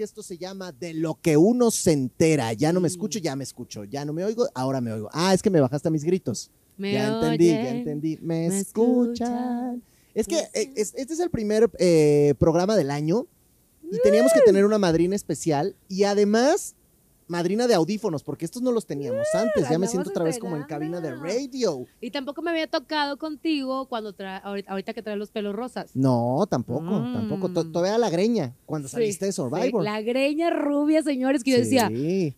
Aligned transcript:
que 0.00 0.04
esto 0.04 0.22
se 0.22 0.38
llama 0.38 0.72
De 0.72 0.94
lo 0.94 1.18
que 1.20 1.36
uno 1.36 1.70
se 1.70 1.92
entera. 1.92 2.54
Ya 2.54 2.72
no 2.72 2.80
me 2.80 2.88
escucho, 2.88 3.18
ya 3.18 3.36
me 3.36 3.44
escucho. 3.44 3.84
Ya 3.84 4.02
no 4.06 4.14
me 4.14 4.24
oigo, 4.24 4.48
ahora 4.54 4.80
me 4.80 4.90
oigo. 4.90 5.10
Ah, 5.12 5.34
es 5.34 5.42
que 5.42 5.50
me 5.50 5.60
bajaste 5.60 5.88
a 5.88 5.90
mis 5.90 6.04
gritos. 6.04 6.50
Me 6.78 6.94
ya 6.94 7.08
entendí, 7.08 7.48
ya 7.48 7.68
entendí. 7.70 8.16
Me, 8.22 8.48
me 8.48 8.58
escuchan. 8.60 9.28
escuchan. 9.28 9.82
Es 10.14 10.26
que 10.26 10.38
eh, 10.54 10.72
es- 10.74 10.94
este 10.96 11.12
es 11.12 11.20
el 11.20 11.28
primer 11.28 11.70
eh, 11.78 12.32
programa 12.38 12.76
del 12.76 12.90
año 12.90 13.26
y 13.92 13.98
teníamos 14.02 14.32
que 14.32 14.40
tener 14.40 14.64
una 14.64 14.78
madrina 14.78 15.14
especial 15.14 15.76
y 15.86 16.04
además 16.04 16.74
madrina 17.30 17.66
de 17.66 17.74
audífonos, 17.74 18.22
porque 18.22 18.44
estos 18.44 18.60
no 18.60 18.72
los 18.72 18.86
teníamos 18.86 19.26
antes. 19.34 19.68
Ya 19.70 19.78
me 19.78 19.86
siento 19.86 20.10
otra 20.10 20.24
vez 20.24 20.38
como 20.38 20.56
en 20.56 20.64
cabina 20.64 21.00
de 21.00 21.14
radio. 21.14 21.86
Y 22.00 22.10
tampoco 22.10 22.42
me 22.42 22.50
había 22.50 22.66
tocado 22.66 23.16
contigo 23.16 23.86
cuando 23.86 24.12
trae, 24.12 24.40
ahorita, 24.44 24.70
ahorita 24.70 24.92
que 24.94 25.02
trae 25.02 25.16
los 25.16 25.30
pelos 25.30 25.54
rosas. 25.54 25.90
No, 25.94 26.46
tampoco, 26.50 26.82
Mm. 26.82 27.12
tampoco. 27.14 27.48
To- 27.52 27.70
Todavía 27.70 27.98
la 27.98 28.10
greña 28.10 28.54
cuando 28.66 28.88
Sí, 28.88 28.92
saliste 28.94 29.26
de 29.26 29.32
Survivor. 29.32 29.82
sí, 29.82 29.84
la 29.84 30.00
greña 30.02 30.50
rubia, 30.50 31.02
señores, 31.02 31.44
que 31.44 31.52
yo 31.52 31.56
decía, 31.58 31.88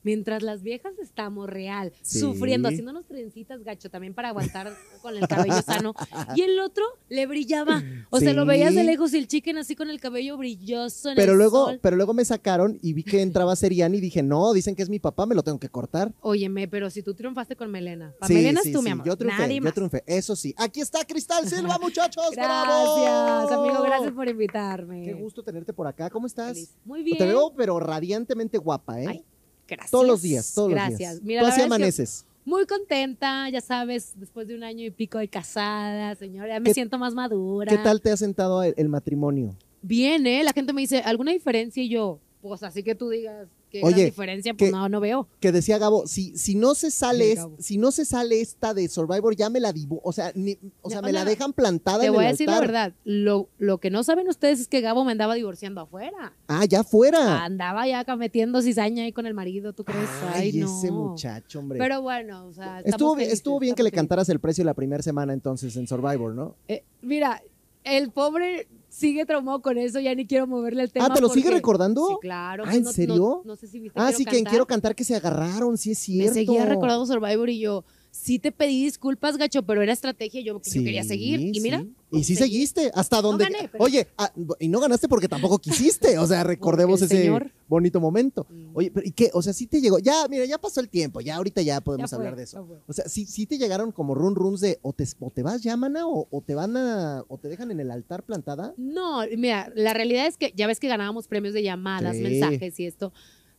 mientras 0.03 0.43
las 0.43 0.63
viejas 0.63 0.93
estamos 1.01 1.49
real, 1.49 1.93
sufriendo, 2.03 2.69
haciéndonos 2.69 3.07
trencitas, 3.07 3.65
gacho, 3.65 3.89
también 3.91 4.15
para 4.15 4.29
aguantar 4.29 4.73
con 5.01 5.17
el 5.17 5.27
cabello 5.27 5.63
sano. 5.63 5.95
Y 6.37 6.43
el 6.43 6.61
otro 6.61 6.85
le 7.09 7.27
brillaba. 7.27 7.83
O 8.11 8.21
sea, 8.21 8.33
lo 8.35 8.45
veías 8.45 8.75
de 8.75 8.85
lejos 8.85 9.15
y 9.15 9.19
el 9.19 9.27
chicken 9.27 9.57
así 9.59 9.75
con 9.75 9.89
el 9.91 10.01
cabello 10.01 10.37
brilloso 10.37 11.09
en 11.11 11.17
Pero 11.17 11.33
el 11.33 11.39
luego, 11.39 11.67
sol. 11.67 11.79
pero 11.83 11.97
luego 11.97 12.13
me 12.15 12.25
sacaron 12.25 12.79
y 12.83 12.93
vi 12.93 13.03
que 13.05 13.23
entraba 13.23 13.57
Seriani 13.57 13.99
y 13.99 14.01
dije, 14.01 14.23
no, 14.23 14.53
dicen 14.53 14.75
que 14.75 14.82
es 14.83 14.89
mi 14.91 14.99
papá, 14.99 15.25
me 15.27 15.35
lo 15.35 15.43
tengo 15.43 15.59
que 15.59 15.69
cortar. 15.69 16.13
Óyeme, 16.21 16.69
pero 16.69 16.91
si 16.91 17.03
tú 17.03 17.15
triunfaste 17.15 17.57
con 17.57 17.71
Melena. 17.71 18.13
Pa' 18.19 18.27
Sí, 18.27 18.35
Melena 18.35 18.61
sí, 18.63 18.69
es 18.69 18.75
tú, 18.75 18.81
sí, 18.81 18.85
mi 18.85 18.91
amor. 18.91 19.07
Yo 19.07 19.17
triunfé, 19.17 19.39
Nadie 19.43 19.57
yo 19.57 19.63
más. 19.63 19.75
triunfé. 19.75 20.03
Eso 20.07 20.37
sí. 20.37 20.55
Aquí 20.59 20.81
está 20.81 21.05
Cristal 21.05 21.49
Silva, 21.49 21.79
muchachos. 21.81 22.25
Gracias, 22.33 23.49
¡Bravo! 23.49 23.63
amigo, 23.65 23.83
gracias 23.83 24.13
por 24.13 24.29
invitarme. 24.29 25.03
Qué 25.05 25.13
gusto 25.15 25.43
tenerte 25.43 25.73
por 25.73 25.87
acá. 25.87 26.11
¿Cómo 26.11 26.27
estás? 26.27 26.53
Feliz. 26.55 26.75
Muy 26.85 27.03
bien. 27.03 27.19
Te 27.19 27.27
veo, 27.27 27.53
pero 27.57 27.79
radiantemente 27.81 28.59
guapa, 28.59 29.01
¿eh? 29.01 29.07
Ay, 29.09 29.25
Gracias. 29.69 29.91
todos 29.91 30.07
los 30.07 30.21
días, 30.23 30.53
todos 30.55 30.69
los 30.71 30.75
Gracias. 30.77 30.99
días. 30.99 31.23
Mira, 31.23 31.41
Tú 31.43 31.47
la 31.49 31.53
así 31.55 31.63
amaneces. 31.63 32.27
Muy 32.45 32.67
contenta, 32.67 33.49
ya 33.51 33.61
sabes, 33.61 34.15
después 34.17 34.49
de 34.49 34.57
un 34.57 34.65
año 34.65 34.85
y 34.85 34.91
pico 34.91 35.19
de 35.19 35.29
casada, 35.29 36.15
señora, 36.17 36.49
ya 36.55 36.61
me 36.61 36.65
¿Qué- 36.71 36.75
siento 36.75 36.99
más 36.99 37.15
madura. 37.15 37.71
¿Qué 37.71 37.79
tal 37.79 38.01
te 38.01 38.11
ha 38.11 38.17
sentado 38.17 38.63
el, 38.65 38.75
el 38.77 38.89
matrimonio? 38.89 39.55
Bien, 39.81 40.27
¿eh? 40.27 40.43
La 40.43 40.53
gente 40.53 40.73
me 40.73 40.81
dice, 40.81 40.99
¿alguna 41.03 41.31
diferencia? 41.33 41.81
Y 41.83 41.89
yo, 41.89 42.19
pues 42.41 42.63
así 42.65 42.83
que 42.83 42.97
tú 42.97 43.09
digas 43.11 43.47
que 43.73 43.83
Oye, 43.83 43.95
gran 43.95 44.05
diferencia, 44.07 44.55
pues 44.55 44.71
que- 44.71 44.77
no, 44.77 44.89
no 44.89 45.01
veo. 45.01 45.27
Que 45.41 45.51
decía 45.51 45.79
Gabo, 45.79 46.07
si, 46.07 46.37
si 46.37 46.55
no 46.55 46.75
se 46.75 46.91
sale, 46.91 47.37
Sí, 47.37 47.43
si 47.59 47.79
no 47.79 47.91
se 47.91 48.05
sale 48.05 48.41
esta 48.41 48.75
de 48.75 48.87
Survivor, 48.89 49.35
ya 49.35 49.49
me 49.49 49.59
la 49.61 49.73
dibu, 49.73 50.01
o 50.05 50.13
sea, 50.13 50.31
ni- 50.35 50.59
o 50.83 50.91
sea, 50.91 51.01
me 51.01 51.13
la 51.13 51.25
dejan 51.25 51.53
plantada 51.55 52.01
Te 52.01 52.07
en 52.07 52.13
voy 52.13 52.25
el 52.25 52.29
a 52.29 52.31
decir 52.33 52.49
la 52.49 52.61
verdad, 52.61 52.93
lo, 53.05 53.49
lo 53.59 53.79
que 53.79 53.91
no 53.91 54.05
saben 54.05 54.29
ustedes 54.29 54.61
es 54.61 54.69
que 54.69 54.81
Gabo 54.83 55.05
me 55.05 55.13
andaba 55.13 55.35
divorciando 55.35 55.81
afuera. 55.81 56.35
Ah, 56.49 56.65
ya 56.67 56.85
fuera. 56.85 57.43
Andaba 57.45 57.87
ya 57.89 58.05
metiendo 58.17 58.61
cizaña 58.61 59.05
ahí 59.05 59.13
con 59.13 59.27
el 59.27 59.33
marido, 59.35 59.73
¿tú 59.73 59.85
crees? 59.85 60.09
Ay, 60.35 60.51
Ay, 60.53 60.61
no. 60.61 60.67
ese 60.79 60.91
muchacho, 60.91 61.59
hombre. 61.59 61.79
Pero 61.79 62.03
bueno, 62.03 62.47
o 62.47 62.53
sea, 62.53 62.81
estuvo, 62.81 63.15
felices, 63.15 63.35
estuvo 63.35 63.59
bien 63.59 63.75
que 63.75 63.83
le 63.83 63.91
cantaras 63.91 64.29
el 64.29 64.39
precio 64.39 64.63
la 64.65 64.75
primera 64.75 65.03
semana 65.03 65.33
entonces 65.33 65.75
en 65.77 65.87
Survivor, 65.87 66.35
¿no? 66.35 66.57
Eh, 66.69 66.85
mira, 67.01 67.43
el 67.85 68.11
pobre 68.11 68.69
sigue 68.89 69.25
traumado 69.25 69.63
con 69.63 69.79
eso, 69.79 69.99
ya 70.01 70.15
ni 70.15 70.27
quiero 70.27 70.47
moverle 70.47 70.83
el 70.83 70.93
tema. 70.93 71.07
ah, 71.07 71.15
¿te 71.15 71.21
lo 71.21 71.29
sigue 71.31 71.51
recordando? 71.51 72.07
Sí, 72.09 72.15
claro. 72.21 72.65
Ah, 72.67 72.75
¿en 72.77 72.83
no- 72.85 72.93
serio? 72.93 73.43
No, 73.45 73.57
sé 73.57 73.67
si 73.67 73.81
viste 73.81 73.99
ah, 73.99 74.05
Quiero 74.07 74.19
sí, 74.19 74.25
que 74.25 74.31
en 74.31 74.37
Cantar. 74.45 74.51
Quiero 74.51 74.67
Cantar 74.67 74.95
que 74.95 75.05
se 75.05 75.17
agarraron, 75.17 75.79
sí 75.79 75.93
es 75.93 75.99
Me 76.09 76.15
cierto. 76.15 76.35
seguía 76.35 76.67
recordando 76.67 77.07
Survivor 77.07 77.49
y 77.51 77.59
yo, 77.61 77.85
sí 78.15 78.39
te 78.39 78.53
pedí 78.53 78.85
disculpas, 78.85 79.37
gacho, 79.39 79.63
pero 79.65 79.81
era 79.83 79.93
estrategia, 79.93 80.43
yo, 80.43 80.59
yo 80.59 80.61
Sí, 80.63 80.85
quería 80.85 81.03
seguir. 81.03 81.41
Y 81.41 81.55
sí. 81.55 81.61
mira. 81.61 81.85
Y 82.13 82.25
sí 82.25 82.37
seguí. 82.37 82.53
seguiste, 82.53 82.91
hasta 82.95 83.23
donde... 83.23 83.45
gané, 83.45 83.69
pero- 83.73 83.83
Oye, 83.83 84.07
ah, 84.19 84.31
y 84.61 84.69
no 84.69 84.81
ganaste 84.81 85.09
porque 85.09 85.29
tampoco 85.29 85.59
quisiste, 85.59 86.19
o 86.19 86.27
sea, 86.27 86.45
recordemos 86.45 87.01
ese 87.01 87.17
señor- 87.23 87.51
bonito 87.69 88.01
momento. 88.01 88.47
Mm. 88.51 88.65
Oye, 88.75 88.91
pero 88.93 89.07
¿y 89.07 89.13
qué? 89.13 89.31
O 89.33 89.41
sea, 89.41 89.55
sí 89.55 89.67
te 89.67 89.81
llegó, 89.81 89.99
ya, 89.99 90.29
mira, 90.29 90.45
ya 90.45 90.59
pasó 90.59 90.81
el 90.81 90.91
tiempo, 90.91 91.23
ya 91.23 91.37
ahorita 91.37 91.63
ya 91.63 91.81
podemos 91.81 92.11
Ya 92.11 92.17
fue, 92.17 92.25
hablar 92.27 92.37
de 92.37 92.45
eso. 92.45 92.69
O 92.87 92.93
sea, 92.93 93.09
sí, 93.09 93.25
sí 93.25 93.47
te 93.47 93.57
llegaron 93.57 93.93
como 93.93 94.15
run 94.15 94.35
runs 94.35 94.61
de 94.61 94.79
o 94.83 94.93
te, 94.93 95.05
o 95.19 95.31
te 95.31 95.43
vas 95.43 95.63
ya, 95.63 95.75
mana, 95.79 96.07
o, 96.07 96.29
o 96.31 96.41
te 96.43 96.55
van 96.55 96.77
a, 96.77 97.25
o 97.29 97.39
te 97.39 97.49
dejan 97.49 97.71
en 97.71 97.81
el 97.81 97.91
altar 97.91 98.23
plantada. 98.25 98.75
No, 98.77 99.23
mira, 99.39 99.73
la 99.75 99.95
realidad 99.95 100.27
es 100.27 100.37
que 100.37 100.53
ya 100.55 100.67
ves 100.67 100.79
que 100.81 100.89
ganábamos 100.89 101.27
premios 101.29 101.55
de 101.55 101.63
llamadas, 101.63 102.15
Sí. 102.17 102.23
mensajes 102.23 102.79
y 102.79 102.85
esto. 102.87 103.11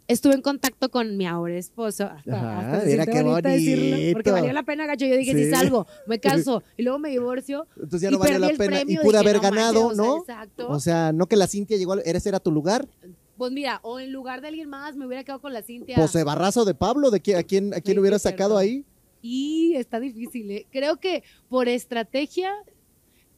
Estuve 0.07 0.33
en 0.33 0.41
contacto 0.41 0.89
con 0.89 1.15
mi 1.15 1.25
ahora 1.25 1.55
esposo. 1.57 2.05
Hasta, 2.05 2.59
hasta 2.59 2.85
mira 2.85 3.05
qué 3.05 3.23
bonito 3.23 3.47
decirlo, 3.47 3.97
porque 4.13 4.31
valió 4.31 4.51
la 4.51 4.63
pena, 4.63 4.85
gacho. 4.85 5.05
Yo 5.05 5.15
dije, 5.15 5.31
Sí. 5.31 5.45
si 5.45 5.49
salgo, 5.49 5.87
me 6.07 6.19
caso 6.19 6.61
y 6.75 6.83
luego 6.83 6.99
me 6.99 7.09
divorcio. 7.09 7.67
Entonces 7.75 8.01
ya 8.01 8.11
no 8.11 8.19
valió 8.19 8.39
la 8.39 8.49
pena. 8.49 8.81
Y 8.85 8.97
pude 8.97 9.17
haber 9.17 9.37
no 9.37 9.41
ganado, 9.41 9.87
manches, 9.87 9.99
o 9.99 10.03
sea, 10.03 10.05
¿no? 10.05 10.17
exacto. 10.17 10.67
O 10.69 10.79
sea, 10.79 11.11
no 11.13 11.27
que 11.27 11.35
la 11.37 11.47
Cintia 11.47 11.77
llegó, 11.77 11.95
¿ese 11.95 12.29
era 12.29 12.39
tu 12.39 12.51
lugar? 12.51 12.87
pues 13.35 13.51
mira, 13.51 13.79
o 13.81 13.99
en 13.99 14.13
lugar 14.13 14.41
de 14.41 14.49
alguien 14.49 14.69
más 14.69 14.95
me 14.95 15.05
hubiera 15.07 15.23
quedado 15.23 15.41
con 15.41 15.51
la 15.53 15.63
Cintia. 15.63 15.95
Pues 15.95 16.15
eh, 16.15 16.23
barrazo 16.23 16.65
de 16.65 16.75
Pablo, 16.75 17.09
¿de 17.09 17.19
quién, 17.19 17.37
a 17.37 17.43
quién, 17.43 17.73
a 17.73 17.81
quién 17.81 17.97
hubiera 17.99 18.19
sacado 18.19 18.57
ahí? 18.57 18.85
Y 19.21 19.73
está 19.75 19.99
difícil, 19.99 20.51
¿eh? 20.51 20.67
Creo 20.71 20.97
que 20.97 21.23
por 21.49 21.67
estrategia, 21.67 22.51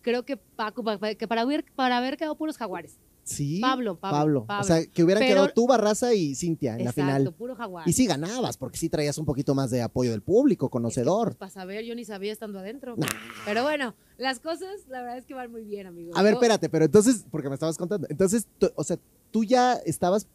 creo 0.01 0.23
que 0.23 0.37
Paco, 0.37 0.83
para 0.83 1.41
haber, 1.41 1.65
para 1.75 1.97
haber 1.97 2.17
quedado 2.17 2.35
puros 2.35 2.57
jaguares. 2.57 2.97
Sí. 3.27 3.59
Pablo, 3.59 3.99
Pablo, 3.99 4.45
Pablo. 4.45 4.61
O 4.61 4.63
sea, 4.67 4.85
que 4.85 5.03
hubieran 5.03 5.21
Pero- 5.21 5.33
quedado 5.33 5.49
tú, 5.53 5.65
Barraza 5.65 6.13
y 6.13 6.35
Cintia 6.35 6.75
en 6.75 6.81
Exacto, 6.81 7.01
la 7.01 7.15
final. 7.17 7.33
puro 7.33 7.55
jaguar. 7.55 7.89
Y 7.89 7.93
sí 7.93 8.05
ganabas, 8.05 8.55
porque 8.55 8.77
sí 8.77 8.87
traías 8.87 9.17
un 9.17 9.25
poquito 9.25 9.55
más 9.55 9.71
de 9.71 9.81
apoyo 9.81 10.11
del 10.11 10.21
público, 10.21 10.69
conocedor. 10.69 11.35
Para 11.35 11.49
saber, 11.49 11.83
yo 11.85 11.95
ni 11.95 12.05
sabía 12.05 12.31
estando 12.31 12.59
adentro. 12.59 12.95
Nah. 12.95 13.07
Pero 13.43 13.63
bueno, 13.63 13.95
las 14.19 14.39
cosas, 14.39 14.85
la 14.89 15.01
verdad 15.01 15.17
es 15.17 15.25
que 15.25 15.33
van 15.33 15.51
muy 15.51 15.63
bien, 15.63 15.87
amigo. 15.87 16.11
A 16.15 16.21
ver, 16.21 16.33
espérate, 16.35 16.69
pero 16.69 16.85
entonces, 16.85 17.25
porque 17.31 17.49
me 17.49 17.55
estabas 17.55 17.77
contando, 17.79 18.05
entonces, 18.11 18.45
tú- 18.59 18.69
o 18.75 18.83
sea, 18.83 18.99
tú 19.31 19.43
ya 19.43 19.73
estabas 19.73 20.27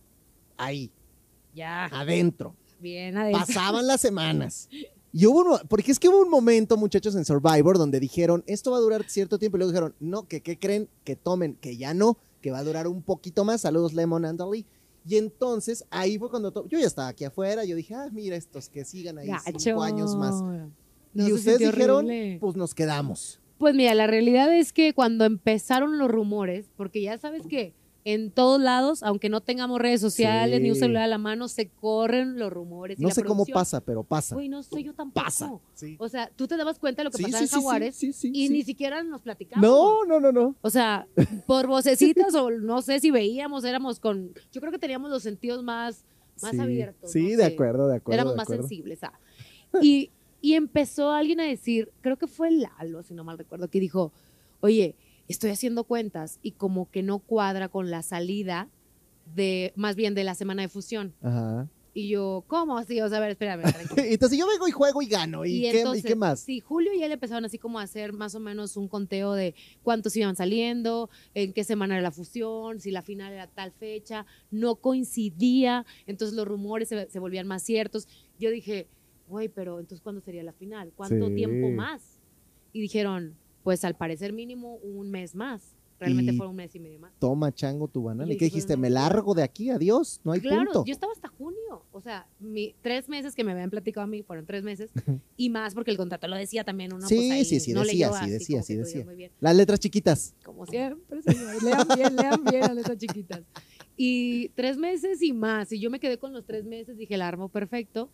ahí, 0.57 0.91
Ya, 1.55 1.87
adentro. 1.87 2.57
bien 2.81 3.17
adentro. 3.17 3.47
Pasaban 3.47 3.87
las 3.87 4.01
semanas. 4.01 4.69
Y 5.13 5.27
hubo 5.27 5.41
uno, 5.41 5.59
porque 5.69 5.91
es 5.91 5.99
que 5.99 6.09
hubo 6.09 6.21
un 6.23 6.31
momento, 6.31 6.77
muchachos, 6.77 7.17
en 7.17 7.25
Survivor 7.25 7.77
donde 7.79 7.99
dijeron, 7.99 8.45
esto 8.47 8.71
va 8.71 8.77
a 8.77 8.81
durar 8.81 9.05
cierto 9.09 9.41
tiempo, 9.41 9.57
y 9.57 9.59
luego 9.59 9.73
dijeron, 9.73 9.95
no, 9.99 10.29
que 10.29 10.41
qué 10.41 10.57
creen, 10.57 10.89
que 11.03 11.17
tomen, 11.17 11.57
que 11.57 11.77
ya 11.77 11.95
no, 11.95 12.17
que 12.41 12.51
va 12.51 12.59
a 12.59 12.65
durar 12.65 12.89
un 12.89 13.03
poquito 13.03 13.45
más. 13.45 13.61
Saludos, 13.63 13.93
Lemon 13.95 14.25
and. 14.25 14.41
Y 15.07 15.17
entonces 15.17 15.85
ahí 15.91 16.19
fue 16.19 16.31
cuando 16.31 16.53
yo 16.69 16.79
ya 16.79 16.87
estaba 16.87 17.09
aquí 17.09 17.25
afuera, 17.25 17.65
yo 17.65 17.75
dije, 17.75 17.95
ah, 17.95 18.09
mira 18.13 18.37
estos 18.37 18.69
que 18.69 18.85
sigan 18.85 19.19
ahí 19.19 19.29
Gacho. 19.29 19.59
cinco 19.59 19.83
años 19.83 20.15
más. 20.17 20.43
No, 20.43 21.29
y 21.29 21.33
ustedes 21.33 21.59
dijeron, 21.59 22.07
horrible. 22.07 22.39
pues 22.41 22.57
nos 22.57 22.75
quedamos. 22.75 23.41
Pues 23.59 23.75
mira, 23.75 23.95
la 23.95 24.07
realidad 24.07 24.55
es 24.55 24.73
que 24.73 24.95
cuando 24.95 25.25
empezaron 25.25 25.99
los 25.99 26.11
rumores, 26.11 26.71
porque 26.77 27.03
ya 27.03 27.19
sabes 27.19 27.47
que 27.47 27.75
en 28.05 28.31
todos 28.31 28.61
lados, 28.61 29.03
aunque 29.03 29.29
no 29.29 29.41
tengamos 29.43 29.79
redes 29.79 30.01
sociales 30.01 30.57
Sí. 30.59 30.63
ni 30.63 30.71
un 30.71 30.77
celular 30.77 31.03
a 31.03 31.07
la 31.07 31.19
mano, 31.19 31.49
se 31.49 31.69
corren 31.69 32.39
los 32.39 32.51
rumores. 32.53 32.99
y 32.99 33.03
No 33.03 33.11
sé 33.11 33.23
cómo 33.25 33.45
pasa, 33.47 33.81
pero 33.83 34.03
pasa. 34.05 34.35
Güey, 34.35 34.49
no 34.49 34.63
sé 34.63 34.83
yo 34.83 34.95
tampoco. 34.95 35.25
Pasa. 35.25 35.53
Sí. 35.75 35.97
O 35.99 36.09
sea, 36.09 36.31
tú 36.35 36.47
te 36.49 36.57
dabas 36.57 36.79
cuenta 36.79 37.01
de 37.03 37.05
lo 37.05 37.11
que 37.11 37.19
Sí, 37.19 37.25
pasaba 37.25 37.43
en 37.45 37.49
Jaguares 37.51 38.03
y 38.25 38.49
ni 38.49 38.63
siquiera 38.63 39.03
nos 39.03 39.21
platicamos. 39.21 39.63
No, 39.69 40.05
no, 40.07 40.19
no, 40.19 40.33
no. 40.33 40.55
O 40.63 40.71
sea, 40.71 41.07
por 41.47 41.67
vocecitas 41.67 42.35
o 42.35 42.51
no 42.51 42.81
sé 42.83 43.01
si 43.01 43.11
veíamos, 43.11 43.65
éramos 43.65 44.01
con. 44.01 44.33
Yo 44.53 44.61
creo 44.61 44.73
que 44.73 44.79
teníamos 44.79 45.11
los 45.11 45.23
sentidos 45.23 45.63
más, 45.63 46.05
más 46.43 46.59
abiertos. 46.59 47.11
Sí, 47.13 47.33
no 47.33 47.39
de 47.39 47.45
sé. 47.49 47.53
acuerdo, 47.53 47.89
de 47.89 47.97
acuerdo. 47.97 48.15
Éramos 48.15 48.33
de 48.35 48.37
más 48.39 48.49
sensibles. 48.49 48.99
ah. 49.05 49.13
Y, 49.83 50.11
y 50.41 50.55
empezó 50.55 51.11
alguien 51.13 51.39
a 51.41 51.45
decir, 51.45 51.93
creo 52.01 52.17
que 52.17 52.27
fue 52.27 52.51
Lalo, 52.51 53.03
si 53.03 53.13
no 53.13 53.25
mal 53.25 53.37
recuerdo, 53.37 53.69
que 53.69 53.79
dijo: 53.79 54.11
Oye, 54.61 54.95
estoy 55.31 55.51
haciendo 55.51 55.85
cuentas 55.85 56.39
y 56.43 56.53
como 56.53 56.91
que 56.91 57.03
no 57.03 57.19
cuadra 57.21 57.69
con 57.69 57.91
la 57.91 58.03
salida 58.03 58.69
de, 59.35 59.73
más 59.77 59.97
bien 59.97 60.15
de 60.15 60.25
la 60.25 60.35
semana 60.35 60.63
de 60.63 60.69
fusión. 60.69 61.15
Ajá. 61.23 61.69
Y 61.93 62.09
yo, 62.09 62.45
¿cómo 62.47 62.79
así? 62.79 63.01
O 63.01 63.09
sea, 63.09 63.19
a 63.19 63.21
ver, 63.21 63.31
espérame. 63.31 63.63
Entonces 63.97 64.39
yo 64.39 64.47
vengo 64.47 64.69
y 64.69 64.71
juego 64.71 65.03
y 65.03 65.07
gano. 65.07 65.45
¿Y, 65.45 65.63
qué, 65.63 65.79
entonces, 65.81 66.05
¿y 66.05 66.09
qué 66.09 66.15
más? 66.15 66.39
Sí, 66.41 66.61
Julio 66.61 66.95
y 66.95 67.03
él 67.03 67.11
empezaron 67.11 67.45
así 67.45 67.59
como 67.59 67.81
a 67.81 67.83
hacer 67.83 68.13
más 68.13 68.35
o 68.37 68.41
menos 68.41 68.77
un 68.77 68.87
conteo 68.87 69.33
de 69.33 69.55
cuántos 69.83 70.17
iban 70.17 70.37
saliendo, 70.37 71.11
en 71.35 71.53
qué 71.53 71.65
semana 71.65 71.95
era 71.95 72.03
la 72.03 72.13
fusión, 72.13 72.79
si 72.79 72.93
la 72.93 73.03
final 73.03 73.33
era 73.33 73.49
tal 73.49 73.73
fecha, 73.73 74.25
no 74.53 74.77
coincidía, 74.77 75.85
entonces 76.07 76.37
los 76.37 76.47
rumores 76.47 76.89
se, 76.89 77.11
se 77.11 77.19
volvían 77.19 77.49
más 77.49 77.63
ciertos. 77.65 78.07
Yo 78.39 78.51
dije, 78.51 78.87
güey, 79.27 79.49
pero 79.49 79.81
entonces 79.81 80.01
¿cuándo 80.01 80.21
sería 80.21 80.45
la 80.45 80.53
final? 80.53 80.93
¿Cuánto 80.95 81.29
Sí. 81.29 81.35
tiempo 81.35 81.71
más? 81.71 82.21
Y 82.73 82.81
dijeron, 82.81 83.35
pues 83.63 83.85
al 83.85 83.95
parecer 83.95 84.33
mínimo 84.33 84.77
un 84.77 85.11
mes 85.11 85.35
más. 85.35 85.77
Realmente 85.99 86.33
fue 86.33 86.47
un 86.47 86.57
mes 86.57 86.75
y 86.75 86.81
medio 86.81 86.99
más. 86.99 87.13
Toma, 87.19 87.53
chango, 87.53 87.87
tu 87.87 88.03
banana. 88.03 88.27
Y 88.27 88.31
¿Y 88.31 88.35
yo 88.37 88.39
qué 88.39 88.45
dijiste? 88.47 88.75
Me 88.75 88.89
largo 88.89 89.35
de 89.35 89.43
aquí, 89.43 89.69
adiós. 89.69 90.19
No 90.25 90.33
hay 90.33 90.41
Claro, 90.41 90.65
punto. 90.65 90.85
yo 90.87 90.93
estaba 90.95 91.13
hasta 91.13 91.29
junio. 91.29 91.85
O 91.93 92.01
sea, 92.01 92.27
mi, 92.39 92.75
tres 92.81 93.07
meses 93.07 93.35
que 93.35 93.45
me 93.45 93.53
habían 93.53 93.69
platicado 93.69 94.05
a 94.05 94.07
mí 94.07 94.23
fueron 94.23 94.47
tres 94.47 94.65
meses 94.65 94.91
y 95.37 95.51
más 95.51 95.75
porque 95.75 95.91
el 95.91 95.99
contrato 95.99 96.27
lo 96.27 96.37
decía 96.37 96.65
también 96.65 96.95
uno. 96.95 97.07
Sí, 97.07 97.17
pues 97.17 97.31
ahí 97.33 97.45
sí, 97.45 97.61
sí, 97.61 97.75
no 97.75 97.83
decía, 97.83 98.09
sí, 98.09 98.15
así 98.15 98.31
decía, 98.31 98.63
sí, 98.63 98.77
decía. 98.77 99.07
Las 99.41 99.55
letras 99.55 99.79
chiquitas. 99.79 100.35
Como 100.43 100.65
siempre, 100.65 101.21
señores. 101.21 101.63
Lean 101.63 101.87
bien, 101.95 102.17
lean 102.17 102.45
bien 102.45 102.65
a 102.65 102.73
letras 102.73 102.97
chiquitas. 102.97 103.43
Y 103.95 104.49
tres 104.55 104.79
meses 104.79 105.21
y 105.21 105.35
más. 105.35 105.71
Y 105.71 105.81
yo 105.81 105.91
me 105.91 106.01
quedé 106.01 106.17
con 106.17 106.33
los 106.33 106.47
tres 106.47 106.65
meses, 106.65 106.97
dije, 106.97 107.15
el 107.17 107.21
armo 107.21 107.51
perfecto. 107.51 108.09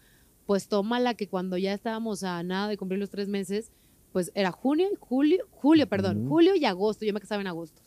Pues 0.45 0.67
tómala 0.67 1.15
que 1.15 1.29
cuando 1.29 1.57
ya 1.57 1.73
estábamos 1.73 2.25
a 2.25 2.43
nada 2.43 2.67
de 2.67 2.77
cumplir 2.77 2.99
los 2.99 3.11
tres 3.11 3.29
meses, 3.29 3.71
pues 4.17 4.33
era 4.35 4.51
junio 4.51 4.89
y 4.91 4.97
julio, 4.99 5.45
julio, 5.51 5.87
perdón, 5.87 6.21
Ujú. 6.21 6.29
julio 6.31 6.55
y 6.57 6.65
agosto. 6.65 7.05
Yo 7.05 7.13
me 7.13 7.21
casaba 7.21 7.43
en 7.43 7.49
agosto. 7.49 7.83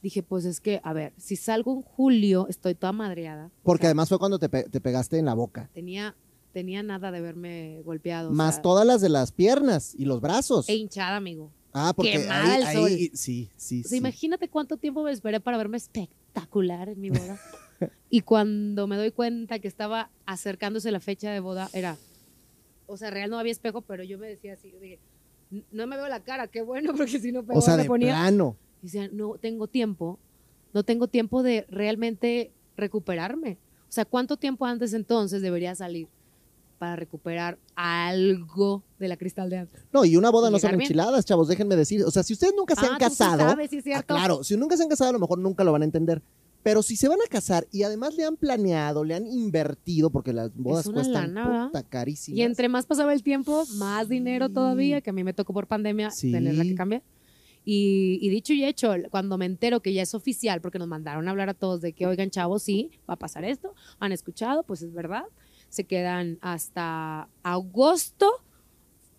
dije, 0.00 0.22
pues 0.22 0.46
es 0.46 0.58
que, 0.62 0.80
a 0.82 0.94
ver, 0.94 1.12
si 1.18 1.36
salgo 1.36 1.74
en 1.74 1.82
julio, 1.82 2.46
estoy 2.48 2.74
toda 2.74 2.92
madreada. 2.92 3.48
O 3.48 3.50
Porque 3.64 3.82
sea, 3.82 3.88
además 3.88 4.08
fue 4.08 4.18
cuando 4.18 4.38
te, 4.38 4.48
pe- 4.48 4.62
te 4.70 4.80
pegaste 4.80 5.18
en 5.18 5.26
la 5.26 5.34
boca. 5.34 5.68
tenía, 5.74 6.14
tenía 6.54 6.82
nada 6.82 7.10
de 7.10 7.20
verme 7.20 7.82
golpeado. 7.84 8.30
o 8.30 8.32
Más 8.32 8.54
sea, 8.54 8.62
todas 8.62 8.86
las 8.86 9.02
de 9.02 9.10
las 9.10 9.30
piernas 9.30 9.94
y 9.94 10.06
los 10.06 10.22
brazos. 10.22 10.70
E 10.70 10.74
hinchada, 10.74 11.16
amigo. 11.16 11.50
ah, 11.74 11.92
porque 11.94 12.16
ahí, 12.30 12.62
ahí- 12.62 12.74
sol. 12.76 12.90
sí, 13.12 13.50
sí, 13.58 13.80
O 13.80 13.82
sea, 13.82 13.90
sí. 13.90 13.96
imagínate 13.98 14.48
cuánto 14.48 14.78
tiempo 14.78 15.02
me 15.02 15.12
esperé 15.12 15.38
para 15.38 15.58
verme 15.58 15.76
espectacular 15.76 16.88
en 16.88 16.98
mi 17.02 17.10
boda. 17.10 17.38
y 18.08 18.22
cuando 18.22 18.86
me 18.86 18.96
doy 18.96 19.10
cuenta 19.10 19.58
que 19.58 19.68
estaba 19.68 20.08
acercándose 20.24 20.90
la 20.90 21.00
fecha 21.00 21.30
de 21.30 21.40
boda, 21.40 21.68
era, 21.74 21.98
o 22.86 22.96
sea, 22.96 23.10
real 23.10 23.28
no 23.28 23.38
había 23.38 23.52
espejo, 23.52 23.82
pero 23.82 24.02
yo 24.02 24.18
me 24.18 24.28
decía 24.28 24.54
así, 24.54 24.70
dije, 24.80 24.94
"N- 24.94 25.13
no 25.70 25.86
me 25.86 25.96
veo 25.96 26.08
la 26.08 26.20
cara, 26.20 26.48
qué 26.48 26.62
bueno, 26.62 26.92
porque 26.96 27.18
si 27.20 27.32
no 27.32 27.44
O 27.48 27.60
sea, 27.60 27.76
me 27.76 27.84
ponía. 27.84 28.14
plano. 28.14 28.56
Y 28.82 28.86
decía, 28.86 29.08
no 29.12 29.34
tengo 29.40 29.66
tiempo, 29.66 30.18
no 30.72 30.82
tengo 30.84 31.08
tiempo 31.08 31.42
de 31.42 31.66
realmente 31.68 32.52
recuperarme. 32.76 33.58
O 33.88 33.92
sea, 33.94 34.04
¿cuánto 34.04 34.36
tiempo 34.36 34.66
antes 34.66 34.92
entonces 34.92 35.40
debería 35.42 35.74
salir 35.74 36.08
para 36.78 36.96
recuperar 36.96 37.58
algo 37.76 38.82
de 38.98 39.08
la 39.08 39.16
cristal 39.16 39.48
de 39.50 39.58
antes? 39.58 39.82
No, 39.92 40.04
y 40.04 40.16
una 40.16 40.30
boda 40.30 40.50
no 40.50 40.58
son 40.58 40.74
enchiladas, 40.74 41.24
chavos, 41.24 41.48
déjenme 41.48 41.76
decir. 41.76 42.02
O 42.04 42.10
sea, 42.10 42.22
si 42.22 42.32
ustedes 42.32 42.54
nunca 42.56 42.74
se 42.74 42.86
Ah, 42.86 42.90
han 42.92 42.98
casado. 42.98 43.38
sabes, 43.38 43.70
sí 43.70 43.78
es 43.78 43.86
ah, 43.96 44.02
claro, 44.02 44.42
si 44.42 44.56
nunca 44.56 44.76
se 44.76 44.82
han 44.82 44.88
casado, 44.88 45.10
a 45.10 45.12
lo 45.12 45.18
mejor 45.20 45.38
nunca 45.38 45.62
lo 45.64 45.72
van 45.72 45.82
a 45.82 45.84
entender. 45.84 46.20
Pero 46.64 46.82
si 46.82 46.96
se 46.96 47.06
van 47.08 47.20
a 47.24 47.28
casar 47.28 47.68
y 47.70 47.82
además 47.84 48.16
le 48.16 48.24
han 48.24 48.36
planeado, 48.36 49.04
le 49.04 49.14
han 49.14 49.26
invertido, 49.26 50.10
porque 50.10 50.32
las 50.32 50.52
bodas 50.56 50.86
una 50.86 50.94
cuestan 50.94 51.34
lana, 51.34 51.66
puta, 51.66 51.82
carísimas. 51.84 52.38
Y 52.38 52.42
entre 52.42 52.68
más 52.68 52.86
pasaba 52.86 53.12
el 53.12 53.22
tiempo, 53.22 53.64
más 53.76 54.08
dinero 54.08 54.48
Sí. 54.48 54.54
todavía, 54.54 55.00
que 55.02 55.10
a 55.10 55.12
mí 55.12 55.22
me 55.22 55.34
tocó 55.34 55.52
por 55.52 55.66
pandemia 55.68 56.10
Sí. 56.10 56.32
tenerla 56.32 56.64
que 56.64 56.74
cambiar. 56.74 57.02
Y, 57.66 58.18
y 58.22 58.28
dicho 58.30 58.52
y 58.54 58.64
hecho, 58.64 58.92
cuando 59.10 59.38
me 59.38 59.46
entero 59.46 59.80
que 59.80 59.92
ya 59.92 60.02
es 60.02 60.14
oficial, 60.14 60.60
porque 60.60 60.78
nos 60.78 60.88
mandaron 60.88 61.28
a 61.28 61.30
hablar 61.30 61.48
a 61.50 61.54
todos 61.54 61.80
de 61.82 61.92
que, 61.92 62.06
oigan, 62.06 62.30
chavos, 62.30 62.62
sí, 62.62 62.90
va 63.08 63.14
a 63.14 63.18
pasar 63.18 63.44
esto, 63.44 63.74
han 64.00 64.12
escuchado, 64.12 64.62
pues 64.64 64.82
es 64.82 64.92
verdad, 64.92 65.24
se 65.68 65.84
quedan 65.84 66.38
hasta 66.40 67.28
agosto, 67.42 68.30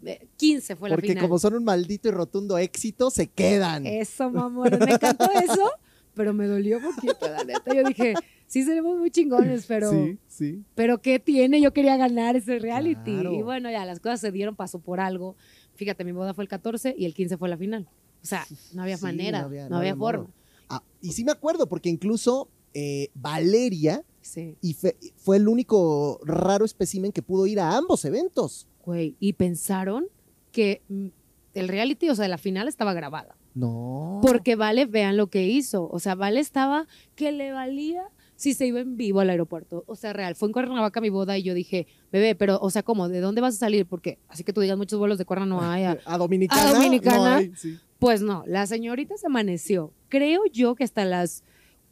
eh, 0.03 0.27
15 0.37 0.75
fue 0.75 0.89
la 0.89 0.95
Porque 0.95 1.09
final. 1.09 1.23
como 1.23 1.39
son 1.39 1.53
un 1.55 1.63
maldito 1.63 2.07
y 2.07 2.11
rotundo 2.11 2.57
éxito, 2.57 3.09
se 3.11 3.27
quedan. 3.27 3.85
Eso, 3.85 4.29
mamón, 4.31 4.69
me 4.79 4.91
encantó 4.93 5.25
eso, 5.43 5.71
pero 6.15 6.33
me 6.33 6.47
dolió 6.47 6.79
poquito, 6.81 7.27
la 7.29 7.43
neta. 7.43 7.73
Yo 7.73 7.83
dije, 7.83 8.13
sí 8.47 8.63
seremos 8.63 8.97
muy 8.97 9.11
chingones, 9.11 9.65
pero... 9.67 9.91
Sí, 9.91 10.17
sí. 10.27 10.63
pero 10.75 11.01
¿qué 11.01 11.19
tiene? 11.19 11.61
Yo 11.61 11.73
quería 11.73 11.97
ganar 11.97 12.35
ese 12.35 12.59
reality. 12.59 13.13
Claro. 13.13 13.33
Y 13.33 13.41
bueno, 13.43 13.69
ya 13.69 13.85
las 13.85 13.99
cosas 13.99 14.19
se 14.21 14.31
dieron, 14.31 14.55
pasó 14.55 14.79
por 14.79 14.99
algo. 14.99 15.35
Fíjate, 15.75 16.03
mi 16.03 16.11
boda 16.13 16.33
fue 16.33 16.43
el 16.43 16.47
14 16.49 16.95
y 16.97 17.05
el 17.05 17.13
15 17.13 17.37
fue 17.37 17.49
la 17.49 17.57
final. 17.57 17.87
O 18.23 18.25
sea, 18.25 18.45
no 18.73 18.81
había 18.83 18.97
Sí, 18.97 19.03
manera, 19.03 19.41
no 19.41 19.45
había- 19.47 19.63
no 19.65 19.69
no 19.69 19.75
había, 19.77 19.91
había 19.91 19.99
forma. 19.99 20.27
Ah, 20.69 20.81
y 21.01 21.11
sí 21.11 21.23
me 21.23 21.31
acuerdo, 21.31 21.67
porque 21.67 21.89
incluso 21.89 22.49
eh, 22.73 23.09
Valeria 23.13 24.03
Sí, 24.21 24.57
y 24.61 24.73
fe- 24.73 24.97
fue 25.17 25.37
el 25.37 25.47
único 25.47 26.19
raro 26.25 26.65
espécimen 26.65 27.11
que 27.11 27.21
pudo 27.21 27.45
ir 27.45 27.59
a 27.59 27.77
ambos 27.77 28.03
eventos. 28.05 28.67
güey. 28.83 29.15
Y 29.19 29.33
pensaron 29.33 30.07
que 30.51 30.81
mm, 30.89 31.07
el 31.53 31.67
reality, 31.67 32.09
o 32.09 32.15
sea, 32.15 32.27
la 32.27 32.37
final 32.39 32.67
estaba 32.67 32.93
grabada. 32.93 33.35
No. 33.55 34.19
Porque 34.21 34.55
Vale, 34.55 34.85
vean 34.85 35.17
lo 35.17 35.27
que 35.27 35.47
hizo. 35.47 35.89
O 35.89 35.99
sea, 35.99 36.13
Vale 36.15 36.39
estaba 36.39 36.87
que 37.15 37.31
le 37.31 37.51
valía 37.51 38.03
si 38.35 38.53
se 38.53 38.67
iba 38.67 38.81
en 38.81 38.97
vivo 38.97 39.21
al 39.21 39.29
aeropuerto. 39.29 39.83
O 39.87 39.95
sea, 39.95 40.13
real. 40.13 40.35
Fue 40.35 40.47
en 40.49 40.53
Cuernavaca 40.53 40.99
mi 41.01 41.09
boda 41.09 41.37
y 41.37 41.43
yo 41.43 41.53
dije, 41.53 41.87
bebé, 42.11 42.35
pero, 42.35 42.59
o 42.61 42.69
sea, 42.69 42.83
¿cómo? 42.83 43.07
¿De 43.09 43.21
dónde 43.21 43.41
vas 43.41 43.55
a 43.55 43.57
salir? 43.57 43.85
Porque 43.85 44.19
así 44.27 44.43
que 44.43 44.53
tú 44.53 44.61
digas, 44.61 44.77
muchos 44.77 44.99
vuelos 44.99 45.17
de 45.17 45.25
Cuerna 45.25 45.45
no 45.45 45.61
hay. 45.61 45.83
a- 45.85 45.97
a 46.05 46.17
Dominicana. 46.17 46.69
a 46.69 46.73
Dominicana. 46.73 47.17
no 47.17 47.35
hay, 47.37 47.51
sí. 47.55 47.79
Pues 47.97 48.21
no, 48.21 48.43
la 48.45 48.67
señorita 48.67 49.15
se 49.17 49.27
amaneció. 49.27 49.93
Creo 50.09 50.41
yo 50.51 50.75
que 50.75 50.83
hasta 50.83 51.05
las 51.05 51.43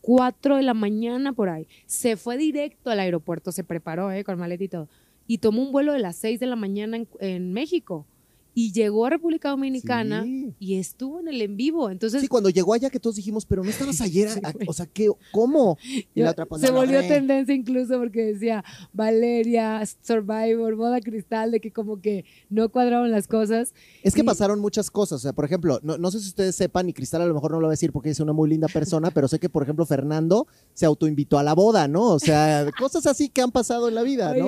4 0.01 0.57
de 0.57 0.63
la 0.63 0.73
mañana 0.73 1.31
por 1.31 1.47
ahí. 1.49 1.65
Se 1.85 2.17
fue 2.17 2.35
directo 2.35 2.89
al 2.91 2.99
aeropuerto, 2.99 3.53
se 3.53 3.63
preparó 3.63 4.11
eh, 4.11 4.25
con 4.25 4.37
maleta 4.37 4.85
y 5.27 5.37
tomó 5.37 5.61
un 5.61 5.71
vuelo 5.71 5.93
de 5.93 5.99
las 5.99 6.17
6 6.17 6.41
de 6.41 6.45
la 6.45 6.57
mañana 6.57 6.97
en, 6.97 7.07
en 7.21 7.53
México. 7.53 8.05
Y 8.55 8.71
llegó 8.71 9.05
a 9.05 9.09
República 9.09 9.49
Dominicana 9.49 10.23
Sí. 10.23 10.53
y 10.59 10.75
estuvo 10.77 11.19
en 11.19 11.27
el 11.27 11.41
en 11.41 11.57
vivo. 11.57 11.89
Entonces 11.89 12.21
Sí, 12.21 12.27
cuando 12.27 12.49
llegó 12.49 12.73
allá 12.73 12.89
que 12.91 12.99
todos 12.99 13.15
dijimos, 13.15 13.45
pero 13.45 13.63
no 13.63 13.69
estabas 13.71 13.99
ayer, 14.01 14.29
Sí, 14.29 14.39
a- 14.43 14.51
güey. 14.51 14.67
o 14.69 14.73
sea, 14.73 14.85
¿qué, 14.85 15.09
¿cómo? 15.31 15.77
Y 15.83 16.05
yo- 16.15 16.25
la 16.25 16.31
otra, 16.31 16.45
se 16.59 16.71
volvió 16.71 16.99
tendencia 17.01 17.55
incluso 17.55 17.97
porque 17.97 18.21
decía 18.33 18.63
Valeria, 18.93 19.81
Survivor, 20.03 20.75
Boda 20.75 21.01
Cristal, 21.01 21.51
de 21.51 21.59
que 21.59 21.71
como 21.71 21.99
que 22.01 22.25
no 22.49 22.69
cuadraban 22.69 23.11
las 23.11 23.27
cosas. 23.27 23.73
Es 24.03 24.13
que 24.13 24.21
Y- 24.21 24.23
pasaron 24.23 24.59
muchas 24.59 24.89
cosas. 24.91 25.17
O 25.17 25.19
sea, 25.21 25.33
por 25.33 25.45
ejemplo, 25.45 25.79
no, 25.83 25.97
no 25.97 26.11
sé 26.11 26.19
si 26.19 26.27
ustedes 26.27 26.55
sepan, 26.55 26.87
y 26.89 26.93
Cristal 26.93 27.21
a 27.21 27.25
lo 27.25 27.33
mejor 27.33 27.51
no 27.51 27.59
lo 27.59 27.67
va 27.67 27.71
a 27.71 27.77
decir 27.77 27.91
porque 27.91 28.09
es 28.11 28.19
una 28.19 28.33
muy 28.33 28.49
linda 28.49 28.67
persona, 28.67 29.11
pero 29.11 29.27
sé 29.27 29.39
que, 29.39 29.49
por 29.49 29.63
ejemplo, 29.63 29.85
Fernando 29.85 30.47
se 30.73 30.85
autoinvitó 30.85 31.37
a 31.39 31.43
la 31.43 31.53
boda, 31.53 31.87
¿no? 31.87 32.03
O 32.11 32.19
sea, 32.19 32.65
cosas 32.77 33.05
así 33.07 33.29
que 33.29 33.41
han 33.41 33.51
pasado 33.51 33.87
en 33.89 33.95
la 33.95 34.03
vida, 34.03 34.35
¿no? 34.35 34.45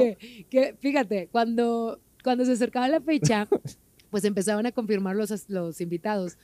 Que 0.50 0.76
fíjate, 0.80 1.28
cuando, 1.32 2.00
cuando 2.24 2.46
se 2.46 2.52
acercaba 2.54 2.88
la 2.88 3.02
fecha, 3.02 3.48
pues 4.16 4.24
empezaban 4.24 4.66
a 4.66 4.72
confirmar 4.72 5.14
los, 5.18 5.30
los 5.50 5.82
invitados. 5.82 6.38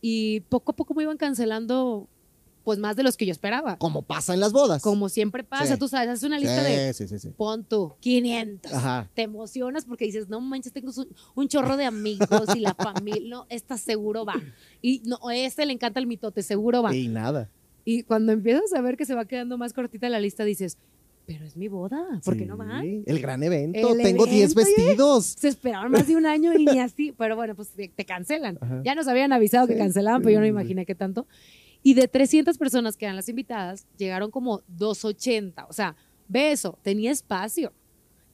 Y 0.00 0.40
poco 0.48 0.72
a 0.72 0.74
poco 0.74 0.92
me 0.92 1.04
iban 1.04 1.16
cancelando, 1.16 2.08
pues 2.64 2.80
más 2.80 2.96
de 2.96 3.04
los 3.04 3.16
que 3.16 3.26
yo 3.26 3.30
esperaba. 3.30 3.78
Como 3.78 4.02
pasa 4.02 4.34
en 4.34 4.40
las 4.40 4.52
bodas. 4.52 4.82
Como 4.82 5.08
siempre 5.08 5.44
pasa, 5.44 5.74
Sí. 5.74 5.78
tú 5.78 5.86
sabes, 5.86 6.08
haces 6.08 6.24
una 6.24 6.40
lista 6.40 6.66
sí, 6.66 6.72
de, 6.72 6.92
sí, 6.92 7.06
sí, 7.06 7.20
sí. 7.20 7.28
pon 7.28 7.62
tú, 7.62 7.94
500. 8.00 8.72
Ajá. 8.72 9.08
Te 9.14 9.22
emocionas 9.22 9.84
porque 9.84 10.04
dices, 10.04 10.28
no 10.28 10.40
manches, 10.40 10.72
tengo 10.72 10.90
un, 10.96 11.08
un 11.36 11.46
chorro 11.46 11.76
de 11.76 11.84
amigos 11.84 12.56
y 12.56 12.58
la 12.58 12.74
familia, 12.74 13.30
no, 13.30 13.46
esta 13.48 13.78
seguro 13.78 14.24
va. 14.24 14.34
Y 14.80 15.00
no, 15.04 15.20
a 15.28 15.36
este 15.36 15.64
le 15.64 15.74
encanta 15.74 16.00
el 16.00 16.08
mitote, 16.08 16.42
seguro 16.42 16.82
va. 16.82 16.92
Y 16.92 17.06
nada. 17.06 17.48
Y 17.84 18.02
cuando 18.02 18.32
empiezas 18.32 18.72
a 18.74 18.80
ver 18.80 18.96
que 18.96 19.04
se 19.04 19.14
va 19.14 19.26
quedando 19.26 19.58
más 19.58 19.72
cortita 19.72 20.08
la 20.08 20.18
lista, 20.18 20.42
dices, 20.42 20.76
pero 21.26 21.44
es 21.44 21.56
mi 21.56 21.68
boda, 21.68 22.20
¿por 22.24 22.36
qué 22.36 22.44
no 22.46 22.56
van? 22.56 23.02
El 23.06 23.20
gran 23.20 23.42
evento. 23.42 23.78
El 23.94 24.02
Tengo 24.02 24.26
10 24.26 24.52
evento, 24.52 24.60
oye. 24.60 24.74
vestidos. 24.86 25.24
Se 25.38 25.48
esperaron 25.48 25.92
más 25.92 26.06
de 26.08 26.16
un 26.16 26.26
año 26.26 26.52
y 26.52 26.64
ni 26.66 26.78
así, 26.80 27.12
pero 27.16 27.36
bueno, 27.36 27.54
pues 27.54 27.68
te, 27.70 27.88
cancelan. 28.04 28.58
Ajá. 28.60 28.82
Ya 28.84 28.94
nos 28.94 29.06
habían 29.08 29.32
avisado 29.32 29.66
que 29.66 29.76
cancelaban, 29.76 30.20
sí, 30.20 30.24
pero 30.24 30.34
yo 30.34 30.40
no 30.40 30.46
imaginé 30.46 30.84
que 30.84 30.94
tanto. 30.94 31.26
Y 31.82 31.94
de 31.94 32.06
300 32.08 32.58
personas 32.58 32.96
que 32.96 33.04
eran 33.06 33.16
las 33.16 33.28
invitadas, 33.28 33.86
llegaron 33.96 34.30
como 34.30 34.62
280. 34.68 35.66
O 35.68 35.72
sea, 35.72 35.96
ve 36.28 36.52
eso, 36.52 36.78
tenía 36.82 37.10
espacio. 37.10 37.72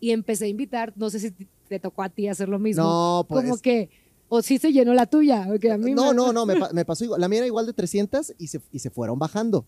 Y 0.01 0.11
empecé 0.13 0.45
a 0.47 0.49
invitar, 0.49 0.93
no 0.97 1.11
sé 1.11 1.19
si 1.21 1.31
te- 1.69 1.79
tocó 1.81 2.03
a 2.03 2.09
ti 2.09 2.29
hacer 2.29 2.49
lo 2.49 2.59
mismo. 2.59 2.83
No, 2.85 3.27
pues. 3.29 3.43
como 3.45 3.59
que, 3.59 3.91
o 4.29 4.43
sí 4.43 4.59
se 4.59 4.73
llenó 4.73 4.95
la 4.95 5.07
tuya. 5.07 5.45
porque 5.47 5.71
a 5.73 5.77
mí 5.79 5.93
No, 5.93 6.09
me- 6.11 6.15
no, 6.15 6.33
no, 6.33 6.47
me 6.75 6.85
pasó 6.85 7.05
igual. 7.05 7.21
La 7.21 7.29
mía 7.29 7.39
era 7.39 7.47
igual 7.47 7.67
de 7.67 7.73
300 7.73 8.35
y 8.39 8.47
se, 8.49 8.61
y 8.73 8.79
se 8.79 8.91
fueron 8.91 9.19
bajando. 9.19 9.67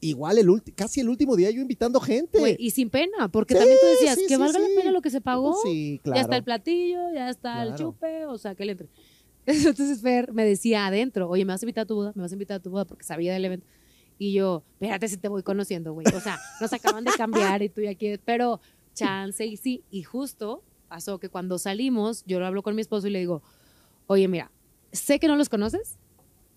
Igual 0.00 0.38
el 0.38 0.62
casi 0.76 1.00
el 1.00 1.08
último 1.08 1.34
día 1.34 1.50
yo 1.50 1.60
invitando 1.60 2.00
gente. 2.00 2.38
Güey, 2.38 2.56
y 2.58 2.70
sin 2.70 2.88
pena, 2.88 3.28
porque 3.28 3.54
Sí, 3.54 3.58
también 3.60 3.78
tú 3.80 3.86
decías 3.88 4.14
sí, 4.16 4.22
que 4.28 4.34
sí, 4.34 4.40
valga 4.40 4.58
la 4.58 4.68
pena 4.76 4.92
lo 4.92 5.02
que 5.02 5.10
se 5.10 5.20
pagó. 5.20 5.56
Sí, 5.64 6.00
claro. 6.04 6.16
Ya 6.16 6.22
está 6.22 6.36
el 6.36 6.44
platillo, 6.44 7.00
ya 7.12 7.28
está 7.30 7.62
el 7.62 7.70
Claro. 7.70 7.84
chupe, 7.92 8.26
o 8.26 8.38
sea, 8.38 8.54
que 8.54 8.64
le 8.64 8.72
entre. 8.72 8.88
Entonces 9.46 10.00
Fer 10.00 10.32
me 10.32 10.44
decía 10.44 10.86
adentro, 10.86 11.28
oye, 11.28 11.44
¿me 11.44 11.52
vas 11.52 11.62
a 11.62 11.64
invitar 11.64 11.82
a 11.82 11.86
tu 11.86 11.96
boda? 11.96 12.12
¿Me 12.14 12.22
vas 12.22 12.30
a 12.30 12.34
invitar 12.34 12.56
a 12.58 12.60
tu 12.62 12.70
boda? 12.70 12.84
Porque 12.84 13.04
sabía 13.04 13.32
del 13.32 13.44
evento. 13.44 13.66
Y 14.18 14.32
yo, 14.32 14.62
espérate 14.74 15.08
si 15.08 15.16
te 15.16 15.28
voy 15.28 15.42
conociendo, 15.42 15.92
güey. 15.94 16.06
O 16.14 16.20
sea, 16.20 16.38
nos 16.60 16.72
acaban 16.72 17.04
de 17.04 17.12
cambiar 17.16 17.62
y 17.62 17.68
tú 17.68 17.80
ya 17.80 17.94
quieres, 17.94 18.20
pero 18.24 18.60
chance 18.94 19.44
y 19.46 19.56
sí. 19.56 19.84
Y 19.90 20.02
justo 20.02 20.62
pasó 20.88 21.18
que 21.18 21.28
cuando 21.28 21.58
salimos, 21.58 22.24
yo 22.26 22.38
lo 22.40 22.46
hablo 22.46 22.62
con 22.62 22.74
mi 22.74 22.80
esposo 22.82 23.06
y 23.06 23.10
le 23.10 23.18
digo, 23.20 23.42
oye, 24.06 24.26
mira, 24.28 24.50
sé 24.92 25.18
que 25.18 25.28
no 25.28 25.36
los 25.36 25.48
conoces, 25.48 25.98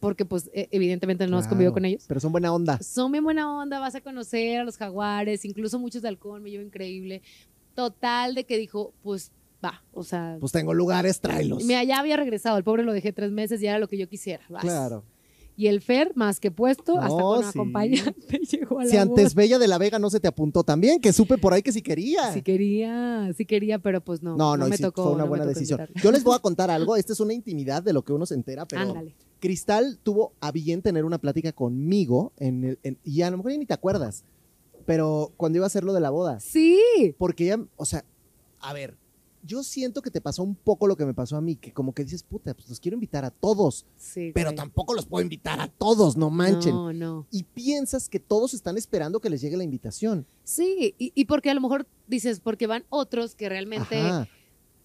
porque 0.01 0.25
pues 0.25 0.49
e- 0.53 0.67
evidentemente 0.71 1.25
no 1.27 1.37
has 1.37 1.47
convivido 1.47 1.71
Claro, 1.71 1.75
con 1.75 1.85
ellos. 1.85 2.03
Pero 2.07 2.19
son 2.19 2.33
buena 2.33 2.53
onda. 2.53 2.77
Son 2.83 3.09
bien 3.11 3.23
buena 3.23 3.55
onda, 3.57 3.79
vas 3.79 3.95
a 3.95 4.01
conocer 4.01 4.59
a 4.59 4.63
los 4.65 4.75
jaguares, 4.75 5.45
incluso 5.45 5.79
muchos 5.79 6.01
de 6.01 6.09
halcón, 6.09 6.43
me 6.43 6.49
llevo 6.51 6.63
increíble. 6.65 7.21
Total 7.75 8.35
de 8.35 8.43
que 8.43 8.57
dijo, 8.57 8.93
pues 9.01 9.31
va, 9.63 9.81
o 9.93 10.03
sea, 10.03 10.35
Pues 10.41 10.51
tengo 10.51 10.73
lugares, 10.73 11.21
tráelos. 11.21 11.63
mira, 11.63 11.83
ya 11.85 11.99
había 11.99 12.17
regresado, 12.17 12.57
el 12.57 12.63
pobre 12.65 12.83
lo 12.83 12.91
dejé 12.91 13.13
tres 13.13 13.31
meses 13.31 13.61
y 13.61 13.67
era 13.67 13.79
lo 13.79 13.87
que 13.87 13.97
yo 13.97 14.09
quisiera. 14.09 14.43
vas. 14.49 14.61
Claro. 14.63 15.03
Y 15.55 15.67
el 15.67 15.81
Fer, 15.81 16.13
más 16.15 16.39
que 16.39 16.49
puesto, 16.49 16.97
hasta 16.97 17.09
No, 17.09 17.35
con 17.35 17.43
sí. 17.43 17.49
acompañante 17.49 18.39
llegó 18.51 18.79
a 18.79 18.85
la 18.85 18.89
Si 18.89 18.97
antes. 18.97 19.35
Bella 19.35 19.59
de 19.59 19.67
la 19.67 19.77
Vega 19.77 19.99
no 19.99 20.09
se 20.09 20.19
te 20.19 20.27
apuntó 20.27 20.63
también, 20.63 20.99
que 20.99 21.13
supe 21.13 21.37
por 21.37 21.53
ahí 21.53 21.61
que 21.61 21.71
sí 21.71 21.81
quería. 21.83 22.33
Sí 22.33 22.41
quería, 22.41 23.31
sí 23.37 23.45
quería, 23.45 23.77
pero 23.77 24.01
pues 24.01 24.23
no. 24.23 24.35
no, 24.35 24.57
no, 24.57 24.65
y 24.67 24.69
me 24.71 24.77
sí, 24.77 24.83
tocó. 24.83 25.03
fue 25.03 25.11
una 25.13 25.23
no 25.23 25.29
buena 25.29 25.45
decisión. 25.45 25.79
invitarla. 25.81 26.01
Yo 26.01 26.11
les 26.11 26.23
voy 26.23 26.35
a 26.35 26.39
contar 26.41 26.71
algo, 26.71 26.95
esta 26.95 27.13
es 27.13 27.19
una 27.19 27.33
intimidad 27.33 27.83
de 27.83 27.93
lo 27.93 28.03
que 28.03 28.13
uno 28.13 28.25
se 28.25 28.33
entera, 28.33 28.65
pero 28.65 28.81
Ándale. 28.81 29.13
Cristal 29.41 29.99
tuvo 30.01 30.31
a 30.39 30.51
bien 30.53 30.81
tener 30.81 31.03
una 31.03 31.17
plática 31.17 31.51
conmigo, 31.51 32.31
en 32.37 32.63
el- 32.63 32.79
en- 32.83 32.97
y 33.03 33.21
a 33.23 33.29
lo 33.31 33.37
mejor 33.37 33.51
ya 33.51 33.57
ni 33.57 33.65
te 33.65 33.73
acuerdas, 33.73 34.23
pero 34.85 35.33
cuando 35.35 35.57
iba 35.57 35.65
a 35.65 35.67
hacer 35.67 35.83
lo 35.83 35.91
de 35.93 35.99
la 35.99 36.11
boda, 36.11 36.39
Sí, 36.39 36.79
porque 37.17 37.45
ella, 37.45 37.65
o 37.75 37.83
sea, 37.85 38.05
a 38.59 38.71
ver, 38.73 38.95
yo 39.43 39.63
siento 39.63 40.03
que 40.03 40.11
te 40.11 40.21
pasó 40.21 40.43
un 40.43 40.53
poco 40.53 40.85
lo 40.85 40.95
que 40.95 41.03
me 41.05 41.15
pasó 41.15 41.35
a 41.35 41.41
mí, 41.41 41.55
que 41.55 41.73
como 41.73 41.93
que 41.93 42.03
dices, 42.03 42.21
puta, 42.21 42.53
pues 42.53 42.69
los 42.69 42.79
quiero 42.79 42.93
invitar 42.95 43.25
a 43.25 43.31
todos, 43.31 43.87
sí. 43.97 44.31
pero 44.35 44.49
güey. 44.51 44.55
tampoco 44.57 44.93
los 44.93 45.07
puedo 45.07 45.23
invitar 45.23 45.59
a 45.59 45.67
todos, 45.67 46.15
no 46.15 46.29
manchen. 46.29 46.75
No, 46.75 46.93
no. 46.93 47.25
Y 47.31 47.41
piensas 47.43 48.07
que 48.07 48.19
todos 48.19 48.53
están 48.53 48.77
esperando 48.77 49.19
que 49.19 49.31
les 49.31 49.41
llegue 49.41 49.57
la 49.57 49.63
invitación. 49.63 50.27
Sí, 50.43 50.93
y, 50.99 51.11
y 51.15 51.25
porque 51.25 51.49
a 51.49 51.55
lo 51.55 51.61
mejor 51.61 51.87
dices, 52.07 52.39
porque 52.39 52.67
van 52.67 52.85
otros 52.89 53.33
que 53.35 53.49
realmente 53.49 53.99
Ajá. 53.99 54.27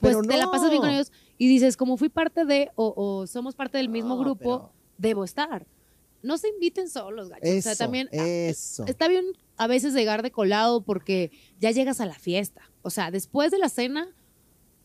pues 0.01 0.17
Pero 0.17 0.27
te 0.27 0.37
la 0.39 0.51
pasas 0.51 0.71
bien 0.71 0.81
con 0.81 0.91
ellos 0.91 1.13
y 1.39 1.49
dices, 1.49 1.77
como 1.77 1.97
fui 1.97 2.09
parte 2.09 2.45
de 2.45 2.71
o, 2.77 2.93
o 2.97 3.27
somos 3.27 3.55
parte 3.55 3.79
del 3.79 3.89
mismo 3.89 4.17
No, 4.17 4.21
grupo, 4.21 4.59
pero- 4.59 4.73
debo 4.99 5.25
estar. 5.25 5.67
no 6.23 6.39
se 6.39 6.49
inviten 6.49 6.89
solos, 6.89 7.29
gacho. 7.29 7.43
Eso, 7.45 7.71
o 7.71 7.75
sea, 7.75 7.87
también 7.87 8.09
ah, 8.13 8.27
eso. 8.27 8.85
está 8.87 9.07
bien 9.09 9.25
a 9.57 9.67
veces 9.69 9.95
llegar 9.95 10.23
de 10.23 10.31
colado 10.33 10.81
porque 10.83 11.31
ya 11.61 11.71
llegas 11.71 12.01
a 12.01 12.07
la 12.07 12.15
fiesta. 12.19 12.63
O 12.83 12.91
sea, 12.91 13.11
después 13.11 13.51
de 13.53 13.59
la 13.59 13.69
cena, 13.69 14.09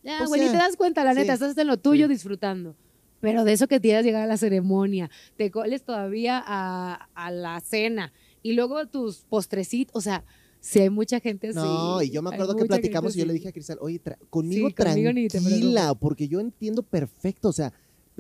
ya, 0.04 0.18
Pues 0.20 0.30
güey, 0.30 0.42
ni 0.42 0.48
te 0.50 0.58
das 0.58 0.76
cuenta, 0.78 1.04
la 1.04 1.14
Sí. 1.14 1.20
neta, 1.22 1.34
estás 1.34 1.58
en 1.58 1.68
lo 1.68 1.78
tuyo 1.78 2.08
Sí. 2.08 2.14
disfrutando. 2.14 2.76
Pero 3.22 3.44
de 3.44 3.54
eso 3.54 3.68
que 3.68 3.80
quieras 3.80 4.04
llegar 4.04 4.24
a 4.24 4.28
la 4.28 4.38
ceremonia, 4.38 5.10
te 5.38 5.52
coles 5.52 5.84
todavía 5.84 6.44
a, 6.46 7.10
a 7.14 7.32
la 7.32 7.60
cena 7.62 8.12
y 8.44 8.54
luego 8.54 8.88
tus 8.88 9.26
postrecitos, 9.26 9.96
o 9.96 10.02
sea, 10.02 10.24
si 10.62 10.80
hay 10.80 10.90
mucha 10.90 11.20
gente 11.20 11.50
así. 11.50 11.58
No, 11.58 12.02
y 12.02 12.10
yo 12.12 12.22
me 12.22 12.30
acuerdo 12.30 12.56
que 12.56 12.66
platicamos 12.66 13.16
y 13.16 13.20
yo 13.20 13.26
le 13.26 13.34
dije 13.34 13.50
a 13.50 13.52
Cristal, 13.52 13.78
oye, 13.82 14.02
tra- 14.02 14.18
conmigo, 14.30 14.70
Sí, 14.70 14.74
conmigo 14.76 15.10
tranquila, 15.50 15.96
porque 15.96 16.28
yo 16.28 16.40
entiendo 16.40 16.84
perfecto, 16.84 17.50
o 17.50 17.54
sea, 17.54 17.74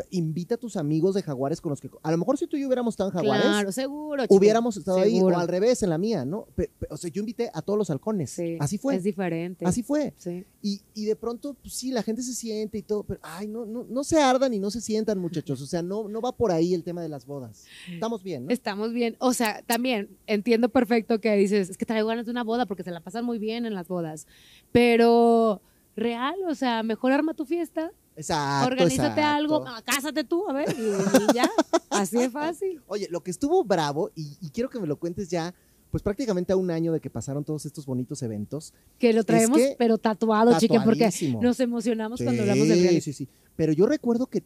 invita 0.10 0.55
a 0.55 0.58
tus 0.58 0.75
amigos 0.77 1.15
de 1.15 1.22
Jaguares 1.24 1.62
con 1.62 1.70
los 1.70 1.79
que, 1.79 1.89
a 2.01 2.12
lo 2.12 2.17
mejor 2.17 2.38
si 2.38 2.48
tú 2.48 2.58
y 2.58 2.62
yo 2.62 2.67
hubiéramos 2.67 2.93
estado 2.93 3.10
en 3.10 3.15
Jaguares, 3.15 3.46
Claro, 3.46 3.72
seguro. 3.72 4.24
chico, 4.24 4.36
hubiéramos 4.36 4.77
estado 4.77 5.00
ahí, 5.00 5.20
o 5.22 5.29
al 5.38 5.48
revés, 5.48 5.84
en 5.84 5.89
la 5.89 5.98
mía, 5.98 6.25
¿no? 6.25 6.48
Pe- 6.55 6.70
pe- 6.79 6.88
o 6.89 6.98
sea, 6.98 7.10
yo 7.12 7.20
invité 7.20 7.50
a 7.53 7.62
todos 7.62 7.77
los 7.77 7.89
halcones, 7.89 8.31
Sí, 8.31 8.58
así 8.60 8.77
fue, 8.77 8.96
Es 8.96 9.03
diferente. 9.03 9.65
así 9.65 9.84
fue. 9.84 10.13
Sí. 10.17 10.46
Y, 10.62 10.81
y 10.93 11.05
de 11.05 11.15
pronto, 11.15 11.53
pues, 11.62 11.74
sí, 11.74 11.91
la 11.91 12.03
gente 12.03 12.22
se 12.24 12.34
siente 12.34 12.77
y 12.77 12.81
todo, 12.81 13.03
pero, 13.03 13.20
ay, 13.24 13.48
no, 13.48 13.65
no, 13.65 13.86
no 13.89 14.03
se 14.03 14.20
ardan 14.22 14.53
y 14.53 14.60
no 14.60 14.72
se 14.72 14.81
sientan, 14.81 15.20
muchachos, 15.20 15.62
o 15.62 15.65
sea, 15.65 15.81
no, 15.81 16.08
no 16.08 16.22
va 16.22 16.31
por 16.31 16.51
ahí 16.51 16.74
el 16.74 16.84
tema 16.84 17.01
de 17.01 17.10
las 17.10 17.25
bodas. 17.25 17.65
Estamos 17.91 18.24
bien, 18.24 18.46
¿no? 18.46 18.51
Estamos 18.51 18.93
bien. 18.93 19.15
O 19.20 19.34
sea, 19.34 19.62
también 19.67 20.10
entiendo 20.27 20.70
perfecto 20.70 21.20
que 21.20 21.36
dices, 21.36 21.70
es 21.70 21.77
que 21.77 21.86
traigo 21.86 22.08
ganas 22.08 22.25
de 22.25 22.31
una 22.31 22.43
boda 22.43 22.65
porque 22.65 22.84
se 22.84 22.91
la 22.91 23.00
pasan 23.01 23.25
muy 23.25 23.38
bien 23.39 23.65
en 23.65 23.74
las 23.74 23.88
bodas. 23.88 24.27
Pero 24.72 25.62
real, 25.96 26.36
o 26.50 26.55
sea, 26.55 26.84
mejor 26.84 27.12
arma 27.12 27.34
tu 27.34 27.46
fiesta, 27.46 27.91
Exacto, 28.15 28.68
organízate 28.68 29.08
exacto. 29.22 29.22
algo, 29.24 29.63
ah, 29.68 29.82
cásate 29.86 30.24
tú, 30.24 30.48
a 30.50 30.53
ver, 30.53 30.75
y, 30.77 30.82
y 30.82 31.34
ya. 31.34 31.50
Así 31.89 32.18
de 32.18 32.30
fácil. 32.30 32.82
Oye, 32.88 33.08
lo 33.10 33.22
que 33.24 33.32
estuvo 33.32 33.63
bravo, 33.63 34.12
y, 34.15 34.38
y 34.41 34.50
quiero 34.50 34.70
que 34.70 34.80
me 34.80 34.88
lo 34.88 34.98
cuentes 34.98 35.30
ya, 35.30 35.53
pues 35.91 36.03
prácticamente 36.03 36.53
a 36.53 36.56
un 36.58 36.72
año 36.72 36.91
de 36.94 37.00
que 37.00 37.10
pasaron 37.10 37.44
todos 37.44 37.65
estos 37.65 37.86
bonitos 37.86 38.22
eventos. 38.24 38.74
Que 39.00 39.12
lo 39.13 39.24
traemos, 39.24 39.58
que- 39.58 39.75
pero 39.77 39.98
tatuado, 39.98 40.58
chiquen, 40.60 40.84
porque 40.84 41.10
nos 41.41 41.60
emocionamos 41.60 42.22
cuando 42.22 42.41
hablamos 42.44 42.68
del 42.68 42.77
Sí, 42.77 42.84
reality. 42.84 43.01
sí, 43.01 43.13
sí. 43.13 43.27
Pero 43.56 43.74
yo 43.74 43.86
recuerdo 43.88 44.27
que, 44.27 44.44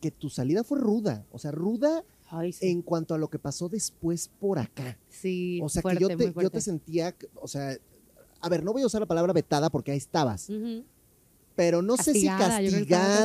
que 0.00 0.10
tu 0.10 0.30
salida 0.30 0.64
fue 0.64 0.78
ruda, 0.78 1.24
o 1.32 1.38
sea, 1.38 1.50
ruda 1.50 2.02
Ay, 2.30 2.52
sí. 2.52 2.68
en 2.68 2.80
cuanto 2.82 3.14
a 3.14 3.18
lo 3.18 3.28
que 3.28 3.38
pasó 3.38 3.68
después 3.68 4.30
por 4.40 4.58
acá. 4.58 4.96
Sí, 5.10 5.60
O 5.62 5.68
sea, 5.68 5.82
fuerte, 5.82 6.04
que 6.06 6.10
yo 6.10 6.16
te, 6.32 6.42
yo 6.42 6.50
te 6.50 6.60
sentía, 6.62 7.14
o 7.34 7.48
sea, 7.48 7.76
a 8.40 8.48
ver, 8.48 8.64
no 8.64 8.72
voy 8.72 8.82
a 8.82 8.86
usar 8.86 9.00
la 9.02 9.06
palabra 9.06 9.32
vetada 9.34 9.68
porque 9.68 9.90
ahí 9.92 9.98
estabas. 9.98 10.48
Pero 11.60 11.82
no 11.82 11.94
sé 11.98 12.14
si 12.14 12.26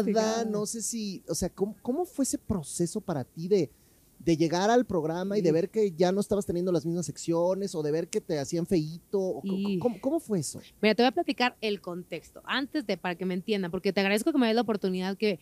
Castigada, 0.04 0.44
no 0.44 0.65
sé 0.65 0.82
si, 0.82 1.24
o 1.30 1.34
sea, 1.34 1.48
¿cómo, 1.48 1.74
cómo 1.82 2.04
fue 2.04 2.24
ese 2.24 2.38
proceso 2.38 3.00
para 3.00 3.24
ti 3.24 3.48
de, 3.48 3.72
de 4.20 4.36
llegar 4.36 4.70
al 4.70 4.86
programa 4.86 5.38
y 5.38 5.42
de 5.42 5.54
ver 5.54 5.70
que 5.70 5.94
ya 5.94 6.12
no 6.12 6.20
estabas 6.20 6.46
teniendo 6.46 6.70
las 6.74 6.86
mismas 6.86 7.06
secciones 7.06 7.74
o 7.75 7.82
de 7.82 7.92
ver 7.94 8.10
que 8.10 8.20
te 8.20 8.38
hacían 8.38 8.65
feíto? 8.68 9.39
Y- 9.42 9.80
¿Cómo, 9.80 10.01
cómo 10.01 10.20
fue 10.20 10.39
eso? 10.39 10.60
Mira, 10.82 10.96
te 10.96 11.04
voy 11.04 11.08
a 11.08 11.12
platicar 11.13 11.56
el 11.62 11.80
contexto, 11.80 12.42
antes 12.44 12.86
de, 12.86 12.98
para 12.98 13.15
que 13.15 13.24
me 13.25 13.36
entiendan, 13.36 13.72
porque 13.72 13.94
te 13.94 14.01
agradezco 14.01 14.34
que 14.34 14.38
me 14.38 14.48
des 14.48 14.56
la 14.56 14.63
oportunidad 14.63 15.15
que, 15.15 15.39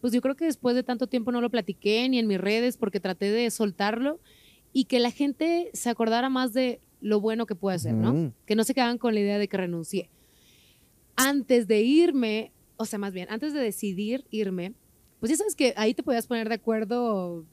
pues 0.00 0.12
yo 0.12 0.20
creo 0.20 0.34
que 0.34 0.46
después 0.46 0.74
de 0.74 0.82
tanto 0.82 1.06
tiempo 1.06 1.30
no 1.30 1.40
lo 1.40 1.48
platiqué 1.48 2.08
ni 2.08 2.18
en 2.18 2.26
mis 2.26 2.40
redes, 2.40 2.76
porque 2.76 2.98
traté 2.98 3.30
de 3.30 3.48
soltarlo 3.52 4.18
y 4.72 4.86
que 4.86 4.98
la 4.98 5.12
gente 5.12 5.70
se 5.74 5.90
acordara 5.90 6.28
más 6.28 6.52
de 6.52 6.80
lo 7.00 7.20
bueno 7.20 7.46
que 7.46 7.54
puede 7.54 7.78
ser, 7.78 7.94
¿no? 7.94 8.32
Que 8.46 8.56
no 8.56 8.64
se 8.64 8.74
quedaban 8.74 8.98
con 8.98 9.14
la 9.14 9.20
idea 9.20 9.38
de 9.38 9.46
que 9.46 9.56
renuncié. 9.58 10.10
Antes 11.16 11.66
de 11.68 11.82
irme, 11.82 12.52
o 12.76 12.84
sea, 12.84 12.98
más 12.98 13.12
bien, 13.12 13.28
antes 13.30 13.52
de 13.52 13.60
decidir 13.60 14.24
irme, 14.30 14.74
pues 15.20 15.30
ya 15.30 15.36
sabes 15.36 15.54
que 15.54 15.74
ahí 15.76 15.94
te 15.94 16.02
podías 16.02 16.26
poner 16.26 16.48
de 16.48 16.54
acuerdo 16.54 17.44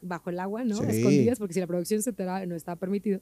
bajo 0.00 0.30
el 0.30 0.40
agua, 0.40 0.64
¿no? 0.64 0.76
Sí. 0.76 0.86
Escondidas, 0.88 1.38
porque 1.38 1.54
si 1.54 1.60
la 1.60 1.66
producción 1.66 2.02
se 2.02 2.10
enteraba 2.10 2.44
no 2.46 2.54
estaba 2.54 2.76
permitido, 2.76 3.20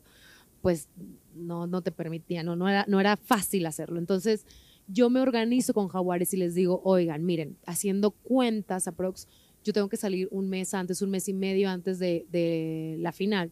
pues 0.62 0.88
no, 1.34 1.66
no 1.66 1.82
te 1.82 1.92
permitía, 1.92 2.42
no, 2.42 2.56
no, 2.56 2.68
era, 2.68 2.84
no 2.88 3.00
era 3.00 3.16
fácil 3.16 3.66
hacerlo. 3.66 3.98
Entonces, 3.98 4.46
yo 4.88 5.10
me 5.10 5.20
organizo 5.20 5.74
con 5.74 5.88
Jaguares 5.88 6.32
y 6.34 6.36
les 6.36 6.54
digo, 6.54 6.80
oigan, 6.84 7.24
miren, 7.24 7.56
haciendo 7.66 8.10
cuentas 8.10 8.86
aprox, 8.86 9.26
yo 9.64 9.72
tengo 9.72 9.88
que 9.88 9.96
salir 9.96 10.28
un 10.30 10.48
mes 10.48 10.74
antes, 10.74 11.02
un 11.02 11.10
mes 11.10 11.28
y 11.28 11.32
medio 11.32 11.68
antes 11.68 11.98
de, 11.98 12.26
de 12.30 12.96
la 13.00 13.12
final, 13.12 13.50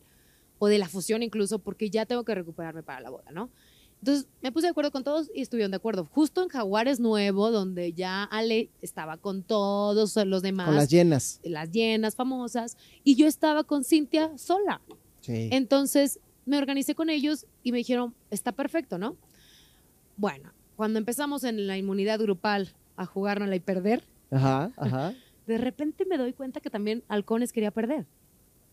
o 0.59 0.69
de 0.69 0.79
la 0.79 0.89
fusión 0.89 1.23
incluso, 1.23 1.59
porque 1.59 1.91
ya 1.91 2.07
tengo 2.07 2.25
que 2.25 2.35
recuperarme 2.35 2.83
para 2.83 3.01
la 3.01 3.11
boda, 3.11 3.31
¿no? 3.33 3.51
Entonces 4.05 4.29
me 4.43 4.53
puse 4.53 4.67
de 4.67 4.71
acuerdo 4.73 4.91
con 4.91 5.03
todos 5.03 5.31
y 5.35 5.41
estuvieron 5.41 5.71
de 5.71 5.79
acuerdo. 5.79 6.05
Justo 6.13 6.43
en 6.43 6.51
Jaguares 6.51 7.01
Nuevo, 7.01 7.51
donde 7.51 7.95
ya 7.95 8.25
Ale 8.25 8.69
estaba 8.83 9.17
con 9.17 9.43
todos 9.43 10.15
los 10.27 10.43
demás, 10.43 10.67
Con 10.67 10.77
las 10.77 10.91
llenas. 10.91 11.41
las 11.43 11.71
llenas 11.71 12.15
famosas, 12.15 12.77
y 13.03 13.15
yo 13.15 13.27
estaba 13.27 13.65
con 13.65 13.83
Cintia 13.83 14.37
sola. 14.37 14.83
Sí. 15.23 15.49
Entonces 15.53 16.21
me 16.45 16.59
organicé 16.59 16.95
con 16.95 17.09
ellos 17.09 17.47
y 17.63 17.73
me 17.73 17.79
dijeron, 17.79 18.15
está 18.31 18.53
perfecto, 18.53 18.99
¿no? 18.99 19.17
Bueno, 20.19 20.53
cuando 20.77 20.99
empezamos 20.99 21.43
en 21.43 21.67
la 21.67 21.79
inmunidad 21.79 22.21
grupal 22.21 22.75
a 22.97 23.07
jugárnosla 23.07 23.57
y 23.57 23.61
perder, 23.61 24.05
Ajá, 24.31 24.71
ajá. 24.77 25.15
de 25.47 25.57
repente 25.57 26.05
me 26.05 26.19
doy 26.19 26.35
cuenta 26.35 26.61
que 26.61 26.69
también 26.69 27.03
Halcones 27.09 27.55
quería 27.55 27.71
perder. 27.71 28.05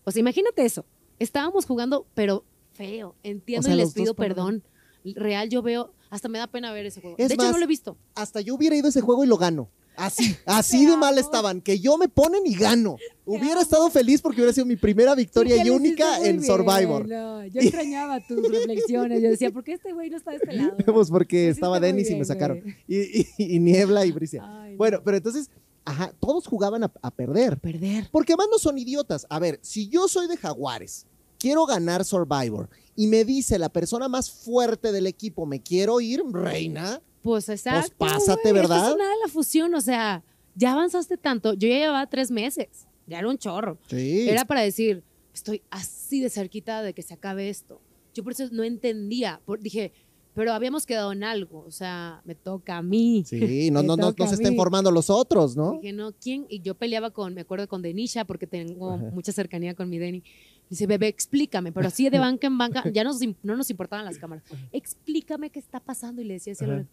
O 0.04 0.10
sea, 0.10 0.20
imagínate 0.20 0.62
eso. 0.66 0.84
Estábamos 1.18 1.64
jugando, 1.64 2.06
pero 2.12 2.44
feo. 2.74 3.14
Entiendo 3.22 3.60
O 3.60 3.62
sea, 3.64 3.74
y 3.74 3.78
les 3.78 3.94
pido 3.94 4.12
perdón. 4.12 4.60
perdón. 4.60 4.71
Real, 5.04 5.48
yo 5.48 5.62
veo, 5.62 5.92
hasta 6.10 6.28
me 6.28 6.38
da 6.38 6.46
pena 6.46 6.72
ver 6.72 6.86
ese 6.86 7.00
juego. 7.00 7.16
Es 7.18 7.28
de 7.28 7.34
hecho, 7.34 7.42
más, 7.44 7.52
no 7.52 7.58
lo 7.58 7.64
he 7.64 7.68
visto. 7.68 7.96
Hasta 8.14 8.40
yo 8.40 8.54
hubiera 8.54 8.76
ido 8.76 8.86
a 8.86 8.90
ese 8.90 9.00
juego 9.00 9.24
y 9.24 9.26
lo 9.26 9.36
gano. 9.36 9.68
Así, 9.96 10.34
así 10.46 10.86
de 10.86 10.96
mal 10.96 11.18
estaban, 11.18 11.60
que 11.60 11.78
yo 11.78 11.98
me 11.98 12.08
ponen 12.08 12.42
y 12.46 12.54
gano. 12.54 12.96
Hubiera 13.26 13.60
estado 13.60 13.90
feliz 13.90 14.22
porque 14.22 14.40
hubiera 14.40 14.52
sido 14.54 14.64
mi 14.66 14.76
primera 14.76 15.14
victoria 15.14 15.62
y 15.64 15.68
única 15.70 16.16
en 16.18 16.38
bien, 16.38 16.44
Survivor. 16.44 17.06
no. 17.06 17.44
yo 17.46 17.60
extrañaba 17.60 18.18
tus 18.26 18.42
reflexiones. 18.50 19.22
Yo 19.22 19.28
decía, 19.28 19.50
¿por 19.50 19.62
qué 19.64 19.72
este 19.74 19.92
güey 19.92 20.08
no 20.08 20.16
está 20.16 20.30
de 20.30 20.38
este 20.38 20.52
lado? 20.54 20.76
Pues 20.94 21.10
porque 21.10 21.48
estaba 21.48 21.78
Denis 21.78 22.10
y 22.10 22.14
me 22.16 22.24
sacaron. 22.24 22.62
Y, 22.88 23.20
y- 23.20 23.26
y 23.36 23.58
Niebla 23.58 24.06
y 24.06 24.12
Bricia. 24.12 24.42
Ay, 24.44 24.72
no. 24.72 24.78
Bueno, 24.78 25.00
pero 25.04 25.18
entonces, 25.18 25.50
ajá, 25.84 26.12
todos 26.20 26.46
jugaban 26.46 26.84
a, 26.84 26.92
a 27.02 27.10
perder. 27.10 27.58
perder. 27.58 28.08
Porque 28.10 28.32
además 28.32 28.48
no 28.50 28.58
son 28.58 28.78
idiotas. 28.78 29.26
A 29.28 29.38
ver, 29.38 29.58
si 29.62 29.88
yo 29.88 30.08
soy 30.08 30.26
de 30.26 30.36
Jaguares, 30.38 31.06
quiero 31.42 31.66
ganar 31.66 32.04
Survivor 32.04 32.68
y 32.94 33.08
me 33.08 33.24
dice 33.24 33.58
la 33.58 33.68
persona 33.68 34.06
más 34.08 34.30
fuerte 34.30 34.92
del 34.92 35.08
equipo, 35.08 35.44
me 35.44 35.60
quiero 35.60 36.00
ir, 36.00 36.22
reina. 36.30 37.02
Pues 37.20 37.48
exacto. 37.48 37.94
pásate, 37.98 38.50
güey. 38.50 38.52
¿verdad? 38.54 38.78
Esto 38.78 38.90
es 38.92 38.96
nada 38.98 39.10
de 39.10 39.20
la 39.26 39.28
fusión, 39.28 39.74
o 39.74 39.80
sea, 39.80 40.22
ya 40.54 40.72
avanzaste 40.72 41.16
tanto. 41.16 41.54
Yo 41.54 41.66
ya 41.68 41.78
llevaba 41.78 42.06
tres 42.08 42.30
meses, 42.30 42.86
ya 43.08 43.18
era 43.18 43.28
un 43.28 43.38
chorro. 43.38 43.76
Sí. 43.88 44.28
Era 44.28 44.44
para 44.44 44.60
decir, 44.60 45.02
estoy 45.34 45.62
así 45.70 46.20
de 46.20 46.30
cerquita 46.30 46.80
de 46.82 46.94
que 46.94 47.02
se 47.02 47.14
acabe 47.14 47.48
esto. 47.48 47.80
Yo 48.14 48.22
por 48.22 48.34
eso 48.34 48.48
no 48.52 48.62
entendía, 48.62 49.40
por- 49.44 49.58
dije, 49.60 49.92
pero 50.34 50.52
habíamos 50.52 50.86
quedado 50.86 51.12
en 51.12 51.24
algo, 51.24 51.64
o 51.66 51.70
sea, 51.70 52.22
me 52.24 52.34
toca 52.34 52.78
a 52.78 52.82
mí. 52.82 53.22
Sí, 53.26 53.70
no, 53.72 53.82
no, 53.82 53.96
no, 53.96 54.14
no 54.16 54.26
se 54.26 54.34
estén 54.34 54.56
formando 54.56 54.90
los 54.90 55.10
otros, 55.10 55.56
¿no? 55.56 55.72
Dije, 55.72 55.92
no, 55.92 56.12
¿quién? 56.12 56.46
Y 56.48 56.60
yo 56.60 56.74
peleaba 56.74 57.10
con, 57.10 57.34
me 57.34 57.42
acuerdo 57.42 57.68
con 57.68 57.82
Denisha, 57.82 58.24
porque 58.24 58.46
tengo 58.46 58.92
Ajá. 58.92 59.10
mucha 59.12 59.32
cercanía 59.32 59.74
con 59.74 59.88
mi 59.90 59.98
Deni. 59.98 60.22
Dice, 60.70 60.86
bebé, 60.86 61.08
explícame, 61.08 61.70
pero 61.72 61.88
así 61.88 62.08
de 62.08 62.18
banca 62.18 62.46
en 62.46 62.56
banca, 62.56 62.82
ya 62.90 63.04
nos, 63.04 63.20
no 63.42 63.56
nos 63.56 63.68
importaban 63.68 64.06
las 64.06 64.16
cámaras. 64.16 64.42
Explícame 64.72 65.50
qué 65.50 65.58
está 65.58 65.80
pasando. 65.80 66.22
Y 66.22 66.24
le 66.24 66.34
decía 66.34 66.54
Ajá. 66.58 66.86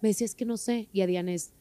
Me 0.00 0.08
decía, 0.08 0.24
es 0.24 0.34
que 0.34 0.44
no 0.44 0.56
sé. 0.56 0.88
Y 0.92 1.00
a 1.00 1.06
Diana 1.06 1.32
es, 1.32 1.52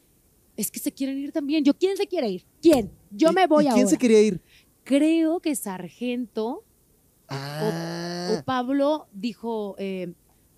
es 0.58 0.72
que 0.72 0.80
se 0.80 0.92
quieren 0.92 1.20
ir 1.20 1.32
también. 1.32 1.64
Yo, 1.64 1.76
¿quién 1.76 1.96
se 1.96 2.08
quiere 2.08 2.30
ir? 2.30 2.44
¿Quién? 2.62 2.92
Yo 3.12 3.30
¿Y- 3.32 3.34
me 3.36 3.46
voy 3.46 3.66
¿y 3.66 3.68
ahora. 3.68 3.76
quién 3.76 3.88
se 3.88 3.98
quería 3.98 4.22
ir? 4.22 4.42
Creo 4.84 5.40
que 5.40 5.56
Sargento 5.56 6.64
Ah, 7.30 8.38
o 8.40 8.44
Pablo 8.44 9.08
dijo, 9.14 9.76
eh, 9.80 10.14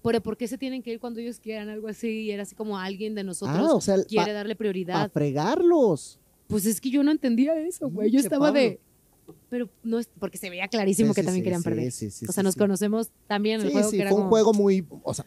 pero 0.06 0.22
¿por 0.22 0.38
qué 0.38 0.48
se 0.48 0.58
tienen 0.58 0.82
que 0.82 0.92
ir 0.94 1.00
cuando 1.00 1.20
ellos 1.20 1.40
quieran? 1.40 1.68
Algo 1.70 1.88
así. 1.90 2.08
Y 2.22 2.32
era 2.32 2.44
así 2.44 2.56
como 2.56 2.78
alguien 2.78 3.16
de 3.16 3.24
nosotros 3.24 3.58
ah, 3.60 3.74
o 3.76 3.82
sea, 3.82 4.04
quiere 4.06 4.32
darle 4.34 4.56
prioridad. 4.56 5.12
fregarlos. 5.12 6.20
Pues 6.48 6.66
es 6.66 6.80
que 6.80 6.90
yo 6.90 7.04
no 7.04 7.12
entendía 7.12 7.60
eso, 7.60 7.90
güey. 7.90 8.12
Yo 8.12 8.20
estaba 8.20 8.48
Pablo. 8.48 8.60
de. 8.60 8.80
Pero 9.50 9.68
no 9.84 9.98
es. 9.98 10.08
Porque 10.20 10.38
se 10.38 10.50
veía 10.52 10.68
clarísimo 10.68 11.10
Sí, 11.10 11.16
que 11.16 11.22
sí, 11.22 11.26
también 11.26 11.42
sí, 11.42 11.44
querían 11.46 11.64
perder. 11.64 11.92
sí, 11.92 12.12
sí, 12.12 12.26
o 12.30 12.32
sea, 12.32 12.44
nos 12.44 12.56
conocemos 12.56 13.10
también 13.28 13.56
en 13.60 13.62
el 13.62 13.68
Sí, 13.70 13.74
juego 13.74 13.90
sí, 13.90 13.96
que 13.98 14.02
era 14.04 14.12
fue 14.12 14.18
un 14.18 14.24
como- 14.26 14.30
juego 14.30 14.54
muy, 14.54 14.86
o 15.04 15.14
sea, 15.16 15.26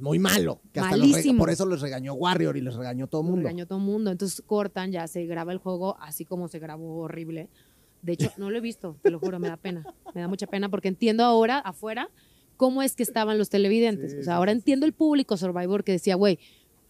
muy 0.00 0.18
malo. 0.18 0.60
Que 0.72 0.80
hasta 0.80 0.96
los 0.98 1.08
Malísimo. 1.08 1.38
por 1.38 1.48
eso 1.50 1.64
les 1.64 1.80
regañó 1.80 2.12
Warrior 2.12 2.56
y 2.58 2.60
les 2.60 2.74
regañó 2.74 3.06
todo 3.06 3.22
el 3.22 3.26
mundo. 3.28 3.42
regañó 3.44 3.66
todo 3.66 3.78
el 3.78 3.84
mundo. 3.86 4.10
Entonces 4.10 4.42
cortan, 4.46 4.92
ya 4.92 5.06
se 5.08 5.24
graba 5.24 5.52
el 5.52 5.58
juego 5.58 5.96
así 6.00 6.26
como 6.26 6.48
se 6.48 6.58
grabó 6.58 6.98
horrible. 6.98 7.48
De 8.02 8.12
hecho, 8.12 8.30
no 8.36 8.50
lo 8.50 8.58
he 8.58 8.60
visto, 8.60 8.96
te 9.02 9.10
lo 9.10 9.18
juro, 9.18 9.38
me 9.38 9.48
da 9.48 9.56
pena. 9.56 9.84
Me 10.14 10.20
da 10.20 10.28
mucha 10.28 10.46
pena 10.46 10.68
porque 10.68 10.88
entiendo 10.88 11.24
ahora, 11.24 11.58
afuera, 11.58 12.10
cómo 12.58 12.82
es 12.82 12.94
que 12.94 13.02
estaban 13.02 13.38
los 13.38 13.48
televidentes. 13.48 14.12
Sí, 14.12 14.18
o 14.18 14.22
sea, 14.22 14.34
sí, 14.34 14.36
ahora 14.36 14.52
sí, 14.52 14.58
entiendo 14.58 14.84
el 14.84 14.92
público 14.92 15.38
Survivor 15.38 15.82
que 15.84 15.92
decía, 15.92 16.14
güey, 16.16 16.38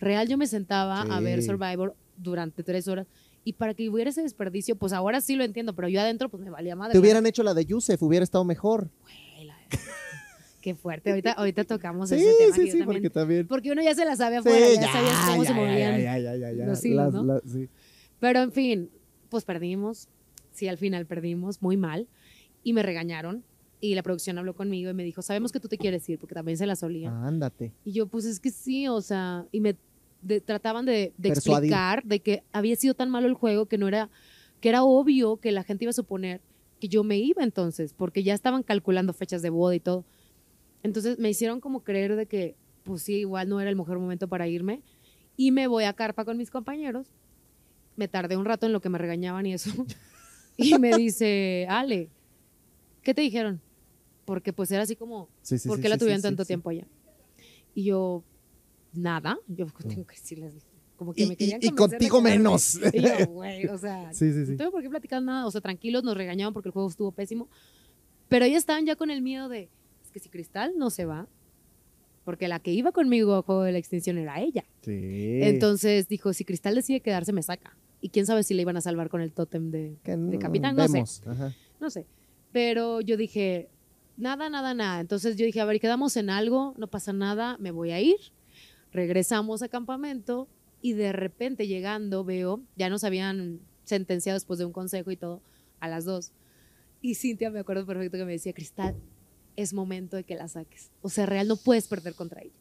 real 0.01 0.27
yo 0.27 0.37
me 0.37 0.49
sentaba 0.49 1.03
a 1.03 1.21
ver 1.21 1.41
Sí. 1.43 1.47
Survivor 1.47 1.95
durante 2.17 2.65
tres 2.65 2.89
horas 2.89 3.07
y 3.45 3.53
para 3.53 3.73
que 3.75 3.89
hubiera 3.89 4.11
ese 4.11 4.23
desperdicio, 4.23 4.75
pues 4.77 4.93
ahora 4.93 5.21
sí 5.21 5.37
lo 5.37 5.45
entiendo, 5.45 5.75
pero 5.75 5.89
yo 5.89 6.01
adentro 6.01 6.29
pues 6.29 6.43
me 6.43 6.51
valía 6.51 6.75
madre. 6.75 6.93
Te 6.95 6.99
hubieran 6.99 7.25
hecho 7.27 7.43
la 7.45 7.55
de 7.55 7.65
Yusef, 7.65 8.03
hubiera 8.03 8.25
estado 8.25 8.45
mejor. 8.45 8.91
Güey, 9.03 9.45
la- 9.47 9.57
Qué 10.61 10.75
fuerte. 10.75 11.11
Ahorita, 11.11 11.33
ahorita 11.33 11.65
tocamos 11.65 12.09
Sí, 12.09 12.17
ese 12.17 12.33
tema. 12.39 12.55
sí, 12.57 12.63
sí, 12.63 12.69
también- 12.71 12.87
porque 12.87 13.11
también. 13.11 13.47
porque 13.47 13.71
uno 13.71 13.81
ya 13.83 13.95
se 13.95 14.05
la 14.05 14.17
sabe 14.17 14.37
Sí, 14.43 14.49
afuera, 14.49 14.67
ya, 14.75 14.81
ya, 14.81 14.93
sabías 14.93 15.15
cómo 15.29 15.43
se 15.45 15.49
ya, 15.51 15.55
movían. 15.55 16.01
ya, 16.01 16.19
ya, 16.19 16.37
ya, 16.37 16.53
ya, 16.53 16.67
los 16.67 16.85
hilos, 16.85 17.15
¿no? 17.15 17.41
sí. 17.47 17.69
Pero 18.21 18.41
en 18.43 18.53
fin, 18.53 18.91
pues 19.29 19.45
perdimos. 19.45 20.09
Sí, 20.53 20.67
al 20.67 20.77
final 20.79 21.07
perdimos, 21.07 21.63
muy 21.63 21.77
mal. 21.77 22.09
y 22.65 22.73
me 22.73 22.83
regañaron. 22.83 23.45
Y 23.81 23.95
la 23.95 24.03
producción 24.03 24.39
habló 24.39 24.55
conmigo 24.55 24.91
y 24.91 24.95
me 24.95 25.05
dijo, 25.05 25.23
sabemos 25.23 25.53
que 25.53 25.61
tú 25.61 25.69
te 25.69 25.79
quieres 25.79 26.09
ir, 26.09 26.19
porque 26.19 26.35
también 26.35 26.59
se 26.59 26.67
la 26.67 26.75
solía. 26.75 27.11
Ándate. 27.11 27.73
Y 27.85 27.93
yo, 27.93 28.07
pues 28.09 28.25
es 28.25 28.41
que 28.41 28.51
sí, 28.51 28.89
o 28.89 29.01
sea, 29.01 29.47
y 29.53 29.61
me 29.61 29.77
de- 30.23 30.41
trataban 30.41 30.85
de, 30.85 31.13
de 31.17 31.29
explicar 31.29 32.03
de 32.05 32.21
que 32.21 32.43
había 32.53 32.75
sido 32.77 32.95
tan 32.95 33.09
malo 33.09 33.29
el 33.29 33.35
juego 33.35 33.67
que 33.67 33.79
no 33.79 33.87
era, 33.87 34.11
que 34.61 34.69
era 34.69 34.83
obvio 34.83 35.37
que 35.37 35.53
la 35.53 35.63
gente 35.63 35.85
iba 35.85 35.91
a 35.91 35.95
suponer 35.95 36.41
que 36.81 36.89
yo 36.89 37.05
me 37.05 37.19
iba 37.19 37.43
entonces, 37.43 37.93
porque 37.93 38.23
ya 38.23 38.35
estaban 38.35 38.63
calculando 38.63 39.13
fechas 39.13 39.43
de 39.43 39.51
boda 39.51 39.75
y 39.75 39.81
todo. 39.81 40.05
Entonces 40.83 41.19
me 41.19 41.29
hicieron 41.31 41.61
como 41.61 41.83
creer 41.83 42.17
de 42.17 42.27
que, 42.27 42.57
pues 42.85 43.03
sí, 43.03 43.17
igual 43.17 43.49
no 43.49 43.61
era 43.61 43.71
el 43.71 43.77
mejor 43.77 43.99
momento 43.99 44.29
para 44.29 44.47
irme. 44.49 44.83
Y 45.37 45.51
me 45.53 45.67
voy 45.67 45.85
a 45.85 45.93
carpa 45.93 46.25
con 46.25 46.37
mis 46.37 46.51
compañeros. 46.51 47.09
Me 47.97 48.09
tardé 48.09 48.37
un 48.37 48.45
rato 48.45 48.67
en 48.67 48.73
lo 48.73 48.81
que 48.81 48.89
me 48.89 48.99
regañaban 48.99 49.47
y 49.47 49.55
eso. 49.55 49.71
y 50.57 50.79
me 50.79 50.97
dice, 50.97 51.67
Ale, 51.69 52.11
¿qué 53.03 53.13
te 53.15 53.23
dijeron? 53.23 53.61
Porque 54.29 54.53
pues 54.53 54.71
era 54.71 54.83
así 54.83 54.95
como, 54.95 55.31
Sí, 55.41 55.57
sí, 55.57 55.67
¿Por 55.69 55.79
sí, 55.79 55.83
qué 55.83 55.89
la 55.89 55.95
sí, 55.95 56.01
tuvieron 56.01 56.21
sí, 56.21 56.29
tanto 56.29 56.45
tiempo 56.45 56.69
allá? 56.69 56.87
Y 57.75 57.85
yo, 57.85 58.23
nada. 58.93 59.39
Yo 59.49 59.65
tengo 59.89 60.07
que 60.07 60.17
decirles, 60.17 60.53
como 60.97 61.15
que 61.15 61.23
Y- 61.23 61.27
me 61.29 61.37
querían 61.37 61.61
y 61.63 61.71
contigo 61.71 62.21
menos. 62.21 62.79
Y 62.93 63.01
yo, 63.01 63.27
güey, 63.29 63.65
o 63.69 63.79
sea, 63.79 64.11
no 64.13 64.57
tengo 64.57 64.71
por 64.71 64.83
qué 64.83 64.91
platicar 64.91 65.23
nada. 65.23 65.47
O 65.47 65.51
sea, 65.51 65.63
tranquilos, 65.63 66.05
nos 66.05 66.15
regañaban 66.15 66.53
porque 66.53 66.69
el 66.69 66.73
juego 66.75 66.91
estuvo 66.91 67.11
pésimo. 67.11 67.49
Pero 68.29 68.45
ellos 68.45 68.59
estaban 68.59 68.85
ya 68.85 68.97
con 68.97 69.11
el 69.11 69.23
miedo 69.23 69.49
de, 69.49 69.71
es 70.05 70.11
que 70.11 70.21
si 70.21 70.29
Cristal 70.29 70.75
no 70.77 70.91
se 70.91 71.07
va, 71.07 71.27
porque 72.25 72.49
la 72.49 72.61
que 72.61 72.71
iba 72.71 72.93
conmigo 72.93 73.35
al 73.35 73.41
juego 73.43 73.63
de 73.63 73.73
la 73.73 73.79
extinción 73.79 74.19
era 74.19 74.43
ella. 74.43 74.67
Sí. 74.83 75.39
Entonces 75.43 76.07
dijo, 76.09 76.35
si 76.35 76.45
Cristal 76.45 76.75
decide 76.75 77.01
quedarse, 77.01 77.33
me 77.33 77.43
saca. 77.43 77.75
Y 78.03 78.11
quién 78.11 78.27
sabe 78.27 78.43
si 78.43 78.53
le 78.53 78.61
iban 78.61 78.77
a 78.77 78.83
salvar 78.83 79.09
con 79.09 79.23
el 79.23 79.33
tótem 79.33 79.71
de, 79.71 79.97
de 80.05 80.39
capitán, 80.39 80.77
no 80.77 80.87
sé. 80.87 81.03
Ajá. 81.27 81.55
no 81.81 81.89
sé. 81.89 82.05
Pero 82.53 83.01
yo 83.01 83.17
dije, 83.17 83.71
nada, 84.19 84.51
nada, 84.51 84.75
nada. 84.75 85.01
Entonces 85.01 85.37
yo 85.37 85.47
dije, 85.47 85.61
a 85.61 85.65
ver, 85.65 85.81
quedamos 85.81 86.17
en 86.17 86.29
algo, 86.29 86.75
no 86.77 86.89
pasa 86.89 87.13
nada, 87.13 87.57
me 87.59 87.71
voy 87.71 87.93
a 87.93 88.01
ir. 88.01 88.19
Regresamos 88.93 89.63
a 89.63 89.69
campamento 89.69 90.49
y 90.83 90.93
de 90.93 91.13
repente 91.13 91.67
llegando 91.67 92.25
veo, 92.25 92.61
ya 92.77 92.91
nos 92.91 93.05
habían 93.05 93.61
sentenciado 93.85 94.37
después 94.37 94.59
de 94.59 94.67
un 94.67 94.73
consejo 94.73 95.11
y 95.11 95.17
todo, 95.17 95.41
a 95.81 95.89
las 95.89 96.05
dos. 96.05 96.33
Y 97.01 97.15
Cintia 97.15 97.51
me 97.51 97.61
acuerdo 97.61 97.87
perfecto 97.87 98.19
que 98.19 98.25
me 98.25 98.33
decía, 98.33 98.53
Cristal, 98.53 98.97
es 99.57 99.73
momento 99.73 100.17
de 100.17 100.25
que 100.25 100.35
la 100.35 100.49
saques. 100.49 100.91
O 101.01 101.09
sea, 101.09 101.27
real, 101.27 101.49
no 101.49 101.57
puedes 101.57 101.87
perder 101.89 102.15
contra 102.15 102.43
ella. 102.43 102.53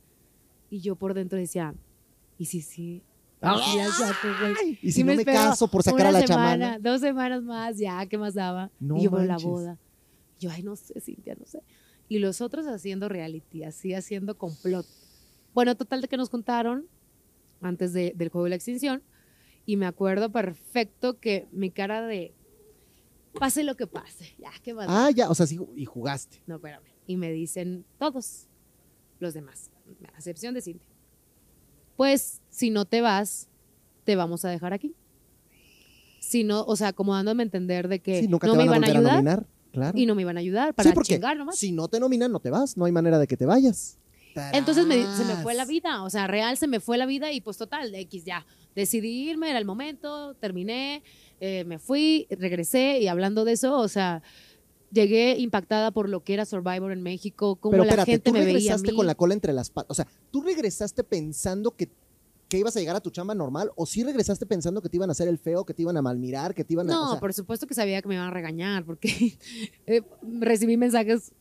Y 0.70 0.80
yo 0.80 0.96
por 0.96 1.14
dentro 1.14 1.38
decía, 1.38 1.74
¿y 2.38 2.46
si 2.46 2.62
sí? 2.62 3.04
Sí 3.40 3.80
güey. 4.42 4.80
Y 4.82 4.92
si 4.92 5.02
Y 5.02 5.04
no 5.04 5.14
me 5.14 5.24
caso 5.24 5.68
por 5.68 5.84
sacar 5.84 6.02
Una 6.02 6.10
a 6.10 6.12
la 6.12 6.22
semana, 6.22 6.66
chamana. 6.66 6.80
Dos 6.80 7.02
semanas 7.02 7.44
más, 7.44 7.78
ya, 7.78 8.06
¿qué 8.08 8.18
más 8.18 8.34
daba? 8.34 8.72
No 8.80 8.98
y 8.98 9.04
yo, 9.04 9.12
pero 9.12 9.24
la 9.24 9.38
boda. 9.38 9.78
Y 10.38 10.42
yo, 10.46 10.52
ay, 10.52 10.64
no 10.64 10.76
sé, 10.76 11.00
Cintia, 11.02 11.36
no 11.40 11.46
sé. 11.46 11.62
Y 12.10 12.20
los 12.20 12.42
otros 12.42 12.66
haciendo 12.68 13.10
reality, 13.10 13.64
así 13.64 13.94
haciendo 13.94 14.38
complot. 14.38 14.86
Bueno, 15.54 15.76
total 15.76 16.02
de 16.02 16.08
que 16.08 16.18
nos 16.18 16.30
contaron 16.30 16.88
antes 17.62 17.92
de- 17.94 18.14
del 18.16 18.30
juego 18.30 18.46
de 18.46 18.52
la 18.52 18.56
extinción. 18.56 19.04
Y 19.66 19.76
me 19.76 19.86
acuerdo 19.86 20.32
perfecto 20.32 21.20
que 21.20 21.48
mi 21.52 21.72
cara 21.72 22.06
de 22.08 22.34
pase 23.34 23.64
lo 23.64 23.76
que 23.76 23.86
pase, 23.88 24.34
ya, 24.40 24.52
¿qué 24.64 24.74
da? 24.74 24.86
Ah, 24.88 25.12
ya, 25.12 25.30
o 25.30 25.36
sea, 25.36 25.46
sí, 25.46 25.60
y 25.76 25.86
jugaste. 25.86 26.42
No, 26.48 26.56
espérame. 26.56 26.86
Y 27.06 27.18
me 27.18 27.32
dicen 27.32 27.86
todos 28.00 28.48
los 29.20 29.34
demás, 29.34 29.70
a 30.14 30.18
excepción 30.18 30.54
de 30.54 30.62
Cintia. 30.62 30.88
Pues 31.98 32.42
si 32.50 32.70
no 32.70 32.86
te 32.86 33.02
vas, 33.02 33.50
te 34.06 34.16
vamos 34.16 34.46
a 34.46 34.50
dejar 34.50 34.72
aquí. 34.74 34.96
Si 36.20 36.44
no, 36.44 36.64
o 36.64 36.76
sea, 36.76 36.94
como 36.94 37.14
dándome 37.14 37.44
a 37.44 37.46
entender 37.46 37.88
de 37.88 38.00
que 38.00 38.22
Sí, 38.22 38.28
nunca 38.28 38.48
no 38.48 38.54
te 38.54 38.60
me 38.60 38.66
van 38.70 38.74
a 38.74 38.78
iban 38.78 38.84
a 38.84 38.88
a, 38.88 38.98
ayudar 38.98 39.14
nominar. 39.16 39.48
Claro. 39.78 39.98
y 39.98 40.06
no 40.06 40.16
me 40.16 40.24
iban 40.24 40.38
a 40.38 40.40
ayudar 40.40 40.74
para 40.74 40.90
sí, 40.90 40.94
porque 40.96 41.14
chingar 41.14 41.38
nomás. 41.38 41.58
si 41.58 41.72
no 41.72 41.88
te 41.88 42.00
nominan, 42.00 42.32
no 42.32 42.40
te 42.40 42.50
vas. 42.50 42.76
No 42.78 42.86
hay 42.86 42.92
manera 42.92 43.20
de 43.20 43.28
que 43.28 43.38
te 43.38 43.46
vayas. 43.46 43.98
Entonces 44.54 44.86
me- 44.86 45.04
se 45.16 45.26
me 45.26 45.36
fue 45.42 45.56
la 45.56 45.66
vida, 45.66 46.04
o 46.04 46.10
sea, 46.12 46.28
real 46.28 46.58
se 46.58 46.68
me 46.68 46.80
fue 46.80 46.98
la 47.00 47.06
vida 47.08 47.32
y 47.32 47.42
pues 47.42 47.58
total, 47.58 47.92
de 47.92 48.00
X 48.02 48.24
ya. 48.26 48.46
Decidí 48.76 49.30
irme, 49.30 49.50
era 49.50 49.58
el 49.58 49.66
momento, 49.66 50.36
terminé, 50.36 51.02
eh, 51.40 51.64
me 51.66 51.80
fui, 51.80 52.28
regresé 52.30 53.00
y 53.00 53.08
hablando 53.08 53.46
de 53.46 53.54
eso, 53.54 53.78
o 53.80 53.88
sea, 53.88 54.22
llegué 54.92 55.36
impactada 55.40 55.90
por 55.92 56.08
lo 56.08 56.24
que 56.24 56.34
era 56.36 56.46
Survivor 56.46 56.92
en 56.92 57.02
México, 57.02 57.56
cómo 57.56 57.72
Pero 57.72 57.84
la 57.84 57.90
espérate, 57.90 58.12
gente 58.12 58.24
tú 58.30 58.34
me 58.34 58.40
veía 58.42 58.54
regresaste 58.54 58.94
con 58.94 59.08
la 59.08 59.16
cola 59.16 59.34
entre 59.34 59.54
las 59.54 59.70
patas. 59.72 59.90
O 59.90 59.94
sea, 59.96 60.08
¿tú 60.32 60.42
regresaste 60.42 61.04
pensando 61.04 61.72
que, 61.72 61.90
que 62.48 62.58
ibas 62.58 62.76
a 62.78 62.80
llegar 62.80 62.96
a 62.96 63.02
tu 63.02 63.10
chamba 63.10 63.36
normal? 63.36 63.72
¿O 63.76 63.86
sí 63.86 64.04
regresaste 64.04 64.46
pensando 64.46 64.82
que 64.82 64.90
te 64.90 64.98
iban 64.98 65.10
a 65.10 65.12
hacer 65.12 65.28
el 65.28 65.38
feo, 65.38 65.66
que 65.66 65.74
te 65.74 65.82
iban 65.82 65.98
a 65.98 66.02
malmirar, 66.02 66.54
que 66.56 66.64
te 66.64 66.74
iban 66.74 66.90
a. 66.90 66.94
No, 66.94 67.06
o 67.06 67.12
sea, 67.12 67.20
por 67.20 67.34
supuesto 67.34 67.68
que 67.68 67.74
sabía 67.74 68.02
que 68.02 68.08
me 68.08 68.16
iban 68.16 68.28
a 68.28 68.32
regañar, 68.32 68.86
porque 68.86 69.10
eh, 69.86 70.02
recibí 70.40 70.78
mensajes 70.78 71.34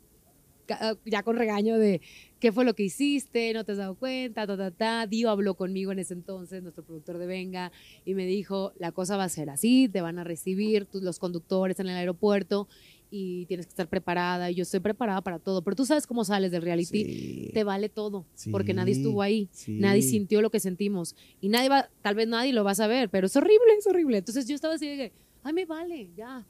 ca- 0.67 0.97
ya 1.05 1.23
con 1.23 1.37
regaño 1.37 1.79
de 1.79 2.01
qué 2.41 2.51
fue 2.51 2.65
lo 2.65 2.75
que 2.75 2.83
hiciste, 2.83 3.53
no 3.55 3.65
te 3.65 3.73
has 3.73 3.79
dado 3.79 3.95
cuenta, 3.95 4.47
ta, 4.47 4.57
ta, 4.57 4.71
ta. 4.73 5.07
Dio 5.07 5.31
habló 5.31 5.55
conmigo 5.55 5.93
en 5.93 6.01
ese 6.01 6.13
entonces, 6.15 6.63
nuestro 6.63 6.85
productor 6.85 7.19
de 7.19 7.27
Venga, 7.27 7.71
y 8.05 8.15
me 8.15 8.27
dijo, 8.27 8.73
la 8.79 8.91
cosa 8.93 9.17
va 9.17 9.25
a 9.25 9.29
ser 9.29 9.49
así, 9.49 9.89
te 9.89 10.01
van 10.01 10.19
a 10.19 10.25
recibir 10.25 10.87
tus- 10.87 11.03
los 11.03 11.19
conductores 11.21 11.79
en 11.81 11.87
el 11.89 11.97
aeropuerto 11.97 12.69
y 13.11 13.47
tienes 13.47 13.67
que 13.67 13.71
estar 13.71 13.89
preparada. 13.89 14.51
Y 14.51 14.55
yo 14.55 14.63
estoy 14.63 14.81
preparada 14.81 15.21
para 15.21 15.39
todo, 15.39 15.63
pero 15.63 15.77
tú 15.77 15.85
sabes 15.87 16.07
cómo 16.07 16.25
sales 16.25 16.51
del 16.51 16.63
reality, 16.63 17.05
sí, 17.05 17.51
te 17.55 17.65
vale 17.65 17.89
todo, 17.89 18.27
Sí, 18.35 18.51
porque 18.51 18.75
nadie 18.75 18.93
estuvo 18.95 19.23
ahí. 19.23 19.49
sí. 19.53 19.73
Nadie 19.79 20.03
sintió 20.03 20.43
lo 20.43 20.51
que 20.51 20.61
sentimos. 20.61 21.15
Y 21.41 21.49
nadie 21.49 21.69
va, 21.69 21.89
tal 22.03 22.15
vez 22.15 22.29
nadie 22.29 22.53
lo 22.53 22.65
va 22.65 22.73
a 22.73 22.75
saber, 22.75 23.09
pero 23.09 23.27
es 23.27 23.37
horrible, 23.37 23.75
es 23.79 23.87
horrible. 23.87 24.19
Entonces 24.19 24.47
yo 24.47 24.55
estaba 24.55 24.75
así 24.75 24.87
de 24.89 24.97
que, 24.97 25.13
ay, 25.43 25.53
me 25.53 25.65
vale, 25.65 26.11
ya, 26.17 26.47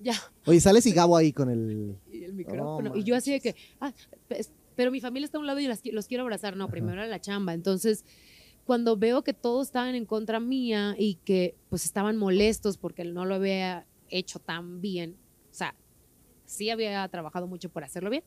ya. 0.00 0.14
Oye, 0.46 0.60
sales 0.60 0.86
y 0.86 0.92
Gabo 0.92 1.16
ahí 1.16 1.32
con 1.32 1.50
el. 1.50 1.96
Y 2.12 2.24
el 2.24 2.34
micrófono. 2.34 2.90
No 2.90 2.96
y 2.96 3.02
yo 3.04 3.16
así 3.16 3.32
de 3.32 3.40
que, 3.40 3.54
ah, 3.80 3.92
pero 4.74 4.90
mi 4.90 5.00
familia 5.00 5.24
está 5.24 5.38
a 5.38 5.40
un 5.40 5.46
lado 5.46 5.58
y 5.60 5.66
las 5.66 5.80
los 5.86 6.06
quiero 6.06 6.22
abrazar. 6.22 6.56
No, 6.56 6.68
primero 6.68 6.94
era 6.94 7.06
la 7.06 7.20
chamba. 7.20 7.54
Entonces, 7.54 8.04
cuando 8.64 8.96
veo 8.96 9.22
que 9.22 9.32
todos 9.32 9.68
estaban 9.68 9.94
en 9.94 10.04
contra 10.04 10.38
mía 10.40 10.94
y 10.98 11.14
que 11.24 11.54
pues 11.70 11.84
estaban 11.84 12.16
molestos 12.16 12.76
porque 12.76 13.04
no 13.04 13.24
lo 13.24 13.36
había 13.36 13.86
hecho 14.10 14.38
tan 14.38 14.80
bien, 14.80 15.16
o 15.50 15.54
sea, 15.54 15.74
sí 16.46 16.70
había 16.70 17.06
trabajado 17.08 17.46
mucho 17.46 17.68
por 17.68 17.84
hacerlo 17.84 18.10
bien, 18.10 18.24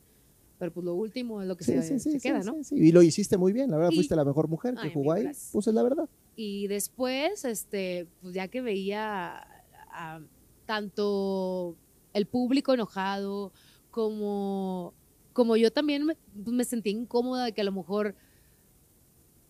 pero 0.57 0.71
pues 0.73 0.85
lo 0.85 0.93
último 0.93 1.41
es 1.41 1.47
lo 1.47 1.55
que 1.57 1.63
Sí, 1.63 1.73
se, 1.73 1.81
sí, 1.83 1.99
sí, 1.99 2.11
se 2.11 2.19
sí, 2.19 2.27
queda, 2.29 2.41
sí, 2.43 2.49
¿no? 2.51 2.63
sí. 2.63 2.75
Y 2.75 2.91
lo 2.91 3.01
hiciste 3.01 3.37
muy 3.37 3.53
bien, 3.53 3.71
la 3.71 3.77
verdad, 3.77 3.91
Y- 3.91 3.95
fuiste 3.95 4.15
la 4.15 4.25
mejor 4.25 4.47
mujer 4.47 4.75
que 4.75 4.81
Ay, 4.87 4.91
jugó 4.93 5.13
ahí. 5.13 5.31
Pues 5.51 5.67
es 5.67 5.73
la 5.73 5.83
verdad. 5.83 6.09
Y 6.35 6.67
después, 6.67 7.43
este, 7.45 8.07
pues 8.21 8.33
ya 8.33 8.47
que 8.47 8.61
veía 8.61 9.45
a- 9.91 10.21
tanto 10.65 11.75
el 12.13 12.25
público 12.27 12.73
enojado 12.73 13.51
como, 13.91 14.93
como 15.33 15.57
yo 15.57 15.71
también 15.71 16.05
me, 16.05 16.15
pues, 16.43 16.47
me 16.55 16.63
sentía 16.63 16.91
incómoda 16.93 17.45
de 17.45 17.53
que 17.53 17.61
a 17.61 17.63
lo 17.63 17.71
mejor, 17.71 18.15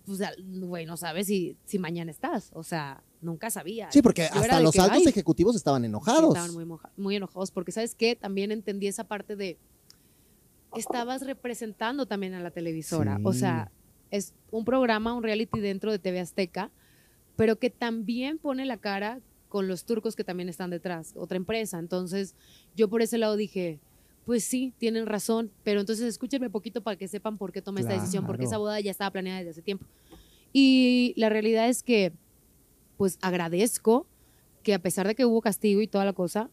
pues, 0.06 0.20
güey, 0.46 0.86
no 0.86 0.98
sabes 0.98 1.28
si, 1.28 1.58
si 1.66 1.78
mañana 1.80 2.10
estás. 2.12 2.52
O 2.54 2.64
sea, 2.64 3.04
nunca 3.22 3.50
sabía. 3.50 3.92
Sí, 3.92 4.02
porque 4.02 4.30
Yo 4.34 4.40
hasta 4.42 4.60
los 4.62 4.74
que, 4.74 4.80
altos 4.82 4.98
"Ay". 5.00 5.08
ejecutivos 5.08 5.56
estaban 5.56 5.84
enojados. 5.86 6.30
estaban 6.36 6.54
muy, 6.54 6.66
moja- 6.66 6.90
muy 6.98 7.16
enojados 7.16 7.52
porque, 7.52 7.72
¿sabes 7.72 7.96
qué? 7.96 8.16
También 8.16 8.52
entendí 8.52 8.88
esa 8.88 9.04
parte 9.06 9.36
de, 9.36 9.58
estabas 10.76 11.26
representando 11.26 12.06
también 12.06 12.34
a 12.34 12.40
la 12.42 12.52
televisora. 12.52 13.20
O 13.24 13.34
sea, 13.34 13.72
es 14.12 14.34
un 14.52 14.66
programa, 14.66 15.14
un 15.14 15.24
reality 15.24 15.60
dentro 15.60 15.92
de 15.92 16.00
TV 16.00 16.20
Azteca, 16.20 16.72
pero 17.36 17.58
que 17.58 17.70
también 17.70 18.38
pone 18.38 18.66
la 18.66 18.78
cara 18.78 19.20
con 19.48 19.68
los 19.68 19.84
turcos 19.86 20.16
que 20.16 20.24
también 20.24 20.48
están 20.50 20.70
detrás, 20.70 21.14
otra 21.16 21.38
empresa. 21.38 21.80
Entonces, 21.80 22.36
yo 22.76 22.88
por 22.88 23.02
ese 23.02 23.18
lado 23.18 23.36
dije, 23.36 23.80
pues 24.26 24.44
sí, 24.44 24.74
tienen 24.78 25.08
razón, 25.08 25.52
pero 25.64 25.80
entonces 25.80 26.06
escúchenme 26.06 26.52
poquito 26.52 26.82
para 26.82 26.98
que 26.98 27.08
sepan 27.08 27.38
por 27.38 27.52
qué 27.52 27.62
tomé 27.64 27.82
esta 27.82 27.94
decisión, 27.94 28.28
porque 28.28 28.46
esa 28.46 28.60
boda 28.60 28.80
ya 28.80 28.92
estaba 28.92 29.10
planeada 29.10 29.40
desde 29.40 29.52
hace 29.52 29.62
tiempo. 29.64 29.86
Y 30.54 31.14
la 31.18 31.30
realidad 31.30 31.68
es 31.68 31.82
que, 31.82 32.12
pues 33.00 33.18
agradezco 33.22 34.10
que 34.62 34.74
a 34.74 34.80
pesar 34.80 35.08
de 35.08 35.16
que 35.16 35.24
hubo 35.24 35.40
castigo 35.40 35.80
y 35.80 35.88
toda 35.88 36.04
la 36.04 36.12
cosa, 36.12 36.52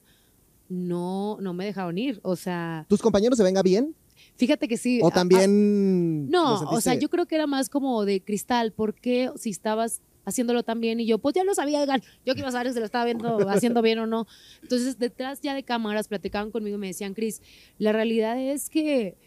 no, 0.68 1.38
no 1.40 1.54
me 1.54 1.64
dejaron 1.64 1.98
ir. 1.98 2.20
O 2.22 2.36
sea, 2.36 2.86
¿Tus 2.88 3.02
compañeros 3.02 3.36
se 3.36 3.42
venga 3.42 3.62
bien? 3.64 3.96
fíjate 4.36 4.68
que 4.68 4.76
sí. 4.76 5.00
¿O 5.02 5.08
a- 5.08 5.10
también.? 5.10 6.30
no, 6.30 6.60
o 6.70 6.80
sea, 6.80 6.94
yo 6.94 7.08
creo 7.08 7.26
que 7.26 7.34
era 7.34 7.48
más 7.48 7.68
como 7.68 8.04
de 8.04 8.22
cristal, 8.22 8.72
porque 8.72 9.28
si 9.34 9.50
estabas 9.50 10.02
haciéndolo 10.24 10.62
tan 10.62 10.80
bien 10.80 11.00
y 11.00 11.06
yo, 11.06 11.18
pues 11.18 11.34
ya 11.34 11.42
lo 11.42 11.52
sabía, 11.52 11.80
oigan, 11.80 12.00
yo 12.24 12.34
a 12.46 12.52
saber 12.52 12.72
si 12.72 12.78
lo 12.78 12.84
estaba 12.84 13.04
viendo, 13.04 13.38
haciendo 13.50 13.82
bien 13.82 13.98
o 13.98 14.06
no. 14.06 14.28
Entonces, 14.62 15.00
detrás 15.00 15.40
ya 15.40 15.52
de 15.52 15.64
cámaras 15.64 16.06
platicaban 16.06 16.52
conmigo 16.52 16.76
y 16.76 16.80
me 16.80 16.86
decían, 16.86 17.12
Cris, 17.12 17.42
la 17.78 17.90
realidad 17.90 18.38
es 18.40 18.70
que, 18.70 19.18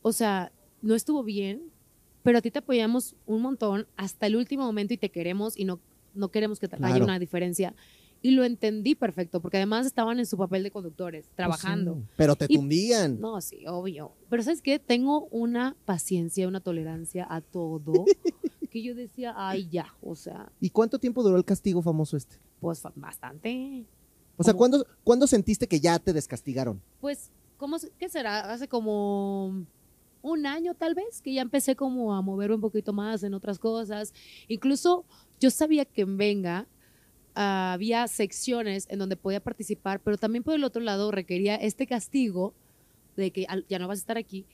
o 0.00 0.12
sea, 0.12 0.52
no 0.80 0.94
estuvo 0.94 1.22
bien, 1.22 1.70
pero 2.22 2.38
a 2.38 2.40
ti 2.40 2.50
te 2.50 2.60
apoyamos 2.60 3.14
un 3.26 3.42
montón 3.42 3.86
hasta 3.96 4.26
el 4.26 4.36
último 4.36 4.64
momento 4.64 4.94
y 4.94 4.96
te 4.96 5.10
queremos 5.10 5.58
y 5.58 5.66
no, 5.66 5.82
no 6.14 6.30
queremos 6.30 6.58
que 6.60 6.68
haya 6.80 7.02
una 7.02 7.18
diferencia. 7.18 7.74
Y 8.24 8.30
lo 8.32 8.44
entendí 8.44 8.94
perfecto, 8.94 9.40
porque 9.40 9.56
además 9.56 9.84
estaban 9.84 10.20
en 10.20 10.26
su 10.26 10.36
papel 10.38 10.62
de 10.62 10.70
conductores, 10.70 11.28
trabajando. 11.34 11.94
Pues 11.94 12.04
sí, 12.04 12.10
Pero 12.16 12.36
te 12.36 12.46
Y- 12.48 12.54
tundían. 12.56 13.20
No, 13.20 13.40
sí, 13.40 13.66
obvio. 13.66 14.12
Pero 14.30 14.42
¿sabes 14.44 14.62
qué? 14.62 14.78
Tengo 14.78 15.26
una 15.32 15.74
paciencia, 15.86 16.46
una 16.46 16.60
tolerancia 16.60 17.26
a 17.28 17.40
todo 17.40 18.04
que 18.70 18.80
yo 18.82 18.94
decía, 18.94 19.34
ay, 19.36 19.68
ya, 19.70 19.92
o 20.00 20.14
sea, 20.14 20.52
¿Y 20.60 20.70
cuánto 20.70 20.98
tiempo 21.00 21.22
duró 21.24 21.36
el 21.36 21.44
castigo 21.44 21.82
famoso 21.82 22.16
este? 22.16 22.36
pues 22.60 22.80
bastante. 22.94 23.84
O 24.36 24.44
sea. 24.44 24.54
¿cuándo, 24.54 24.86
¿cuándo 25.02 25.26
sentiste 25.26 25.66
que 25.66 25.80
ya 25.80 25.98
te 25.98 26.12
descastigaron? 26.12 26.80
Pues 27.00 27.30
¿cómo, 27.56 27.78
se- 27.80 27.90
¿qué 27.98 28.08
será? 28.08 28.52
Hace 28.52 28.68
como 28.68 29.64
un 30.22 30.46
año 30.46 30.74
tal 30.74 30.94
vez, 30.94 31.20
que 31.20 31.34
ya 31.34 31.42
empecé 31.42 31.74
como 31.74 32.14
a 32.14 32.22
moverme 32.22 32.54
un 32.54 32.60
poquito 32.60 32.92
más 32.92 33.24
en 33.24 33.34
otras 33.34 33.58
cosas. 33.58 34.14
Incluso 34.46 35.04
yo 35.42 35.50
sabía 35.50 35.84
que 35.84 36.02
en 36.02 36.16
Venga 36.16 36.66
ah, 37.34 37.72
había 37.74 38.06
secciones 38.08 38.86
en 38.88 38.98
donde 38.98 39.16
podía 39.16 39.40
participar, 39.40 40.00
pero 40.00 40.16
también 40.16 40.42
por 40.44 40.54
el 40.54 40.64
otro 40.64 40.80
lado 40.82 41.10
requería 41.10 41.56
este 41.56 41.86
castigo 41.86 42.54
de 43.16 43.30
que 43.30 43.46
ya 43.68 43.78
no 43.78 43.88
vas 43.88 43.98
a 43.98 44.02
estar 44.02 44.16
aquí. 44.18 44.46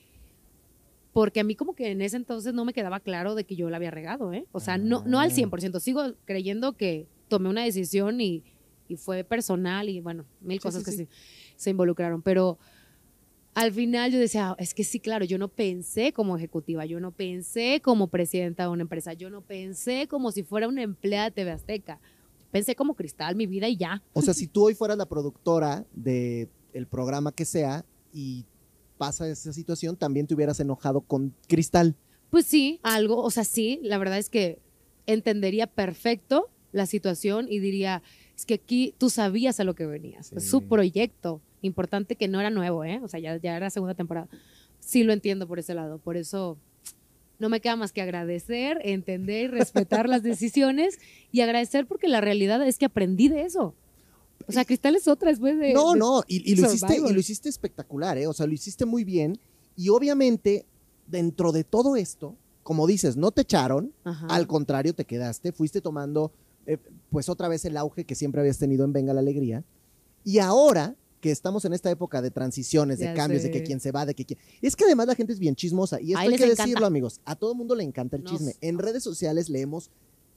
Porque 1.13 1.41
a 1.41 1.45
mí 1.45 1.55
como 1.57 1.75
que 1.75 1.91
en 1.91 2.01
ese 2.03 2.17
entonces 2.17 2.55
no 2.55 2.65
me 2.65 2.73
quedaba 2.73 3.01
claro 3.01 3.35
de 3.35 3.45
que 3.45 3.57
yo 3.57 3.71
la 3.71 3.77
había 3.77 3.91
regado, 3.91 4.33
¿eh? 4.33 4.47
O 4.53 4.61
sea, 4.61 4.79
no, 4.79 5.03
no 5.07 5.21
al 5.21 5.31
Ah. 5.31 5.35
100%, 5.35 5.81
sigo 5.81 6.15
creyendo 6.25 6.75
que 6.75 7.07
tomé 7.29 7.49
una 7.49 7.65
decisión 7.65 8.21
y, 8.21 8.43
y 8.89 8.97
fue 8.97 9.25
personal 9.25 9.89
y 9.89 10.01
bueno, 10.01 10.25
mil 10.41 10.59
Sí, 10.59 10.63
cosas 10.63 10.83
sí, 10.83 10.85
que 10.85 10.91
sí. 10.93 10.97
se, 11.07 11.09
se 11.57 11.71
involucraron, 11.71 12.23
pero 12.23 12.59
al 13.59 13.73
final 13.73 14.13
yo 14.13 14.21
decía, 14.21 14.55
es 14.61 14.73
que 14.73 14.85
sí, 14.85 15.01
claro, 15.01 15.25
yo 15.25 15.37
no 15.37 15.49
pensé 15.49 16.13
como 16.13 16.37
ejecutiva, 16.37 16.87
yo 16.87 17.01
no 17.01 17.11
pensé 17.11 17.81
como 17.83 18.07
presidenta 18.07 18.63
de 18.63 18.69
una 18.69 18.83
empresa, 18.83 19.15
yo 19.15 19.31
no 19.31 19.41
pensé 19.41 20.07
como 20.07 20.31
si 20.31 20.45
fuera 20.45 20.69
una 20.69 20.83
empleada 20.83 21.25
de 21.25 21.31
TV 21.33 21.51
Azteca, 21.51 22.01
pensé 22.53 22.77
como 22.77 22.95
cristal 22.95 23.35
mi 23.35 23.49
vida 23.49 23.69
y 23.69 23.77
ya. 23.77 24.01
O 24.13 24.23
sea, 24.23 24.33
si 24.33 24.47
tú 24.47 24.67
hoy 24.67 24.77
fueras 24.77 24.97
la 24.97 25.07
productora 25.07 25.85
de 25.93 26.49
el 26.73 26.87
programa 26.87 27.33
que 27.33 27.45
sea 27.45 27.85
y 28.13 28.45
pasa 28.97 29.29
esa 29.29 29.53
situación, 29.53 29.97
también 29.97 30.29
te 30.29 30.35
hubieras 30.35 30.61
enojado 30.61 31.01
con 31.01 31.35
Cristal. 31.49 31.97
Pues 32.31 32.47
sí, 32.47 32.79
algo, 32.85 33.21
o 33.21 33.31
sea, 33.33 33.43
sí, 33.43 33.81
la 33.83 33.99
verdad 33.99 34.19
es 34.19 34.31
que 34.31 34.61
entendería 35.07 35.67
perfecto 35.67 36.49
la 36.71 36.87
situación 36.87 37.49
y 37.51 37.59
diría, 37.59 38.05
es 38.39 38.47
que 38.47 38.55
aquí 38.55 38.95
tú 38.99 39.11
sabías 39.11 39.59
a 39.59 39.65
lo 39.65 39.75
que 39.75 39.85
venías, 39.85 40.33
es 40.33 40.49
su 40.49 40.63
proyecto, 40.63 41.41
importante 41.61 42.15
que 42.15 42.29
no 42.29 42.39
era 42.39 42.51
nuevo, 42.51 42.85
¿eh? 42.85 43.01
O 43.03 43.09
sea, 43.09 43.19
ya, 43.19 43.37
ya 43.37 43.57
era 43.57 43.69
segunda 43.69 43.95
temporada. 43.95 44.29
Sí 44.79 45.03
lo 45.03 45.13
entiendo 45.13 45.49
por 45.49 45.59
ese 45.59 45.75
lado, 45.75 45.99
por 45.99 46.17
eso 46.17 46.57
no 47.41 47.49
me 47.49 47.61
queda 47.61 47.75
más 47.75 47.91
que 47.93 48.01
agradecer, 48.01 48.79
entender 48.85 49.47
y 49.47 49.49
respetar 49.49 50.09
las 50.09 50.23
decisiones 50.23 50.99
y 51.33 51.41
agradecer 51.41 51.87
porque 51.87 52.07
la 52.07 52.21
realidad 52.21 52.65
es 52.65 52.79
que 52.79 52.85
aprendí 52.85 53.29
de 53.29 53.43
eso. 53.43 53.75
O 54.47 54.53
sea, 54.53 54.65
Cristal 54.65 54.95
es 54.95 55.09
otra 55.09 55.31
después 55.31 55.59
de... 55.59 55.73
No, 55.75 55.95
de- 55.95 55.99
no, 55.99 56.23
y, 56.29 56.53
y 56.53 56.55
lo 56.55 56.69
hiciste, 56.69 56.97
y 56.97 57.13
lo 57.13 57.19
hiciste 57.19 57.49
espectacular, 57.49 58.19
¿eh? 58.19 58.29
O 58.29 58.33
sea, 58.33 58.47
lo 58.47 58.53
hiciste 58.53 58.87
muy 58.87 59.03
bien. 59.03 59.37
Y 59.77 59.89
obviamente, 59.89 60.65
dentro 61.09 61.51
de 61.51 61.65
todo 61.65 61.97
esto, 61.97 62.37
como 62.63 62.87
dices, 62.87 63.17
no 63.17 63.33
te 63.33 63.43
echaron, 63.43 63.93
Ajá. 64.05 64.27
al 64.29 64.47
contrario, 64.47 64.95
te 64.95 65.05
quedaste, 65.05 65.51
fuiste 65.53 65.81
tomando, 65.81 66.31
eh, 66.69 66.79
pues 67.11 67.29
otra 67.29 67.49
vez 67.49 67.65
el 67.65 67.77
auge 67.77 68.05
que 68.05 68.15
siempre 68.15 68.41
habías 68.41 68.59
tenido 68.59 68.85
en 68.85 68.93
Venga 68.93 69.13
la 69.13 69.21
Alegría. 69.21 69.65
Y 70.25 70.39
ahora 70.39 70.95
que 71.21 71.33
estamos 71.33 71.65
en 71.65 71.73
esta 71.73 71.91
época 71.91 72.23
de 72.23 72.31
transiciones, 72.31 73.01
de 73.01 73.07
Ya 73.07 73.15
cambios, 73.15 73.43
de 73.43 73.51
que 73.51 73.65
quién 73.65 73.81
se 73.81 73.91
va, 73.91 74.07
de 74.07 74.15
que 74.15 74.25
quién... 74.25 74.39
Es 74.63 74.77
que 74.77 74.85
además 74.85 75.09
la 75.09 75.17
gente 75.17 75.33
es 75.33 75.41
bien 75.41 75.57
chismosa. 75.57 76.01
Y 76.01 76.11
esto 76.13 76.19
Ay, 76.21 76.29
hay 76.29 76.37
que 76.37 76.45
encanta. 76.45 76.63
decirlo, 76.63 76.87
amigos. 76.87 77.21
A 77.25 77.35
todo 77.35 77.57
mundo 77.57 77.75
le 77.75 77.83
encanta 77.83 78.17
el 78.17 78.23
Nos- 78.23 78.33
chisme. 78.35 78.55
En 78.61 78.79
redes 78.79 79.03
sociales 79.03 79.49
leemos 79.49 79.91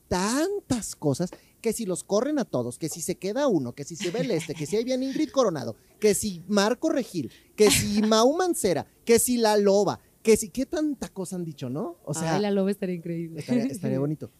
tantas 0.07 0.95
cosas 0.95 1.29
que 1.61 1.73
si 1.73 1.85
los 1.85 2.03
corren 2.03 2.39
a 2.39 2.45
todos, 2.45 2.77
que 2.79 2.89
si 2.89 3.01
se 3.01 3.15
queda 3.15 3.47
uno, 3.47 3.73
que 3.73 3.83
si 3.83 3.95
se 3.95 4.09
ve 4.11 4.21
el 4.21 4.31
este, 4.31 4.55
que 4.55 4.65
si 4.65 4.75
ahí 4.75 4.83
viene 4.83 5.05
Ingrid 5.05 5.29
Coronado, 5.29 5.75
que 5.99 6.13
si 6.15 6.43
Marco 6.47 6.89
Regil, 6.89 7.31
que 7.55 7.69
si 7.69 8.01
Mau 8.07 8.35
Mancera, 8.35 8.87
que 9.05 9.19
si 9.19 9.37
La 9.37 9.57
Loba, 9.57 9.99
que 10.23 10.35
si... 10.37 10.49
¿Qué 10.49 10.65
tanta 10.65 11.09
cosa 11.09 11.35
han 11.35 11.43
dicho, 11.45 11.69
no? 11.69 11.97
O 12.05 12.13
sea, 12.13 12.35
Ay, 12.35 12.41
la 12.41 12.51
loba 12.51 12.69
estaría 12.71 12.95
increíble. 12.95 13.39
estaría, 13.39 13.65
estaría 13.65 13.99
bonito. 14.05 14.31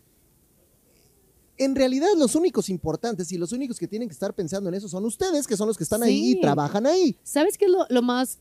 En 1.64 1.76
realidad, 1.76 2.08
los 2.18 2.34
únicos 2.36 2.70
importantes 2.70 3.32
y 3.32 3.38
los 3.38 3.52
únicos 3.52 3.78
que 3.78 3.88
tienen 3.88 4.08
que 4.08 4.14
estar 4.14 4.34
pensando 4.34 4.68
en 4.70 4.76
eso 4.76 4.88
son 4.88 5.06
ustedes, 5.06 5.46
que 5.46 5.56
son 5.56 5.68
los 5.68 5.78
que 5.78 5.84
están 5.84 6.02
ahí 6.02 6.32
y 6.32 6.42
trabajan 6.42 6.88
ahí. 6.88 7.16
¿Sabes 7.24 7.58
qué 7.58 7.66
es 7.66 7.72
lo, 7.72 7.86
lo 7.90 8.02
más 8.02 8.40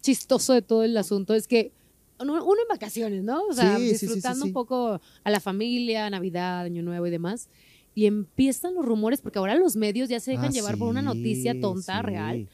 chistoso 0.00 0.54
de 0.54 0.62
todo 0.62 0.82
el 0.82 0.96
asunto? 0.96 1.34
Es 1.34 1.46
que 1.46 1.72
uno, 2.20 2.32
uno 2.44 2.60
en 2.62 2.68
vacaciones, 2.68 3.22
¿no? 3.22 3.42
O 3.48 3.52
sea, 3.52 3.76
Sí, 3.76 3.82
sí, 3.82 3.88
sí, 3.90 3.98
sí, 3.98 4.06
disfrutando 4.06 4.44
sí. 4.44 4.48
un 4.48 4.54
poco 4.54 5.00
a 5.24 5.30
la 5.30 5.40
familia, 5.40 6.08
Navidad, 6.08 6.60
Año 6.62 6.82
Nuevo 6.82 7.06
y 7.06 7.10
demás. 7.10 7.48
Y 7.94 8.06
empiezan 8.06 8.74
los 8.74 8.84
rumores, 8.84 9.20
porque 9.20 9.38
ahora 9.38 9.54
los 9.56 9.76
medios 9.76 10.08
ya 10.08 10.18
se 10.20 10.30
dejan 10.30 10.46
Ah, 10.46 10.52
llevar 10.52 10.78
por 10.78 10.88
una 10.88 11.02
noticia 11.02 11.60
tonta, 11.60 12.00
real, 12.00 12.48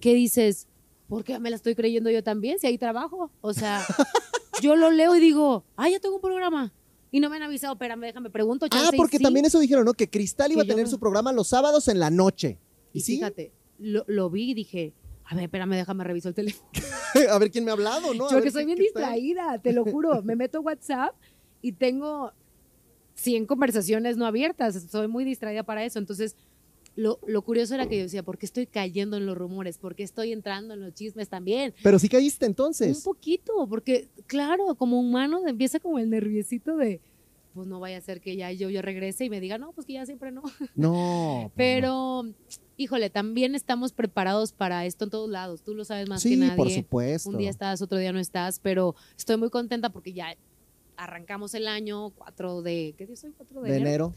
que 0.00 0.12
dices, 0.14 0.66
¿por 1.08 1.24
qué 1.24 1.38
me 1.38 1.50
la 1.50 1.56
estoy 1.56 1.74
creyendo 1.74 2.10
yo 2.10 2.22
también 2.22 2.58
si 2.58 2.66
ahí 2.66 2.76
trabajo? 2.78 3.30
O 3.40 3.54
sea, 3.54 3.80
yo 4.62 4.76
lo 4.76 4.90
leo 4.90 5.16
y 5.16 5.20
digo, 5.20 5.64
ah, 5.76 5.88
ya 5.88 6.00
tengo 6.00 6.16
un 6.16 6.20
programa. 6.20 6.72
Y 7.12 7.20
no 7.20 7.28
me 7.30 7.36
han 7.36 7.42
avisado, 7.42 7.74
espérame, 7.74 8.00
déjame, 8.00 8.30
pregunto. 8.30 8.66
Ah, 8.66 8.68
chance 8.70 8.96
porque 8.96 9.18
sí. 9.18 9.22
también 9.22 9.44
eso 9.44 9.60
dijeron, 9.60 9.84
¿no? 9.84 9.92
Que 9.92 10.08
Cristal 10.08 10.50
iba 10.50 10.62
a 10.62 10.64
Que 10.64 10.70
tener 10.70 10.88
su 10.88 10.98
programa 10.98 11.30
los 11.32 11.46
sábados 11.48 11.86
en 11.88 12.00
la 12.00 12.10
noche. 12.10 12.58
Y 12.92 12.98
¿Y 12.98 13.00
sí? 13.02 13.16
fíjate, 13.16 13.52
lo, 13.78 14.04
lo 14.08 14.30
vi 14.30 14.50
y 14.50 14.54
dije, 14.54 14.94
a 15.26 15.34
ver, 15.34 15.44
espérame, 15.44 15.72
déjame 15.76 16.04
reviso 16.04 16.28
el 16.30 16.34
teléfono. 16.34 16.68
a 17.30 17.38
ver 17.38 17.50
quién 17.50 17.64
me 17.64 17.70
ha 17.70 17.74
hablado, 17.74 18.14
¿no? 18.14 18.26
A 18.26 18.30
Yo 18.30 18.36
ver 18.36 18.44
que 18.44 18.50
soy 18.50 18.64
bien 18.64 18.78
distraída, 18.78 19.58
te 19.58 19.72
lo 19.72 19.84
juro. 19.84 20.22
Me 20.24 20.36
meto 20.36 20.58
a 20.58 20.60
WhatsApp 20.62 21.14
y 21.60 21.72
tengo 21.72 22.32
100 23.14 23.46
conversaciones 23.46 24.16
no 24.16 24.26
abiertas. 24.26 24.82
Soy 24.90 25.06
muy 25.06 25.24
distraída 25.24 25.62
para 25.62 25.84
eso. 25.84 25.98
Entonces, 25.98 26.36
lo, 26.96 27.18
lo 27.26 27.42
curioso 27.42 27.74
era 27.74 27.86
que 27.88 27.96
yo 27.96 28.02
decía, 28.02 28.22
¿por 28.22 28.36
qué 28.38 28.46
estoy 28.46 28.66
cayendo 28.66 29.16
en 29.16 29.24
los 29.26 29.36
rumores? 29.36 29.78
¿Por 29.78 29.94
qué 29.94 30.02
estoy 30.02 30.32
entrando 30.32 30.74
en 30.74 30.80
los 30.80 30.92
chismes 30.94 31.28
también? 31.28 31.74
Pero 31.82 31.98
sí 31.98 32.08
caíste 32.08 32.44
Un 32.46 32.50
entonces. 32.50 33.00
poquito, 33.02 33.66
porque 33.68 34.08
claro, 34.26 34.74
como 34.74 35.00
humano 35.00 35.40
empieza 35.46 35.80
como 35.80 35.98
el 35.98 36.10
nerviosito 36.10 36.76
de, 36.76 37.00
pues 37.54 37.66
no 37.66 37.80
vaya 37.80 37.96
a 37.98 38.00
ser 38.02 38.20
que 38.20 38.36
ya 38.36 38.50
yo, 38.52 38.68
yo 38.70 38.82
regrese 38.82 39.24
y 39.24 39.30
me 39.30 39.40
diga, 39.40 39.56
no, 39.58 39.72
pues 39.72 39.86
que 39.86 39.94
ya 39.94 40.04
siempre 40.06 40.32
no. 40.32 40.42
No. 40.74 41.50
pues 41.50 41.50
no. 41.50 41.52
Pero, 41.56 42.24
híjole, 42.76 43.08
también 43.10 43.54
estamos 43.54 43.92
preparados 43.92 44.52
para 44.52 44.84
esto 44.84 45.04
en 45.04 45.10
todos 45.10 45.30
lados. 45.30 45.62
Tú 45.62 45.74
lo 45.74 45.84
sabes 45.84 46.08
más 46.08 46.22
que 46.22 46.28
Sí, 46.30 46.36
nadie. 46.36 46.56
por 46.56 46.70
supuesto. 46.70 47.28
Un 47.30 47.38
día 47.38 47.50
estás, 47.50 47.80
otro 47.80 47.96
día 47.98 48.12
no 48.12 48.18
estás, 48.18 48.58
pero 48.58 48.94
estoy 49.16 49.36
muy 49.38 49.48
contenta 49.50 49.90
porque 49.90 50.12
ya 50.12 50.34
arrancamos 50.96 51.54
el 51.54 51.68
año 51.68 52.10
4 52.10 52.62
de, 52.62 52.94
¿qué 52.98 53.06
día 53.06 53.16
soy? 53.16 53.32
4 53.36 53.62
de, 53.62 53.70
de 53.70 53.76
enero. 53.76 53.88
enero. 53.88 54.14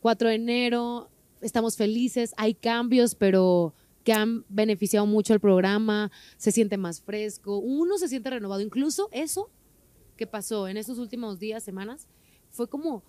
4 0.00 0.28
de 0.28 0.34
enero, 0.34 1.08
estamos 1.44 1.76
felices, 1.76 2.34
hay 2.36 2.54
cambios, 2.54 3.14
pero 3.14 3.74
que 4.02 4.12
han 4.12 4.44
beneficiado 4.48 5.06
mucho 5.06 5.32
el 5.32 5.40
programa, 5.40 6.10
se 6.36 6.50
siente 6.52 6.76
más 6.76 7.00
fresco, 7.00 7.58
uno 7.58 7.96
se 7.98 8.08
siente 8.08 8.28
renovado, 8.30 8.60
incluso 8.60 9.08
eso 9.12 9.50
que 10.16 10.26
pasó 10.26 10.68
en 10.68 10.76
estos 10.76 10.98
últimos 10.98 11.38
días, 11.38 11.62
semanas, 11.62 12.06
fue 12.50 12.68
como, 12.68 13.02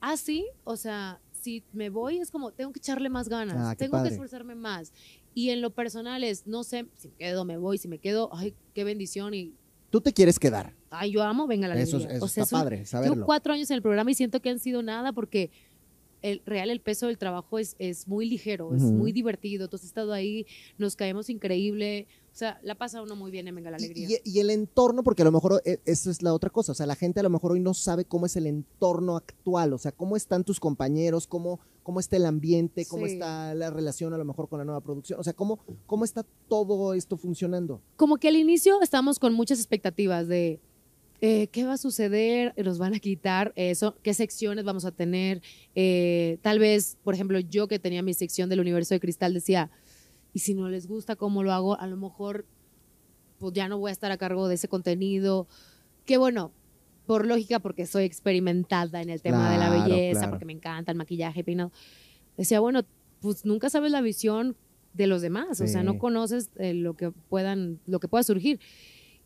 ah, 0.00 0.16
sí, 0.16 0.46
o 0.64 0.76
sea, 0.76 1.20
si 1.32 1.64
me 1.72 1.90
voy 1.90 2.18
es 2.18 2.30
como, 2.30 2.52
tengo 2.52 2.72
que 2.72 2.78
echarle 2.78 3.08
más 3.08 3.28
ganas, 3.28 3.56
Ah, 3.58 3.74
tengo 3.76 3.92
que 3.92 3.98
padre. 3.98 4.10
esforzarme 4.12 4.54
más. 4.54 4.92
Y 5.34 5.50
en 5.50 5.60
lo 5.60 5.70
personal 5.70 6.24
es, 6.24 6.46
no 6.46 6.64
sé, 6.64 6.86
si 6.96 7.08
me 7.08 7.14
quedo, 7.16 7.44
me 7.44 7.58
voy, 7.58 7.76
si 7.78 7.88
me 7.88 7.98
quedo, 7.98 8.30
ay, 8.32 8.54
qué 8.74 8.84
bendición 8.84 9.34
y, 9.34 9.54
Tú 9.90 10.00
te 10.00 10.12
quieres 10.12 10.38
quedar. 10.38 10.74
ay, 10.90 11.12
yo 11.12 11.22
amo, 11.22 11.46
venga 11.46 11.68
la 11.68 11.78
Eso, 11.80 11.96
alegría. 11.96 12.16
eso 12.16 12.24
O 12.24 12.28
sea, 12.28 12.42
está 12.44 12.56
padre, 12.58 12.84
saberlo. 12.86 13.24
cuatro 13.26 13.52
años 13.52 13.70
en 13.70 13.76
el 13.76 13.82
programa 13.82 14.10
y 14.10 14.14
siento 14.14 14.40
que 14.40 14.50
han 14.50 14.58
sido 14.58 14.82
nada 14.82 15.12
porque 15.12 15.50
el 16.30 16.42
real, 16.44 16.70
el 16.70 16.80
peso 16.80 17.06
del 17.06 17.18
trabajo 17.18 17.58
es, 17.58 17.76
es 17.78 18.08
muy 18.08 18.28
ligero, 18.28 18.74
es 18.74 18.82
muy 18.82 19.12
divertido. 19.12 19.68
Tú 19.68 19.76
has 19.76 19.84
estado 19.84 20.12
ahí, 20.12 20.46
nos 20.78 20.96
caemos 20.96 21.30
increíble. 21.30 22.06
O 22.32 22.38
sea, 22.38 22.58
la 22.62 22.74
pasa 22.74 23.00
uno 23.00 23.16
muy 23.16 23.30
bien 23.30 23.48
en 23.48 23.54
Venga 23.54 23.70
la 23.70 23.76
Alegría. 23.76 24.18
y- 24.24 24.30
y 24.30 24.40
el 24.40 24.50
entorno, 24.50 25.02
porque 25.02 25.22
a 25.22 25.24
lo 25.24 25.32
mejor 25.32 25.62
eh, 25.64 25.78
eso 25.86 26.10
es 26.10 26.22
la 26.22 26.34
otra 26.34 26.50
cosa, 26.50 26.72
o 26.72 26.74
sea, 26.74 26.84
la 26.84 26.94
gente 26.96 27.20
a 27.20 27.22
lo 27.22 27.30
mejor 27.30 27.52
hoy 27.52 27.60
no 27.60 27.72
sabe 27.72 28.04
cómo 28.04 28.26
es 28.26 28.36
el 28.36 28.46
entorno 28.46 29.16
actual, 29.16 29.72
o 29.72 29.78
sea, 29.78 29.92
cómo 29.92 30.16
están 30.16 30.44
tus 30.44 30.60
compañeros, 30.60 31.26
cómo, 31.26 31.60
cómo 31.82 31.98
está 32.00 32.16
el 32.16 32.26
ambiente, 32.26 32.84
cómo 32.86 33.06
Sí. 33.06 33.12
está 33.12 33.54
la 33.54 33.70
relación 33.70 34.12
a 34.12 34.18
lo 34.18 34.24
mejor 34.26 34.48
con 34.50 34.58
la 34.58 34.64
nueva 34.66 34.82
producción, 34.82 35.18
o 35.18 35.22
sea, 35.24 35.32
cómo, 35.32 35.60
cómo 35.86 36.04
está 36.04 36.26
todo 36.48 36.92
esto 36.92 37.16
funcionando. 37.16 37.80
Como 37.96 38.18
que 38.18 38.28
al 38.28 38.36
inicio 38.36 38.82
estábamos 38.82 39.18
con 39.18 39.32
muchas 39.32 39.58
expectativas 39.58 40.28
de 40.28 40.60
eh, 41.20 41.48
qué 41.48 41.64
va 41.64 41.74
a 41.74 41.78
suceder, 41.78 42.52
nos 42.62 42.78
van 42.78 42.94
a 42.94 42.98
quitar 42.98 43.52
eso, 43.56 43.96
qué 44.02 44.12
secciones 44.14 44.64
vamos 44.64 44.84
a 44.84 44.92
tener. 44.92 45.42
Eh, 45.74 46.38
tal 46.42 46.58
vez, 46.58 46.98
por 47.04 47.14
ejemplo, 47.14 47.38
yo 47.40 47.68
que 47.68 47.78
tenía 47.78 48.02
mi 48.02 48.14
sección 48.14 48.48
del 48.48 48.60
universo 48.60 48.94
de 48.94 49.00
cristal 49.00 49.32
decía, 49.34 49.70
y 50.32 50.40
si 50.40 50.54
no 50.54 50.68
les 50.68 50.86
gusta 50.86 51.16
cómo 51.16 51.42
lo 51.42 51.52
hago, 51.52 51.78
a 51.80 51.86
lo 51.86 51.96
mejor 51.96 52.46
pues 53.38 53.52
ya 53.52 53.68
no 53.68 53.78
voy 53.78 53.90
a 53.90 53.92
estar 53.92 54.10
a 54.12 54.16
cargo 54.16 54.48
de 54.48 54.54
ese 54.54 54.68
contenido. 54.68 55.46
Que 56.06 56.16
bueno, 56.16 56.52
por 57.06 57.26
lógica, 57.26 57.58
porque 57.60 57.86
soy 57.86 58.04
experimentada 58.04 59.00
en 59.02 59.10
el 59.10 59.20
tema 59.22 59.50
de 59.52 59.58
la 59.58 59.66
Claro, 59.68 59.84
belleza, 59.84 60.20
claro. 60.20 60.30
porque 60.32 60.44
me 60.46 60.52
encanta 60.52 60.90
el 60.92 60.98
maquillaje, 60.98 61.44
peinado. 61.44 61.70
Decía, 62.36 62.60
bueno, 62.60 62.84
pues 63.20 63.44
nunca 63.44 63.70
sabes 63.70 63.92
la 63.92 64.00
visión 64.00 64.56
de 64.94 65.06
los 65.06 65.20
demás, 65.22 65.60
o 65.60 65.66
sea, 65.66 65.80
Sí. 65.80 65.86
no 65.86 65.98
conoces 65.98 66.50
eh, 66.56 66.72
lo 66.74 66.96
que 66.96 67.10
puedan, 67.10 67.78
lo 67.86 68.00
que 68.00 68.08
pueda 68.08 68.22
surgir. 68.24 68.58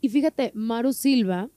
Y 0.01 0.09
fíjate, 0.09 0.51
Maru 0.55 0.93
Silva, 0.93 1.49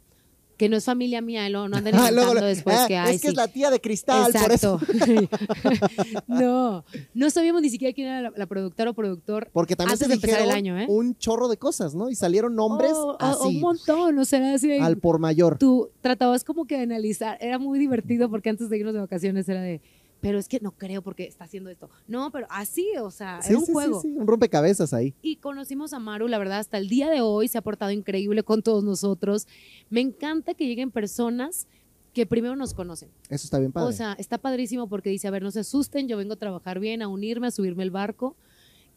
que 0.64 0.70
no 0.70 0.78
es 0.78 0.86
familia 0.86 1.20
mía, 1.20 1.50
no, 1.50 1.68
no 1.68 1.76
anden 1.76 1.94
Ah, 1.98 2.10
inventando 2.10 2.46
después 2.46 2.78
ah, 2.80 2.88
que 2.88 2.96
ay, 2.96 3.16
es 3.16 3.22
que 3.22 3.28
sí. 3.28 3.34
es 3.34 3.36
la 3.36 3.50
tía 3.50 3.70
de 3.70 3.82
cristal, 3.82 4.32
por 4.32 4.52
eso. 4.54 4.80
Exacto. 4.82 5.38
no, 6.28 6.86
no 7.14 7.30
sabíamos 7.30 7.62
ni 7.62 7.70
siquiera 7.70 7.94
quién 7.94 8.08
era 8.08 8.22
la, 8.22 8.34
la 8.34 8.46
productora 8.46 8.92
o 8.92 8.94
productor. 8.94 9.50
Porque 9.52 9.76
también 9.76 9.96
Antes 9.96 10.08
se 10.08 10.08
de 10.08 10.16
empezar 10.16 10.40
el 10.40 10.46
dijeron 10.46 10.58
año, 10.58 10.80
¿eh? 10.80 10.86
un 10.88 11.18
chorro 11.18 11.50
de 11.50 11.58
cosas, 11.58 11.96
¿no? 11.96 12.10
Y 12.10 12.16
salieron 12.16 12.56
nombres 12.56 12.94
Oh, 12.96 13.12
oh, 13.12 13.18
así, 13.20 13.48
un 13.48 13.60
montón, 13.60 14.18
o 14.18 14.24
sea, 14.24 14.54
así. 14.54 14.72
al 14.72 14.98
por 15.00 15.20
mayor. 15.20 15.58
tú 15.58 15.90
tratabas 16.00 16.46
como 16.46 16.66
que 16.66 16.78
de 16.78 16.84
analizar, 16.84 17.38
era 17.42 17.60
muy 17.60 17.78
divertido 17.78 18.30
porque 18.30 18.50
antes 18.50 18.70
de 18.70 18.78
irnos 18.78 18.94
de 18.94 19.02
vacaciones 19.02 19.50
era 19.50 19.62
de, 19.62 19.82
pero 20.24 20.40
es 20.40 20.48
que 20.48 20.62
no 20.62 20.72
creo 20.72 21.02
porque 21.02 21.26
está 21.26 21.44
haciendo 21.44 21.70
esto. 21.70 21.90
No, 22.08 22.32
pero 22.32 22.48
así, 22.50 22.88
o 23.02 23.12
sea, 23.12 23.42
Sí, 23.42 23.50
era 23.50 23.60
un 23.60 23.66
sí, 23.66 23.74
juego. 23.74 24.02
sí, 24.02 24.08
un 24.16 24.26
rompecabezas 24.26 24.94
ahí. 24.94 25.14
Y 25.22 25.36
conocimos 25.36 25.92
a 25.92 26.00
Maru, 26.00 26.30
la 26.30 26.38
verdad, 26.38 26.60
hasta 26.60 26.78
el 26.78 26.88
día 26.88 27.10
de 27.10 27.20
hoy 27.20 27.50
se 27.50 27.58
ha 27.58 27.62
portado 27.62 27.92
increíble 27.92 28.42
con 28.44 28.64
todos 28.64 28.86
nosotros. 28.86 29.48
Me 29.90 30.00
encanta 30.00 30.54
que 30.54 30.66
lleguen 30.66 30.92
personas 30.92 31.68
que 32.14 32.26
primero 32.26 32.56
nos 32.56 32.74
conocen. 32.74 33.10
Eso 33.30 33.46
está 33.46 33.60
bien 33.60 33.74
padre. 33.74 33.90
O 33.90 33.92
sea, 33.92 34.14
está 34.18 34.38
padrísimo 34.38 34.88
porque 34.88 35.10
dice, 35.10 35.28
a 35.28 35.32
ver, 35.32 35.44
no 35.44 35.52
se 35.52 35.60
asusten, 35.60 36.08
yo 36.08 36.16
vengo 36.16 36.34
a 36.36 36.38
trabajar 36.38 36.80
bien, 36.80 37.02
a 37.02 37.10
unirme, 37.10 37.48
a 37.48 37.52
subirme 37.52 37.84
el 37.84 37.92
barco. 37.92 38.38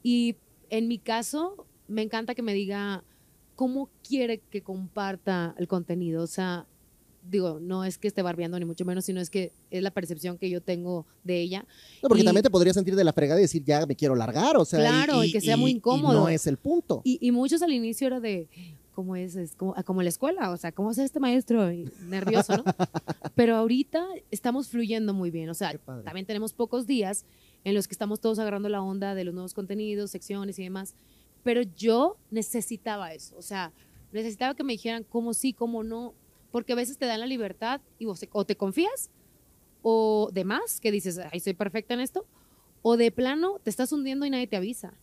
Y 0.04 0.36
en 0.70 0.86
mi 0.86 0.98
caso, 0.98 1.66
me 1.88 2.02
encanta 2.02 2.36
que 2.36 2.42
me 2.42 2.54
diga 2.54 3.02
cómo 3.56 3.88
quiere 4.06 4.38
que 4.38 4.62
comparta 4.62 5.56
el 5.58 5.66
contenido. 5.66 6.22
O 6.22 6.28
sea, 6.28 6.66
digo, 7.28 7.58
no 7.60 7.84
es 7.84 7.98
que 7.98 8.08
esté 8.08 8.22
barbeando 8.22 8.58
ni 8.58 8.64
mucho 8.64 8.84
menos, 8.84 9.04
sino 9.04 9.20
es 9.20 9.30
que 9.30 9.52
es 9.70 9.82
la 9.82 9.90
percepción 9.90 10.38
que 10.38 10.48
yo 10.50 10.60
tengo 10.60 11.06
de 11.24 11.40
ella. 11.40 11.64
no, 12.02 12.08
porque 12.08 12.22
y- 12.22 12.24
también 12.26 12.42
te 12.42 12.50
podría 12.50 12.72
sentir 12.72 12.94
de 12.96 13.04
la 13.04 13.12
fregada 13.12 13.40
y 13.40 13.42
decir, 13.42 13.64
ya 13.64 13.84
me 13.86 13.96
quiero 13.96 14.14
largar, 14.14 14.56
o 14.56 14.64
sea. 14.64 14.80
Claro, 14.80 15.24
y 15.24 15.32
que 15.32 15.40
sea 15.40 15.56
muy 15.56 15.70
y 15.72 15.74
incómodo. 15.74 16.20
no 16.20 16.28
es 16.28 16.46
el 16.46 16.56
punto. 16.56 17.02
Y, 17.04 17.18
y 17.20 17.32
muchos 17.32 17.62
al 17.62 17.72
inicio 17.72 18.06
era 18.06 18.20
de, 18.20 18.48
¿cómo 18.94 19.16
es? 19.16 19.36
Es 19.36 19.54
como, 19.56 19.74
ah, 19.76 19.82
como 19.82 20.02
la 20.02 20.08
escuela, 20.08 20.50
o 20.50 20.56
sea, 20.56 20.72
¿cómo 20.72 20.90
es 20.90 20.98
este 20.98 21.20
maestro? 21.20 21.70
Y 21.72 21.90
nervioso, 22.06 22.56
¿no? 22.56 22.64
Pero 23.34 23.56
ahorita 23.56 24.06
estamos 24.30 24.68
fluyendo 24.68 25.12
muy 25.14 25.30
bien, 25.30 25.48
o 25.50 25.54
sea, 25.54 25.76
también 26.04 26.26
tenemos 26.26 26.52
pocos 26.52 26.86
días 26.86 27.24
en 27.64 27.74
los 27.74 27.88
que 27.88 27.92
estamos 27.94 28.20
todos 28.20 28.38
agarrando 28.38 28.68
la 28.68 28.80
onda 28.80 29.14
de 29.14 29.24
los 29.24 29.34
nuevos 29.34 29.52
contenidos, 29.52 30.10
secciones 30.12 30.58
y 30.58 30.62
demás, 30.62 30.94
pero 31.42 31.62
yo 31.76 32.16
necesitaba 32.30 33.12
eso, 33.12 33.36
o 33.36 33.42
sea, 33.42 33.72
necesitaba 34.12 34.54
que 34.54 34.62
me 34.64 34.72
dijeran 34.72 35.04
cómo 35.04 35.34
sí, 35.34 35.52
cómo 35.52 35.82
no, 35.84 36.14
porque 36.56 36.72
a 36.72 36.76
veces 36.76 36.96
te 36.96 37.04
dan 37.04 37.20
la 37.20 37.26
libertad 37.26 37.82
y 37.98 38.06
vos 38.06 38.18
te- 38.18 38.30
o 38.32 38.46
te 38.46 38.56
confías 38.56 39.10
o 39.82 40.30
de 40.32 40.42
más, 40.42 40.80
que 40.80 40.90
dices, 40.90 41.20
ay, 41.30 41.38
soy 41.38 41.52
perfecta 41.52 41.92
en 41.92 42.00
esto, 42.00 42.24
o 42.80 42.96
de 42.96 43.10
plano 43.12 43.58
te 43.62 43.68
estás 43.68 43.92
hundiendo 43.92 44.24
y 44.24 44.30
nadie 44.30 44.46
te 44.46 44.56
avisa. 44.56 44.94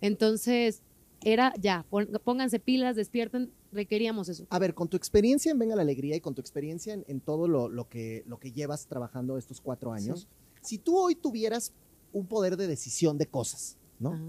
Entonces, 0.00 0.82
era 1.24 1.52
ya, 1.58 1.84
pónganse 2.22 2.60
pilas, 2.60 2.94
despierten, 2.94 3.50
requeríamos 3.72 4.28
eso. 4.28 4.46
A 4.50 4.60
ver, 4.60 4.72
con 4.72 4.86
tu 4.86 4.96
experiencia 4.96 5.50
en 5.50 5.58
Venga 5.58 5.74
la 5.74 5.82
Alegría 5.82 6.14
y 6.14 6.20
con 6.20 6.36
tu 6.36 6.40
experiencia 6.42 6.94
en, 6.94 7.04
en 7.08 7.20
todo 7.20 7.48
lo, 7.48 7.68
lo 7.68 7.88
que, 7.88 8.22
lo 8.28 8.38
que 8.38 8.52
llevas 8.52 8.86
trabajando 8.86 9.36
estos 9.36 9.60
cuatro 9.60 9.92
años, 9.92 10.28
si 10.62 10.78
tú 10.78 10.96
hoy 10.96 11.16
tuvieras 11.16 11.72
un 12.12 12.28
poder 12.28 12.56
de 12.56 12.68
decisión 12.68 13.18
de 13.18 13.26
cosas, 13.26 13.76
¿no? 13.98 14.12
Ajá. 14.12 14.22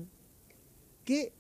¿Qué, 1.06 1.32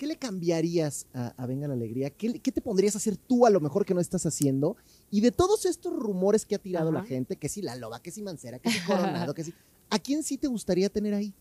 qué 0.00 0.06
le 0.06 0.16
cambiarías 0.16 1.06
a, 1.12 1.34
a 1.36 1.46
Venga 1.46 1.68
la 1.68 1.74
Alegría? 1.74 2.08
¿Qué, 2.08 2.32
te 2.32 2.62
pondrías 2.62 2.94
a 2.94 2.98
hacer 2.98 3.18
tú 3.18 3.44
a 3.44 3.50
lo 3.50 3.60
mejor 3.60 3.84
que 3.84 3.92
no 3.92 4.00
estás 4.00 4.24
haciendo? 4.24 4.78
Y 5.10 5.20
de 5.20 5.30
todos 5.30 5.66
estos 5.66 5.94
rumores 5.94 6.46
que 6.46 6.54
ha 6.54 6.58
tirado 6.58 6.90
la 6.90 7.04
gente, 7.04 7.36
que 7.36 7.50
si 7.50 7.60
la 7.60 7.76
loba, 7.76 8.00
que 8.00 8.10
si 8.10 8.22
Mancera, 8.22 8.58
que 8.58 8.70
si 8.70 8.78
Coronado, 8.86 9.34
que 9.34 9.44
si... 9.44 9.52
¿A 9.90 9.98
quién 9.98 10.22
sí 10.22 10.38
te 10.38 10.46
gustaría 10.46 10.88
tener 10.88 11.12
ahí? 11.12 11.34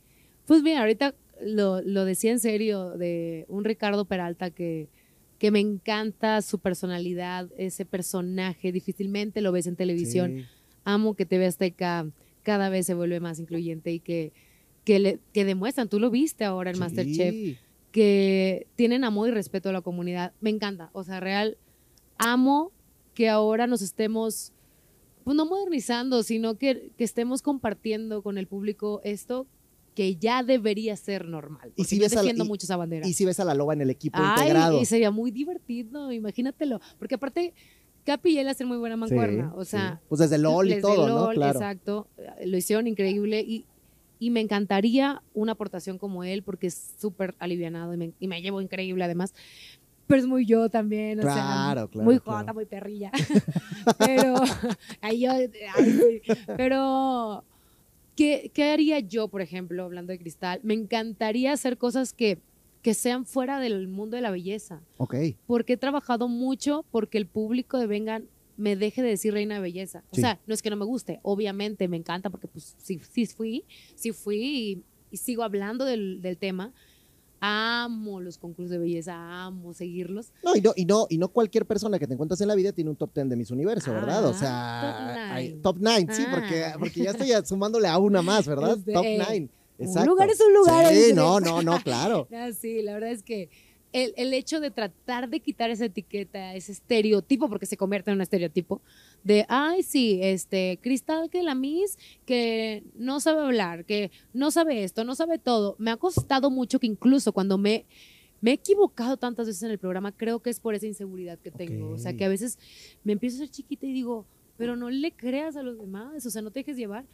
Pues 0.45 0.61
mira, 0.61 0.81
ahorita 0.81 1.15
lo, 1.41 1.81
lo 1.81 2.03
decía 2.03 2.31
en 2.33 2.41
serio 2.41 2.97
de 2.97 3.45
un 3.47 3.63
Ricardo 3.63 4.03
Peralta 4.03 4.49
que, 4.49 4.89
que 5.37 5.51
me 5.51 5.61
encanta 5.61 6.41
su 6.41 6.59
personalidad, 6.59 7.47
ese 7.57 7.85
personaje, 7.85 8.73
difícilmente 8.73 9.39
lo 9.39 9.53
ves 9.53 9.67
en 9.67 9.77
televisión. 9.77 10.33
Sí. 10.35 10.45
Amo 10.83 11.13
que 11.13 11.25
TV 11.25 11.45
Azteca 11.45 12.11
cada 12.43 12.67
vez 12.67 12.87
se 12.87 12.93
vuelve 12.93 13.21
más 13.21 13.39
incluyente 13.39 13.93
y 13.93 14.01
que, 14.01 14.33
que, 14.83 14.99
le, 14.99 15.19
que 15.31 15.45
demuestran, 15.45 15.87
tú 15.87 15.97
lo 15.97 16.09
viste 16.09 16.43
ahora 16.43 16.71
en 16.71 16.75
Sí. 16.75 16.81
Masterchef, 16.81 17.57
que 17.91 18.67
tienen 18.75 19.03
amor 19.03 19.29
y 19.29 19.31
respeto 19.31 19.69
a 19.69 19.73
la 19.73 19.81
comunidad. 19.81 20.33
Me 20.41 20.49
encanta, 20.49 20.89
o 20.93 21.03
sea, 21.03 21.19
real, 21.19 21.57
amo 22.17 22.71
que 23.13 23.29
ahora 23.29 23.67
nos 23.67 23.81
estemos, 23.81 24.53
pues 25.23 25.35
no 25.35 25.45
modernizando, 25.45 26.23
sino 26.23 26.55
que, 26.57 26.91
que 26.97 27.03
estemos 27.03 27.41
compartiendo 27.41 28.21
con 28.21 28.37
el 28.37 28.47
público 28.47 29.01
esto 29.03 29.47
que 29.95 30.15
ya 30.15 30.43
debería 30.43 30.95
ser 30.95 31.25
normal. 31.27 31.73
Y 31.75 31.83
si 31.85 31.99
ves 31.99 32.15
a 32.15 32.23
la- 32.23 32.31
y- 32.31 32.47
mucho 32.47 32.65
esa 32.65 32.77
bandera. 32.77 33.05
Y 33.07 33.13
si 33.13 33.25
ves 33.25 33.39
a 33.39 33.45
la 33.45 33.53
loba 33.53 33.73
en 33.73 33.81
el 33.81 33.89
equipo 33.89 34.17
Ay, 34.21 34.41
integrado. 34.43 34.79
y 34.81 34.85
sería 34.85 35.11
muy 35.11 35.31
divertido, 35.31 36.11
imagínatelo. 36.11 36.79
Porque 36.97 37.15
aparte, 37.15 37.53
Capi 38.05 38.29
y 38.31 38.37
él 38.37 38.47
hacen 38.47 38.67
muy 38.67 38.77
buena 38.77 38.95
mancuerna. 38.95 39.49
Sí, 39.49 39.59
o 39.59 39.65
sea, 39.65 39.99
sí. 40.01 40.05
Pues 40.07 40.19
desde 40.19 40.37
LOL 40.37 40.67
y 40.67 40.69
desde 40.69 40.81
todo, 40.83 41.07
¿no? 41.07 41.15
LOL, 41.25 41.35
Claro. 41.35 41.59
Exacto. 41.59 42.07
Lo 42.45 42.55
hicieron 42.55 42.87
increíble 42.87 43.41
y, 43.41 43.65
y 44.19 44.29
me 44.31 44.41
encantaría 44.41 45.21
una 45.33 45.53
aportación 45.53 45.97
como 45.97 46.23
él 46.23 46.43
porque 46.43 46.67
es 46.67 46.93
súper 46.99 47.35
alivianado 47.39 47.93
y 47.93 47.97
me, 47.97 48.11
y 48.19 48.27
me 48.27 48.41
llevo 48.41 48.61
increíble 48.61 49.03
además. 49.03 49.33
Pero 50.07 50.21
es 50.21 50.27
muy 50.27 50.45
yo 50.45 50.69
también, 50.69 51.19
o 51.19 51.21
Claro, 51.21 51.35
sea, 51.35 51.87
claro, 51.91 52.03
muy 52.05 52.19
claro. 52.19 52.39
jota, 52.39 52.53
muy 52.53 52.65
perrilla. 52.65 53.11
pero, 53.99 54.35
ahí 55.01 55.21
yo, 55.21 55.31
ay, 55.31 55.49
sí. 55.85 56.21
pero, 56.57 57.43
¿qué, 58.15 58.51
¿qué 58.53 58.71
haría 58.71 58.99
yo, 58.99 59.27
por 59.27 59.41
ejemplo, 59.41 59.83
hablando 59.83 60.11
de 60.11 60.19
cristal? 60.19 60.59
Me 60.63 60.73
encantaría 60.73 61.53
hacer 61.53 61.77
cosas 61.77 62.11
que, 62.13 62.39
que 62.81 62.93
sean 62.95 63.25
fuera 63.25 63.59
del 63.59 63.87
mundo 63.87 64.15
de 64.15 64.21
la 64.21 64.31
belleza 64.31 64.81
Ok. 64.97 65.15
porque 65.45 65.73
he 65.73 65.77
trabajado 65.77 66.27
mucho 66.27 66.85
porque 66.91 67.17
el 67.19 67.27
público 67.27 67.77
de 67.77 67.85
Vengan 67.87 68.25
me 68.59 68.75
deje 68.75 69.01
de 69.01 69.09
decir 69.09 69.33
reina 69.33 69.55
de 69.55 69.61
belleza. 69.61 70.03
O 70.11 70.15
Sí. 70.15 70.21
sea, 70.21 70.39
no 70.45 70.53
es 70.53 70.61
que 70.61 70.69
no 70.69 70.75
me 70.75 70.85
guste, 70.85 71.19
obviamente 71.23 71.87
me 71.87 71.97
encanta 71.97 72.29
porque 72.29 72.47
pues 72.47 72.75
sí, 72.77 72.99
sí 73.11 73.25
fui, 73.25 73.63
sí 73.95 74.11
fui 74.11 74.37
y, 74.37 74.83
y 75.11 75.17
sigo 75.17 75.43
hablando 75.43 75.85
del, 75.85 76.21
del 76.21 76.37
tema. 76.37 76.73
Amo 77.41 78.19
los 78.19 78.37
concursos 78.37 78.69
de 78.71 78.77
belleza, 78.79 79.13
amo 79.45 79.73
seguirlos. 79.73 80.33
No, 80.43 80.57
y 80.57 80.61
no, 80.61 80.73
y 80.75 80.83
no, 80.83 81.07
y 81.09 81.17
no 81.17 81.29
cualquier 81.29 81.65
persona 81.65 81.97
que 81.97 82.05
te 82.05 82.13
encuentras 82.13 82.41
en 82.41 82.49
la 82.49 82.55
vida 82.55 82.73
tiene 82.73 82.89
un 82.89 82.97
top 82.97 83.11
10 83.15 83.29
de 83.29 83.35
Miss 83.37 83.49
Universo, 83.49 83.93
¿verdad? 83.93 84.25
O 84.25 84.31
Ah, 84.31 84.33
sea, 84.33 85.15
top 85.15 85.35
hay- 85.35 85.47
nine. 85.51 85.61
top 85.61 85.77
9, 85.79 86.07
sí, 86.11 86.23
Ah. 86.27 86.31
porque, 86.35 86.65
porque 86.79 86.99
ya 87.03 87.11
estoy 87.11 87.29
sumándole 87.45 87.87
a 87.87 87.97
una 87.97 88.21
más, 88.21 88.45
¿verdad? 88.45 88.77
Este, 88.77 88.91
top 88.91 89.05
eh, 89.05 89.17
9. 89.17 89.49
un 90.01 90.05
lugar 90.05 90.29
es 90.29 90.41
un 90.41 90.53
lugar, 90.53 90.93
Sí, 90.93 91.13
no, 91.13 91.39
no, 91.39 91.61
no, 91.61 91.79
claro. 91.81 92.27
Ah, 92.33 92.49
sí, 92.51 92.81
la 92.81 92.91
verdad 92.95 93.11
es 93.11 93.23
que 93.23 93.49
el, 93.91 94.13
el 94.17 94.33
hecho 94.33 94.59
de 94.59 94.71
tratar 94.71 95.29
de 95.29 95.39
quitar 95.39 95.69
esa 95.69 95.85
etiqueta, 95.85 96.53
ese 96.53 96.71
estereotipo, 96.71 97.49
porque 97.49 97.65
se 97.65 97.77
convierte 97.77 98.11
en 98.11 98.17
un 98.17 98.21
estereotipo, 98.21 98.81
de, 99.23 99.45
ay, 99.49 99.83
sí, 99.83 100.19
este, 100.21 100.79
Cristal 100.81 101.29
que 101.29 101.43
la 101.43 101.55
Miss, 101.55 101.97
que 102.25 102.83
no 102.95 103.19
sabe 103.19 103.41
hablar, 103.41 103.85
que 103.85 104.11
no 104.33 104.51
sabe 104.51 104.83
esto, 104.83 105.03
no 105.03 105.15
sabe 105.15 105.39
todo. 105.39 105.75
Me 105.79 105.91
ha 105.91 105.97
costado 105.97 106.51
mucho 106.51 106.79
que 106.79 106.87
incluso 106.87 107.33
cuando 107.33 107.57
me, 107.57 107.85
me 108.41 108.51
he 108.51 108.53
equivocado 108.53 109.17
tantas 109.17 109.47
veces 109.47 109.63
en 109.63 109.71
el 109.71 109.79
programa, 109.79 110.11
creo 110.11 110.39
que 110.39 110.49
es 110.49 110.59
por 110.59 110.75
esa 110.75 110.87
inseguridad 110.87 111.39
que 111.39 111.51
tengo. 111.51 111.89
O 111.89 111.97
sea, 111.97 112.15
que 112.15 112.25
a 112.25 112.29
veces 112.29 112.59
me 113.03 113.13
empiezo 113.13 113.37
a 113.37 113.39
ser 113.39 113.49
chiquita 113.49 113.87
y 113.87 113.93
digo, 113.93 114.25
pero 114.57 114.75
no 114.75 114.89
le 114.89 115.11
creas 115.11 115.55
a 115.55 115.63
los 115.63 115.79
demás, 115.79 116.25
o 116.25 116.29
sea, 116.29 116.41
no 116.41 116.51
te 116.51 116.59
dejes 116.59 116.77
llevar. 116.77 117.05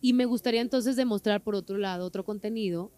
Y 0.00 0.12
me 0.12 0.26
gustaría 0.26 0.60
entonces 0.60 0.94
demostrar 0.94 1.42
por 1.42 1.54
otro 1.54 1.78
lado, 1.78 2.04
otro 2.04 2.24
contenido, 2.24 2.92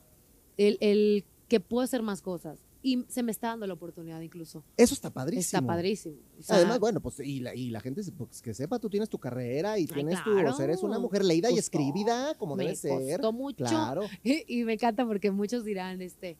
el, 0.58 0.76
el 0.80 1.24
que 1.48 1.60
puedo 1.60 1.82
hacer 1.82 2.02
más 2.02 2.20
cosas. 2.20 2.69
Y 2.82 3.04
se 3.08 3.22
me 3.22 3.30
está 3.30 3.48
dando 3.48 3.66
la 3.66 3.74
oportunidad 3.74 4.20
incluso. 4.20 4.64
Eso 4.76 4.94
está 4.94 5.10
padrísimo. 5.10 5.42
Está 5.42 5.62
padrísimo. 5.62 6.16
O 6.38 6.42
sea, 6.42 6.56
Además, 6.56 6.80
bueno, 6.80 7.00
pues 7.00 7.20
y 7.20 7.40
la, 7.40 7.54
y 7.54 7.70
la 7.70 7.80
gente 7.80 8.02
pues, 8.16 8.40
que 8.40 8.54
sepa, 8.54 8.78
tú 8.78 8.88
tienes 8.88 9.08
tu 9.08 9.18
carrera 9.18 9.78
y 9.78 9.86
tienes 9.86 10.22
tu, 10.24 10.30
o 10.30 10.52
sea, 10.54 10.64
eres 10.64 10.82
una 10.82 10.98
mujer 10.98 11.24
leída 11.24 11.50
y 11.50 11.56
Costó. 11.56 11.60
escribida 11.60 12.34
como 12.38 12.56
debe 12.56 12.74
ser. 12.74 13.20
costó 13.20 13.32
mucho. 13.32 13.64
Claro. 13.64 14.02
Y, 14.22 14.64
me 14.64 14.74
encanta 14.74 15.04
porque 15.06 15.30
muchos 15.30 15.64
dirán, 15.64 16.00
este, 16.00 16.36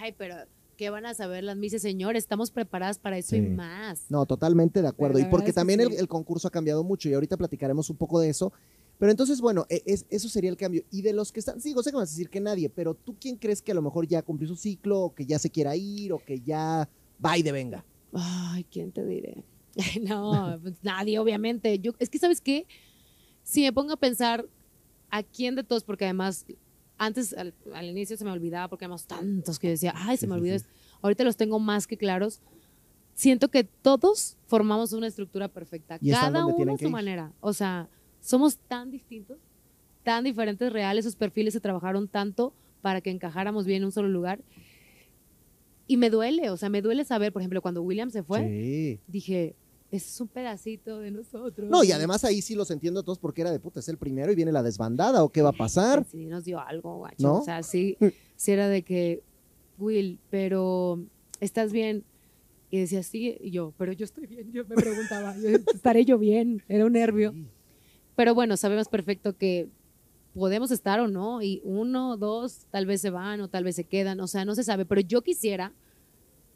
ay, 0.00 0.14
pero 0.16 0.36
¿qué 0.76 0.90
van 0.90 1.06
a 1.06 1.14
saber 1.14 1.44
las 1.44 1.56
mises? 1.56 1.82
Señor, 1.82 2.16
estamos 2.16 2.50
preparadas 2.50 2.98
para 2.98 3.18
eso 3.18 3.36
y 3.36 3.42
más. 3.42 4.06
No, 4.08 4.24
totalmente 4.24 4.82
de 4.82 4.88
acuerdo. 4.88 5.18
Y 5.18 5.24
porque 5.24 5.52
también 5.52 5.80
el 5.80 6.08
concurso 6.08 6.48
ha 6.48 6.50
cambiado 6.50 6.82
mucho 6.84 7.08
y 7.08 7.14
ahorita 7.14 7.36
platicaremos 7.36 7.90
un 7.90 7.96
poco 7.96 8.20
de 8.20 8.30
eso. 8.30 8.52
Pero 8.98 9.10
entonces, 9.10 9.40
bueno, 9.40 9.66
e- 9.68 9.82
es- 9.86 10.06
eso 10.10 10.28
sería 10.28 10.50
el 10.50 10.56
cambio. 10.56 10.84
Y 10.90 11.02
de 11.02 11.12
los 11.12 11.32
que 11.32 11.40
están, 11.40 11.60
sí, 11.60 11.74
sé 11.82 11.90
que 11.90 11.96
vas 11.96 12.08
a 12.08 12.12
decir 12.12 12.30
que 12.30 12.40
nadie, 12.40 12.68
pero 12.70 12.94
tú 12.94 13.16
quién 13.20 13.36
crees 13.36 13.60
que 13.60 13.72
a 13.72 13.74
lo 13.74 13.82
mejor 13.82 14.06
ya 14.06 14.22
cumplió 14.22 14.48
su 14.48 14.56
ciclo, 14.56 15.00
o 15.00 15.14
que 15.14 15.26
ya 15.26 15.38
se 15.38 15.50
quiera 15.50 15.74
ir, 15.76 16.12
o 16.12 16.18
que 16.18 16.40
ya 16.40 16.88
va 17.24 17.36
y 17.38 17.42
de 17.42 17.52
venga. 17.52 17.84
Ay, 18.12 18.64
¿quién 18.64 18.92
te 18.92 19.04
diré? 19.04 19.44
No, 20.00 20.58
pues 20.62 20.74
nadie, 20.82 21.18
obviamente. 21.18 21.78
Yo, 21.80 21.92
es 21.98 22.08
que, 22.08 22.18
¿sabes 22.18 22.40
qué? 22.40 22.66
Si 23.42 23.62
me 23.62 23.72
pongo 23.72 23.92
a 23.92 23.96
pensar 23.96 24.46
a 25.10 25.22
quién 25.22 25.54
de 25.56 25.64
todos, 25.64 25.82
porque 25.84 26.04
además, 26.04 26.46
antes, 26.96 27.32
al, 27.34 27.52
al 27.74 27.86
inicio 27.86 28.16
se 28.16 28.24
me 28.24 28.30
olvidaba, 28.30 28.68
porque 28.68 28.84
además 28.84 29.06
tantos 29.06 29.58
que 29.58 29.66
yo 29.66 29.70
decía, 29.72 29.92
ay, 29.96 30.16
se 30.16 30.26
me 30.28 30.34
olvidó. 30.34 30.54
esto. 30.54 30.68
Ahorita 31.02 31.24
los 31.24 31.36
tengo 31.36 31.58
más 31.58 31.86
que 31.88 31.96
claros. 31.96 32.40
Siento 33.14 33.48
que 33.48 33.64
todos 33.64 34.36
formamos 34.46 34.92
una 34.92 35.06
estructura 35.06 35.48
perfecta, 35.48 35.98
cada 36.10 36.46
uno 36.46 36.74
a 36.74 36.78
su 36.78 36.84
ir. 36.86 36.90
manera. 36.90 37.32
O 37.40 37.52
sea, 37.52 37.88
somos 38.24 38.56
tan 38.56 38.90
distintos, 38.90 39.36
tan 40.02 40.24
diferentes 40.24 40.72
reales, 40.72 41.04
esos 41.04 41.16
perfiles 41.16 41.52
se 41.52 41.60
trabajaron 41.60 42.08
tanto 42.08 42.54
para 42.80 43.00
que 43.02 43.10
encajáramos 43.10 43.66
bien 43.66 43.82
en 43.82 43.84
un 43.86 43.92
solo 43.92 44.08
lugar. 44.08 44.40
Y 45.86 45.98
me 45.98 46.08
duele, 46.08 46.48
o 46.50 46.56
sea, 46.56 46.70
me 46.70 46.80
duele 46.80 47.04
saber, 47.04 47.32
por 47.32 47.42
ejemplo, 47.42 47.60
cuando 47.60 47.82
William 47.82 48.10
se 48.10 48.22
fue, 48.22 48.40
Sí. 48.40 49.00
dije, 49.06 49.54
es 49.90 50.18
un 50.20 50.28
pedacito 50.28 50.98
de 51.00 51.10
nosotros. 51.10 51.68
No, 51.70 51.84
y 51.84 51.92
además 51.92 52.24
ahí 52.24 52.40
sí 52.40 52.54
los 52.54 52.70
entiendo 52.70 53.00
a 53.00 53.02
todos 53.02 53.18
porque 53.18 53.42
era 53.42 53.52
de 53.52 53.60
puta, 53.60 53.80
es 53.80 53.88
el 53.88 53.98
primero 53.98 54.32
y 54.32 54.34
viene 54.34 54.50
la 54.52 54.62
desbandada, 54.62 55.22
o 55.22 55.28
qué 55.30 55.42
va 55.42 55.50
a 55.50 55.52
pasar. 55.52 56.06
Sí, 56.10 56.24
nos 56.24 56.44
dio 56.44 56.58
algo, 56.60 57.02
gacho. 57.02 57.16
¿No? 57.18 57.38
O 57.40 57.44
sea, 57.44 57.62
sí, 57.62 57.98
sí 58.36 58.52
era 58.52 58.68
de 58.68 58.82
que, 58.82 59.22
Will, 59.78 60.18
pero 60.30 61.04
¿estás 61.40 61.72
bien? 61.72 62.04
Y 62.70 62.78
decía, 62.78 63.02
sí, 63.02 63.36
y 63.40 63.50
yo, 63.50 63.74
pero 63.76 63.92
yo 63.92 64.04
estoy 64.04 64.26
bien. 64.26 64.50
Yo 64.50 64.64
me 64.66 64.74
preguntaba, 64.74 65.34
¿estaré 65.74 66.04
yo 66.06 66.18
bien? 66.18 66.62
Era 66.68 66.86
un 66.86 66.92
nervio. 66.92 67.32
Sí. 67.32 67.46
Pero 68.16 68.34
bueno, 68.34 68.56
sabemos 68.56 68.88
perfecto 68.88 69.36
que 69.36 69.68
podemos 70.34 70.70
estar 70.70 70.98
o 71.00 71.08
no, 71.08 71.42
y 71.42 71.60
uno, 71.64 72.16
dos, 72.16 72.66
tal 72.70 72.86
vez 72.86 73.00
se 73.00 73.10
van 73.10 73.40
o 73.40 73.48
tal 73.48 73.62
vez 73.64 73.76
se 73.76 73.84
quedan, 73.84 74.20
o 74.20 74.26
sea, 74.26 74.44
no 74.44 74.54
se 74.54 74.64
sabe, 74.64 74.84
pero 74.84 75.00
yo 75.00 75.22
quisiera 75.22 75.72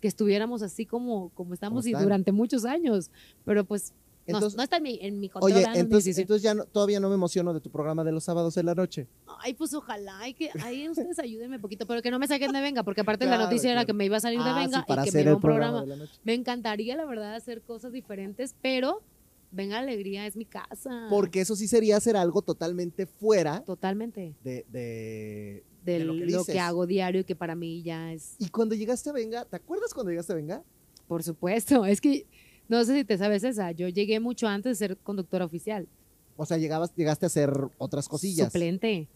que 0.00 0.08
estuviéramos 0.08 0.62
así 0.62 0.84
como, 0.86 1.30
como 1.30 1.54
estamos 1.54 1.86
y 1.86 1.92
durante 1.92 2.32
muchos 2.32 2.64
años, 2.64 3.10
pero 3.44 3.64
pues 3.64 3.92
no- 4.26 4.34
Entonces- 4.36 4.56
no, 4.56 4.62
está 4.62 4.76
en 4.76 4.82
mi, 4.82 4.98
en 5.00 5.18
mi 5.20 5.28
control. 5.28 5.52
Oye. 5.52 5.64
No 5.66 5.74
entonces, 5.74 6.18
entonces 6.18 6.42
ya 6.42 6.54
no- 6.54 6.64
todavía 6.66 7.00
no 7.00 7.08
me 7.08 7.14
emociono 7.14 7.54
de 7.54 7.60
tu 7.60 7.70
programa 7.70 8.04
de 8.04 8.12
los 8.12 8.24
sábados 8.24 8.56
en 8.58 8.66
la 8.66 8.74
noche. 8.74 9.06
Ay, 9.40 9.54
pues 9.54 9.72
ojalá, 9.74 10.18
hay 10.18 10.34
que, 10.34 10.50
ahí 10.62 10.88
ustedes 10.88 11.18
ayúdenme 11.18 11.56
un 11.56 11.62
poquito, 11.62 11.86
pero 11.86 12.02
que 12.02 12.10
no 12.10 12.18
me 12.18 12.26
saquen 12.28 12.52
de 12.52 12.60
Venga, 12.60 12.82
porque 12.82 13.00
aparte 13.00 13.24
la 13.24 13.32
Claro, 13.36 13.44
noticia 13.44 13.70
era 13.70 13.78
claro. 13.80 13.86
que 13.86 13.92
me 13.94 14.04
iba 14.04 14.16
a 14.18 14.20
salir 14.20 14.40
de 14.42 14.50
Ah, 14.50 14.54
Venga 14.58 14.78
sí, 14.80 14.84
para 14.86 15.02
y 15.02 15.04
que 15.10 15.12
me 15.16 15.22
iba 15.22 15.30
a 15.30 15.34
un 15.36 15.40
programa. 15.40 15.80
de 15.80 15.86
la 15.86 15.96
noche. 15.96 16.12
Me 16.24 16.34
encantaría, 16.34 16.94
la 16.96 17.06
verdad, 17.06 17.34
hacer 17.36 17.62
cosas 17.62 17.90
diferentes, 17.92 18.54
pero 18.60 19.02
Venga 19.50 19.78
Alegría 19.78 20.26
es 20.26 20.36
mi 20.36 20.44
casa. 20.44 21.06
Porque 21.08 21.40
eso 21.40 21.56
sí 21.56 21.66
sería 21.68 21.96
hacer 21.96 22.16
algo 22.16 22.42
totalmente 22.42 23.06
fuera 23.06 23.62
Totalmente. 23.64 24.34
de, 24.44 24.66
de, 24.68 25.64
De, 25.84 25.92
de 25.98 25.98
lo, 26.00 26.12
lo 26.12 26.20
que, 26.20 26.26
que 26.26 26.36
dices. 26.38 26.56
hago 26.58 26.86
diario, 26.86 27.24
que 27.24 27.34
para 27.34 27.54
mí 27.54 27.82
ya 27.82 28.12
es, 28.12 28.34
Y 28.38 28.48
cuando 28.50 28.74
llegaste 28.74 29.08
a 29.10 29.12
Venga, 29.12 29.44
¿te 29.46 29.56
acuerdas 29.56 29.94
cuando 29.94 30.10
llegaste 30.10 30.32
a 30.32 30.36
Venga? 30.36 30.62
por 31.06 31.22
supuesto, 31.22 31.86
es 31.86 32.00
que 32.02 32.26
no 32.68 32.84
sé 32.84 32.94
si 32.94 33.04
te 33.04 33.16
sabes 33.16 33.42
esa, 33.44 33.72
yo 33.72 33.88
llegué 33.88 34.20
mucho 34.20 34.46
antes 34.46 34.78
de 34.78 34.86
ser 34.88 34.96
conductora 34.98 35.46
oficial. 35.46 35.88
O 36.36 36.44
sea, 36.44 36.58
llegabas, 36.58 36.94
llegaste 36.94 37.24
a 37.24 37.28
hacer 37.28 37.50
otras 37.78 38.06
cosillas. 38.08 38.52
Suplente. 38.52 39.08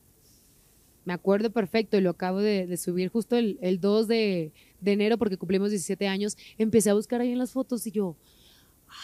Me 1.05 1.13
acuerdo 1.13 1.51
perfecto 1.51 1.97
y 1.99 2.01
lo 2.01 2.11
acabo 2.11 2.39
de, 2.39 2.67
de 2.67 2.77
subir 2.77 3.09
justo 3.11 3.37
el, 3.37 3.59
el 3.61 3.81
2 3.81 4.07
de, 4.09 4.53
de 4.81 4.93
enero 4.93 5.19
porque 5.19 5.37
cumplimos 5.37 5.71
17 5.71 6.07
años. 6.09 6.37
Empecé 6.59 6.91
a 6.91 6.95
buscar 6.95 7.21
ahí 7.21 7.31
en 7.33 7.39
las 7.39 7.51
fotos 7.53 7.87
y 7.87 7.91
yo, 7.91 8.17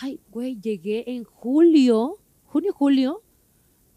ay, 0.01 0.21
güey, 0.31 0.59
llegué 0.61 1.05
en 1.11 1.25
julio, 1.25 2.19
junio, 2.47 2.73
julio, 2.73 3.23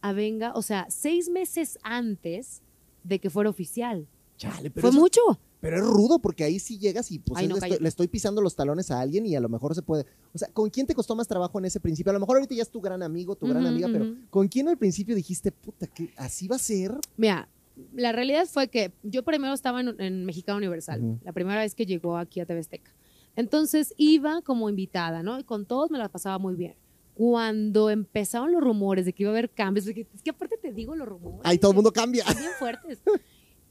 a 0.02 0.14
Venga, 0.14 0.54
o 0.56 0.62
sea, 0.62 0.88
seis 0.90 1.30
meses 1.30 1.78
antes 1.84 2.62
de 3.04 3.20
que 3.20 3.30
fuera 3.30 3.50
oficial. 3.50 4.08
Chale, 4.38 4.72
pero, 4.72 4.82
Fue 4.82 4.90
eso- 4.90 5.00
mucho. 5.00 5.22
pero 5.60 5.78
es 5.78 5.84
rudo 5.84 6.18
porque 6.20 6.44
ahí 6.44 6.58
sí 6.60 6.80
llegas 6.80 7.12
y 7.12 7.20
pues 7.20 7.38
Ay, 7.38 7.46
es 7.46 7.50
no, 7.50 7.56
le, 7.56 7.58
estoy, 7.60 7.70
cállate. 7.70 7.84
le 7.84 7.90
estoy 7.90 8.08
pisando 8.08 8.42
los 8.42 8.56
talones 8.56 8.90
a 8.90 9.00
alguien 9.00 9.26
y 9.28 9.36
a 9.36 9.40
lo 9.40 9.50
mejor 9.50 9.76
se 9.76 9.84
puede. 9.84 10.06
O 10.34 10.38
sea, 10.40 10.48
¿con 10.50 10.70
quién 10.72 10.88
te 10.88 10.96
costó 10.96 11.16
más 11.16 11.28
trabajo 11.28 11.60
en 11.60 11.66
ese 11.66 11.80
principio? 11.80 12.10
A 12.10 12.14
lo 12.14 12.20
mejor 12.20 12.38
ahorita 12.38 12.56
ya 12.56 12.64
es 12.64 12.70
tu 12.72 12.82
gran 12.82 13.04
amigo, 13.04 13.36
tu 13.36 13.46
gran 13.48 13.66
amiga, 13.68 13.88
pero. 13.92 14.16
¿con 14.32 14.48
quién 14.48 14.68
al 14.68 14.78
principio 14.78 15.16
dijiste, 15.16 15.52
puta, 15.52 15.86
que 15.88 16.12
así 16.18 16.48
va 16.48 16.56
a 16.56 16.60
ser? 16.60 16.96
Mira, 17.18 17.48
la 17.94 18.12
realidad 18.12 18.48
fue 18.48 18.68
que 18.70 18.92
yo 19.04 19.24
primero 19.24 19.54
estaba 19.54 19.82
en, 19.82 20.00
en 20.02 20.26
Mexicano 20.26 20.58
Universal, 20.58 21.20
la 21.24 21.32
primera 21.32 21.60
vez 21.62 21.76
que 21.76 21.86
llegó 21.86 22.18
aquí 22.18 22.40
a 22.40 22.46
TV 22.48 22.60
Azteca. 22.60 22.92
Entonces 23.36 23.94
iba 23.98 24.42
como 24.42 24.70
invitada, 24.70 25.24
¿no? 25.24 25.40
Y 25.40 25.44
con 25.44 25.66
todos 25.66 25.90
me 25.90 25.98
la 25.98 26.10
pasaba 26.10 26.38
muy 26.38 26.56
bien. 26.56 26.76
Cuando 27.14 27.90
empezaron 27.90 28.52
los 28.52 28.62
rumores 28.62 29.06
de 29.06 29.14
que 29.14 29.24
iba 29.24 29.32
a 29.32 29.34
haber 29.34 29.50
cambios, 29.50 29.86
porque 29.86 30.08
es 30.14 30.22
que 30.22 30.32
aparte 30.32 30.58
te 30.58 30.72
digo 30.74 30.96
los 30.96 31.08
rumores. 31.08 31.42
Ahí 31.44 31.58
todo 31.58 31.72
el 31.72 31.76
mundo 31.76 31.92
cambia. 31.92 32.26
son 32.26 32.38
bien 32.38 32.52
fuertes. 32.58 33.02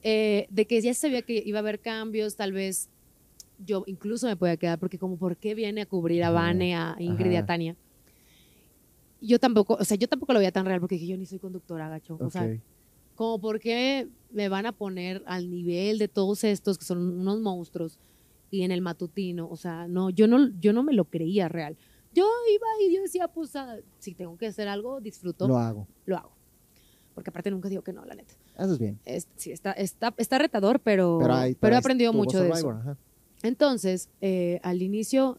Eh, 0.03 0.47
de 0.49 0.67
que 0.67 0.81
ya 0.81 0.95
se 0.95 1.01
sabía 1.01 1.21
que 1.21 1.43
iba 1.45 1.59
a 1.59 1.61
haber 1.61 1.79
cambios, 1.79 2.35
tal 2.35 2.53
vez 2.53 2.89
yo 3.65 3.85
incluso 3.87 4.27
me 4.27 4.37
podía 4.37 4.57
quedar, 4.57 4.79
porque 4.79 4.99
como, 4.99 5.19
¿por 5.19 5.37
qué 5.37 5.55
viene 5.55 5.83
a 5.83 5.87
cubrir 5.87 6.25
a 6.25 6.31
Vane, 6.31 6.75
a 6.75 6.97
Ingrid 6.99 7.33
y 7.33 7.37
a. 7.37 7.45
Tania? 7.45 7.77
Yo 9.21 9.39
tampoco, 9.39 9.75
o 9.75 9.85
sea, 9.85 9.99
yo 9.99 10.09
tampoco 10.09 10.33
lo 10.33 10.39
veía 10.39 10.53
tan 10.53 10.65
real 10.65 10.81
porque 10.81 10.95
dije, 10.95 11.09
yo 11.09 11.17
ni 11.19 11.27
soy 11.27 11.39
conductora, 11.39 11.91
gacho. 11.91 12.17
O 12.19 12.31
sea, 12.31 12.49
como 13.15 13.39
por 13.39 13.61
qué 13.61 14.09
me 14.31 14.49
van 14.49 14.65
a 14.65 14.73
poner 14.73 15.23
al 15.27 15.51
nivel 15.51 15.99
de 15.99 16.09
todos 16.09 16.45
estos 16.45 16.79
que 16.79 16.87
son 16.87 17.21
unos 17.21 17.41
monstruos 17.41 17.99
y 18.51 18.63
en 18.63 18.71
el 18.73 18.81
matutino, 18.81 19.49
o 19.49 19.57
sea, 19.57 19.87
no, 19.89 20.11
yo 20.11 20.27
no, 20.27 20.51
yo 20.61 20.73
no 20.73 20.83
me 20.83 20.93
lo 20.93 21.05
creía 21.05 21.49
real. 21.49 21.77
Yo 22.13 22.27
iba 22.53 22.67
y 22.89 22.95
yo 22.95 23.03
decía, 23.03 23.29
pues, 23.29 23.55
ah, 23.55 23.77
si 23.99 24.15
tengo 24.15 24.37
que 24.37 24.47
hacer 24.49 24.67
algo, 24.69 25.01
disfruto, 25.01 25.47
Lo 25.47 25.55
lo, 25.55 25.59
hago. 25.61 25.87
hago. 26.17 26.33
Porque 27.15 27.31
aparte 27.31 27.51
nunca 27.51 27.69
digo 27.69 27.83
que 27.83 27.93
no, 27.93 28.05
la 28.05 28.15
neta. 28.15 28.35
Haces 28.57 28.79
bien. 28.79 28.99
Es- 29.05 29.29
sí, 29.37 29.53
está, 29.53 29.73
está, 29.73 30.15
está 30.17 30.39
retador, 30.39 30.81
pero, 30.81 31.19
Pero, 31.21 31.35
ahí, 31.35 31.55
pero 31.55 31.75
he 31.75 31.79
aprendido 31.79 32.13
mucho 32.13 32.41
de 32.43 32.51
eso. 32.51 32.71
Ajá. 32.71 32.97
Entonces, 33.43 34.09
eh, 34.21 34.59
al 34.63 34.83
inicio, 34.83 35.39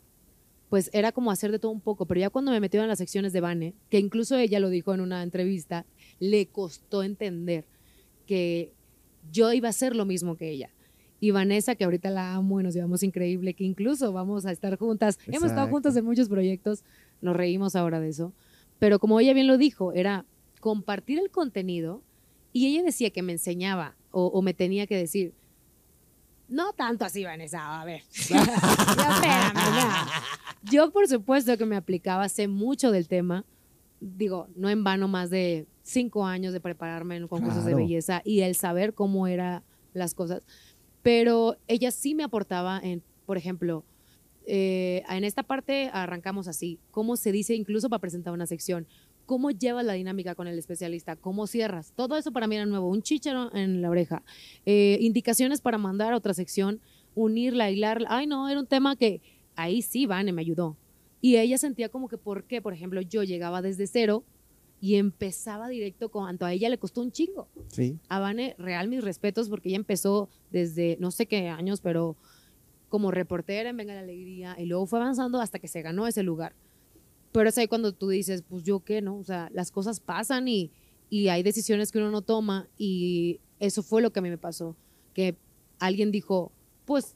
pues 0.70 0.90
era 0.94 1.12
como 1.12 1.32
hacer 1.32 1.52
de 1.52 1.60
todo 1.60 1.72
un 1.72 1.82
poco, 1.82 2.06
pero 2.06 2.20
ya 2.22 2.30
cuando 2.30 2.52
me 2.52 2.60
metieron 2.62 2.86
en 2.86 2.90
las 2.90 3.00
secciones 3.00 3.34
de 3.34 3.42
Vane, 3.42 3.74
que 3.90 4.00
incluso 4.00 4.38
ella 4.38 4.60
lo 4.60 4.70
dijo 4.70 4.94
en 4.94 5.02
una 5.02 5.22
entrevista, 5.24 5.86
le 6.20 6.48
costó 6.48 7.04
entender 7.04 7.66
que 8.26 8.72
yo 9.32 9.52
iba 9.52 9.68
a 9.68 9.72
hacer 9.72 9.96
lo 9.96 10.06
mismo 10.06 10.36
que 10.38 10.50
ella. 10.50 10.70
Y 11.22 11.32
Vanessa, 11.32 11.76
que 11.76 11.84
ahorita 11.86 12.10
la 12.10 12.34
amo 12.34 12.60
y 12.60 12.64
nos 12.64 12.74
llevamos 12.74 13.04
increíble, 13.04 13.54
que 13.54 13.64
incluso 13.64 14.12
vamos 14.12 14.46
a 14.46 14.52
estar 14.52 14.78
juntas, 14.78 15.18
hemos 15.28 15.36
estado 15.36 15.52
Exacto. 15.54 15.72
juntas 15.72 15.96
en 15.96 16.04
muchos 16.04 16.28
proyectos, 16.28 16.84
nos 17.22 17.36
reímos 17.36 17.76
ahora 17.78 18.00
de 18.02 18.10
eso, 18.10 18.34
pero 18.80 18.98
como 19.00 19.20
ella 19.20 19.32
bien 19.34 19.46
lo 19.48 19.58
dijo, 19.60 19.94
era 19.94 20.26
compartir 20.60 21.20
el 21.20 21.30
contenido 21.30 22.02
y 22.52 22.66
ella 22.68 22.84
decía 22.84 23.12
que 23.12 23.22
me 23.22 23.32
enseñaba 23.34 23.96
o, 24.10 24.26
o 24.26 24.42
me 24.42 24.54
tenía 24.56 24.88
que 24.88 24.98
decir, 24.98 25.34
no 26.50 26.74
tanto 26.74 27.06
así, 27.06 27.24
Vanessa, 27.24 27.80
a 27.80 27.86
ver. 27.86 28.02
Ya, 28.30 28.42
espérame, 28.42 29.54
ya. 29.56 30.08
Yo, 30.64 30.92
por 30.92 31.08
supuesto, 31.08 31.58
que 31.58 31.66
me 31.66 31.76
aplicaba, 31.78 32.28
sé 32.30 32.48
mucho 32.48 32.92
del 32.92 33.08
tema. 33.08 33.46
Digo, 34.02 34.48
no 34.56 34.70
en 34.70 34.84
vano 34.84 35.08
más 35.08 35.30
de 35.30 35.66
cinco 35.84 36.26
años 36.26 36.52
de 36.52 36.60
prepararme 36.60 37.16
en 37.16 37.28
concursos 37.28 37.64
de 37.64 37.72
Claro. 37.72 37.78
belleza 37.86 38.22
y 38.26 38.42
el 38.42 38.56
saber 38.56 38.94
cómo 38.94 39.28
eran 39.28 39.64
las 39.94 40.14
cosas. 40.14 40.42
Pero 41.02 41.58
ella 41.68 41.92
sí 41.92 42.16
me 42.16 42.24
aportaba 42.24 42.80
en, 42.82 43.02
por 43.26 43.38
ejemplo, 43.38 43.84
eh, 44.46 45.04
en 45.10 45.24
esta 45.24 45.44
parte 45.44 45.90
arrancamos 45.94 46.48
así, 46.48 46.80
cómo 46.92 47.16
se 47.16 47.32
dice 47.32 47.56
incluso 47.56 47.90
para 47.90 48.00
presentar 48.00 48.34
una 48.34 48.46
sección, 48.46 48.88
cómo 49.26 49.52
llevas 49.52 49.86
la 49.86 49.94
dinámica 49.94 50.36
con 50.36 50.48
el 50.48 50.58
especialista, 50.58 51.16
cómo 51.16 51.48
cierras. 51.48 51.94
Todo 51.96 52.18
eso 52.18 52.32
para 52.32 52.48
mí 52.48 52.56
era 52.56 52.66
nuevo, 52.66 52.90
un 52.90 53.02
chícharo 53.02 53.54
en 53.56 53.82
la 53.82 53.90
oreja, 53.90 54.24
eh, 54.66 54.98
indicaciones 55.00 55.62
para 55.62 55.78
mandar 55.78 56.14
a 56.14 56.18
otra 56.18 56.34
sección, 56.34 56.82
unirla, 57.16 57.72
hilarla. 57.72 58.08
Ay, 58.12 58.28
no, 58.28 58.50
era 58.50 58.60
un 58.60 58.68
tema 58.68 58.96
que 58.96 59.22
ahí 59.56 59.82
sí, 59.82 60.06
Vane 60.06 60.34
me 60.34 60.42
ayudó. 60.42 60.78
Y 61.22 61.38
ella 61.38 61.58
sentía 61.58 61.90
como 61.90 62.10
que, 62.10 62.18
¿por 62.18 62.46
qué? 62.46 62.62
Por 62.62 62.74
ejemplo, 62.74 63.00
yo 63.02 63.24
llegaba 63.24 63.62
desde 63.62 63.86
cero 63.86 64.24
y 64.82 64.96
empezaba 64.96 65.70
directo 65.70 66.10
con, 66.10 66.26
tanto 66.26 66.46
a 66.46 66.54
ella 66.54 66.68
le 66.68 66.80
costó 66.80 67.02
un 67.02 67.12
chingo. 67.12 67.48
Sí. 67.68 68.00
A 68.10 68.20
Vane, 68.20 68.56
real 68.58 68.88
mis 68.88 69.04
respetos, 69.04 69.48
porque 69.48 69.70
ella 69.70 69.78
empezó 69.78 70.28
desde 70.50 70.98
no 71.00 71.12
sé 71.12 71.28
qué 71.28 71.50
años, 71.50 71.82
pero 71.82 72.18
como 72.90 73.12
reportera 73.12 73.70
en 73.70 73.78
Venga 73.78 73.94
la 73.94 74.02
Alegría, 74.02 74.56
y 74.60 74.66
luego 74.66 74.88
fue 74.88 75.00
avanzando 75.00 75.40
hasta 75.40 75.60
que 75.60 75.68
se 75.68 75.84
ganó 75.84 76.08
ese 76.08 76.24
lugar. 76.24 76.56
Pero 77.32 77.48
es 77.48 77.58
ahí 77.60 77.68
cuando 77.68 77.94
tú 77.94 78.10
dices, 78.10 78.42
pues 78.42 78.64
yo 78.64 78.80
qué, 78.80 79.04
¿no? 79.04 79.18
O 79.18 79.24
sea, 79.24 79.50
las 79.54 79.72
cosas 79.72 80.00
pasan 80.00 80.48
y, 80.48 80.72
y 81.12 81.28
hay 81.28 81.44
decisiones 81.44 81.92
que 81.92 82.00
uno 82.00 82.10
no 82.10 82.24
toma, 82.24 82.68
y 82.76 83.40
eso 83.60 83.84
fue 83.84 84.02
lo 84.02 84.12
que 84.12 84.20
a 84.20 84.24
mí 84.24 84.32
me 84.32 84.40
pasó. 84.40 84.76
Que 85.14 85.38
alguien 85.78 86.12
dijo, 86.12 86.52
pues 86.86 87.16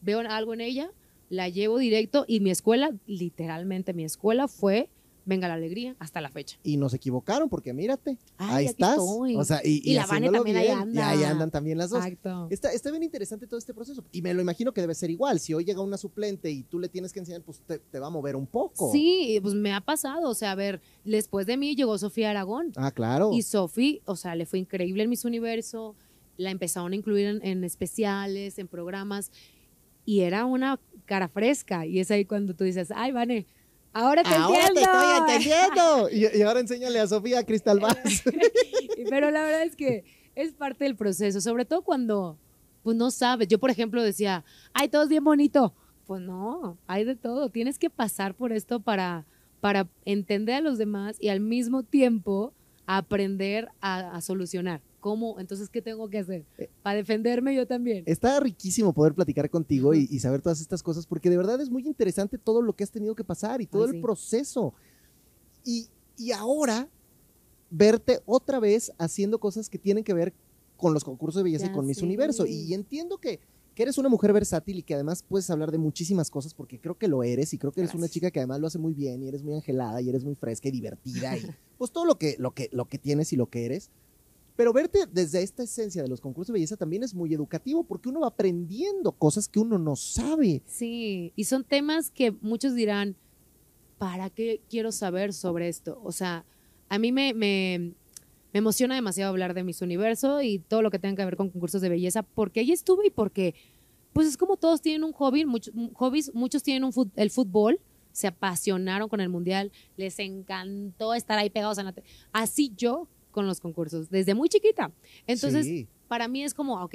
veo 0.00 0.18
algo 0.28 0.54
en 0.54 0.60
ella, 0.60 0.90
la 1.28 1.48
llevo 1.48 1.78
directo, 1.78 2.24
y 2.26 2.40
mi 2.40 2.50
escuela, 2.50 2.90
literalmente 3.06 3.94
mi 3.94 4.02
escuela 4.02 4.48
fue 4.48 4.90
Venga 5.30 5.46
la 5.46 5.54
Alegría 5.54 5.94
hasta 6.00 6.20
la 6.20 6.28
fecha. 6.28 6.58
Y 6.64 6.76
nos 6.76 6.92
equivocaron 6.92 7.48
porque 7.48 7.72
mírate, 7.72 8.18
Ay, 8.36 8.50
ahí 8.50 8.66
estás. 8.66 8.98
estoy. 8.98 9.36
O 9.36 9.44
sea, 9.44 9.60
y, 9.64 9.80
Y 9.88 9.94
la 9.94 10.04
Vane 10.04 10.28
también 10.28 10.56
ahí 10.56 10.66
anda. 10.66 11.14
Y 11.14 11.18
ahí 11.18 11.22
andan 11.22 11.52
también 11.52 11.78
las 11.78 11.90
dos. 11.90 12.04
Exacto. 12.04 12.48
Está, 12.50 12.72
está 12.72 12.90
bien 12.90 13.04
interesante 13.04 13.46
todo 13.46 13.56
este 13.58 13.72
proceso. 13.72 14.02
Y 14.10 14.22
me 14.22 14.34
lo 14.34 14.42
imagino 14.42 14.72
que 14.74 14.80
debe 14.80 14.92
ser 14.96 15.08
igual. 15.08 15.38
Si 15.38 15.54
hoy 15.54 15.64
llega 15.64 15.80
una 15.82 15.96
suplente 15.96 16.50
y 16.50 16.64
tú 16.64 16.80
le 16.80 16.88
tienes 16.88 17.12
que 17.12 17.20
enseñar, 17.20 17.42
pues 17.42 17.60
te, 17.60 17.78
te 17.78 17.98
va 18.00 18.08
a 18.08 18.10
mover 18.10 18.34
un 18.34 18.48
poco. 18.48 18.90
Sí, 18.90 19.38
pues 19.40 19.54
me 19.54 19.72
ha 19.72 19.80
pasado. 19.80 20.28
O 20.28 20.34
sea, 20.34 20.50
a 20.50 20.54
ver, 20.56 20.80
después 21.04 21.46
de 21.46 21.56
mí 21.56 21.76
llegó 21.76 21.96
Sofía 21.96 22.30
Aragón. 22.30 22.72
Ah, 22.74 22.90
claro. 22.90 23.30
Y 23.32 23.42
Sofía, 23.42 24.00
o 24.06 24.16
sea, 24.16 24.34
le 24.34 24.46
fue 24.46 24.58
increíble 24.58 25.04
en 25.04 25.10
Miss 25.10 25.24
Universo. 25.24 25.94
La 26.38 26.50
empezaron 26.50 26.92
a 26.92 26.96
incluir 26.96 27.26
en, 27.26 27.46
en 27.46 27.62
especiales, 27.62 28.58
en 28.58 28.66
programas. 28.66 29.30
Y 30.04 30.22
era 30.22 30.44
una 30.44 30.80
cara 31.04 31.28
fresca. 31.28 31.86
Y 31.86 32.00
es 32.00 32.10
ahí 32.10 32.24
cuando 32.24 32.54
tú 32.54 32.64
dices, 32.64 32.90
ay, 32.92 33.12
Vane, 33.12 33.46
ahora 33.92 34.22
te 34.22 34.28
Ahora 34.30 34.60
te 34.74 34.80
entiendo. 34.80 34.90
estoy 34.92 35.18
entendiendo. 35.18 36.08
Y, 36.12 36.38
y 36.38 36.42
ahora 36.42 36.60
enséñale 36.60 37.00
a 37.00 37.06
Sofía 37.06 37.44
Cristal 37.44 37.80
Vaz. 37.80 38.22
Pero 39.08 39.30
la 39.30 39.42
verdad 39.42 39.62
es 39.62 39.76
que 39.76 40.04
es 40.34 40.52
parte 40.52 40.84
del 40.84 40.96
proceso, 40.96 41.40
sobre 41.40 41.64
todo 41.64 41.82
cuando 41.82 42.38
pues 42.82 42.96
no 42.96 43.10
sabes. 43.10 43.48
Yo, 43.48 43.58
por 43.58 43.70
ejemplo, 43.70 44.02
decía, 44.02 44.44
ay, 44.72 44.88
todo 44.88 45.02
es 45.02 45.08
bien 45.08 45.24
bonito. 45.24 45.74
Pues 46.06 46.22
no, 46.22 46.78
hay 46.86 47.04
de 47.04 47.14
todo. 47.14 47.50
Tienes 47.50 47.78
que 47.78 47.90
pasar 47.90 48.34
por 48.34 48.52
esto 48.52 48.80
para, 48.80 49.26
para 49.60 49.86
entender 50.04 50.56
a 50.56 50.60
los 50.60 50.78
demás 50.78 51.16
y 51.20 51.28
al 51.28 51.40
mismo 51.40 51.82
tiempo 51.82 52.52
aprender 52.86 53.68
a, 53.80 54.16
a 54.16 54.20
solucionar. 54.20 54.80
¿Cómo? 55.00 55.40
Entonces, 55.40 55.68
¿qué 55.68 55.82
tengo 55.82 56.08
que 56.08 56.18
hacer? 56.18 56.44
Para 56.82 56.96
defenderme 56.96 57.54
yo 57.54 57.66
también. 57.66 58.04
Está 58.06 58.38
riquísimo 58.40 58.92
poder 58.92 59.14
platicar 59.14 59.48
contigo 59.50 59.94
y, 59.94 60.06
y 60.10 60.18
saber 60.20 60.42
todas 60.42 60.60
estas 60.60 60.82
cosas, 60.82 61.06
porque 61.06 61.30
de 61.30 61.36
verdad 61.36 61.60
es 61.60 61.70
muy 61.70 61.86
interesante 61.86 62.38
todo 62.38 62.62
lo 62.62 62.74
que 62.74 62.84
has 62.84 62.90
tenido 62.90 63.14
que 63.14 63.24
pasar 63.24 63.60
y 63.60 63.66
todo 63.66 63.84
Ay, 63.84 63.88
el 63.90 63.94
sí. 63.96 64.02
proceso. 64.02 64.74
Y, 65.64 65.88
y 66.16 66.32
ahora, 66.32 66.88
verte 67.70 68.20
otra 68.26 68.60
vez 68.60 68.92
haciendo 68.98 69.38
cosas 69.40 69.68
que 69.68 69.78
tienen 69.78 70.04
que 70.04 70.12
ver 70.14 70.34
con 70.76 70.94
los 70.94 71.04
concursos 71.04 71.40
de 71.40 71.44
belleza 71.44 71.66
y 71.66 71.68
Ya 71.68 71.74
con 71.74 71.86
Miss. 71.86 72.02
Universo. 72.02 72.46
Y 72.46 72.72
entiendo 72.74 73.18
que, 73.18 73.40
que 73.74 73.82
eres 73.82 73.98
una 73.98 74.08
mujer 74.08 74.32
versátil 74.32 74.78
y 74.78 74.82
que 74.82 74.94
además 74.94 75.22
puedes 75.22 75.48
hablar 75.50 75.70
de 75.70 75.78
muchísimas 75.78 76.30
cosas, 76.30 76.54
porque 76.54 76.80
creo 76.80 76.96
que 76.98 77.06
lo 77.08 77.22
eres 77.22 77.52
y 77.54 77.58
creo 77.58 77.72
que 77.72 77.80
eres 77.80 77.92
una 77.94 78.00
Gracias. 78.02 78.14
chica 78.14 78.30
que 78.30 78.40
además 78.40 78.60
lo 78.60 78.66
hace 78.66 78.78
muy 78.78 78.94
bien 78.94 79.22
y 79.22 79.28
eres 79.28 79.42
muy 79.42 79.54
angelada 79.54 80.00
y 80.00 80.08
eres 80.08 80.24
muy 80.24 80.34
fresca 80.34 80.68
y 80.68 80.72
divertida 80.72 81.36
y 81.36 81.46
pues 81.78 81.90
todo 81.92 82.04
lo 82.04 82.18
que, 82.18 82.36
lo 82.38 82.52
que, 82.52 82.68
lo 82.72 82.86
que 82.86 82.98
tienes 82.98 83.32
y 83.32 83.36
lo 83.36 83.46
que 83.48 83.64
eres. 83.66 83.90
Pero 84.60 84.74
verte 84.74 85.06
desde 85.10 85.42
esta 85.42 85.62
esencia 85.62 86.02
de 86.02 86.08
los 86.10 86.20
concursos 86.20 86.48
de 86.48 86.58
belleza 86.58 86.76
también 86.76 87.02
es 87.02 87.14
muy 87.14 87.32
educativo 87.32 87.82
porque 87.82 88.10
uno 88.10 88.20
va 88.20 88.26
aprendiendo 88.26 89.10
cosas 89.10 89.48
que 89.48 89.58
uno 89.58 89.78
no 89.78 89.96
sabe. 89.96 90.60
Sí, 90.66 91.32
y 91.34 91.44
son 91.44 91.64
temas 91.64 92.10
que 92.10 92.32
muchos 92.42 92.74
dirán, 92.74 93.16
¿para 93.96 94.28
qué 94.28 94.60
quiero 94.68 94.92
saber 94.92 95.32
sobre 95.32 95.68
esto? 95.68 95.98
O 96.04 96.12
sea, 96.12 96.44
a 96.90 96.98
mí 96.98 97.10
me, 97.10 97.32
me, 97.32 97.94
emociona 98.52 98.94
demasiado 98.94 99.30
hablar 99.30 99.54
de 99.54 99.64
Miss 99.64 99.80
Universo 99.80 100.42
y 100.42 100.58
todo 100.58 100.82
lo 100.82 100.90
que 100.90 100.98
tenga 100.98 101.16
que 101.16 101.24
ver 101.24 101.36
con 101.36 101.48
concursos 101.48 101.80
de 101.80 101.88
belleza, 101.88 102.22
porque 102.22 102.60
ahí 102.60 102.70
estuve 102.70 103.06
y 103.06 103.10
porque, 103.10 103.54
pues 104.12 104.28
es 104.28 104.36
como 104.36 104.58
todos 104.58 104.82
tienen 104.82 105.04
un 105.04 105.14
hobby, 105.14 105.46
muchos, 105.46 105.72
hobbies, 105.94 106.34
muchos 106.34 106.62
tienen 106.62 106.84
un 106.84 106.92
el 107.16 107.30
fútbol, 107.30 107.80
se 108.12 108.26
apasionaron 108.26 109.08
con 109.08 109.22
el 109.22 109.30
mundial, 109.30 109.72
les 109.96 110.18
encantó 110.18 111.14
estar 111.14 111.38
ahí 111.38 111.48
pegados 111.48 111.78
en 111.78 111.86
la 111.86 111.92
te- 111.92 112.04
Así 112.30 112.74
yo 112.76 113.08
con 113.30 113.46
los 113.46 113.60
concursos, 113.60 114.10
desde 114.10 114.34
muy 114.34 114.48
chiquita. 114.48 114.92
Entonces, 115.26 115.66
Sí. 115.66 115.86
para 116.08 116.28
mí 116.28 116.42
es 116.44 116.54
como, 116.54 116.82
ok, 116.82 116.94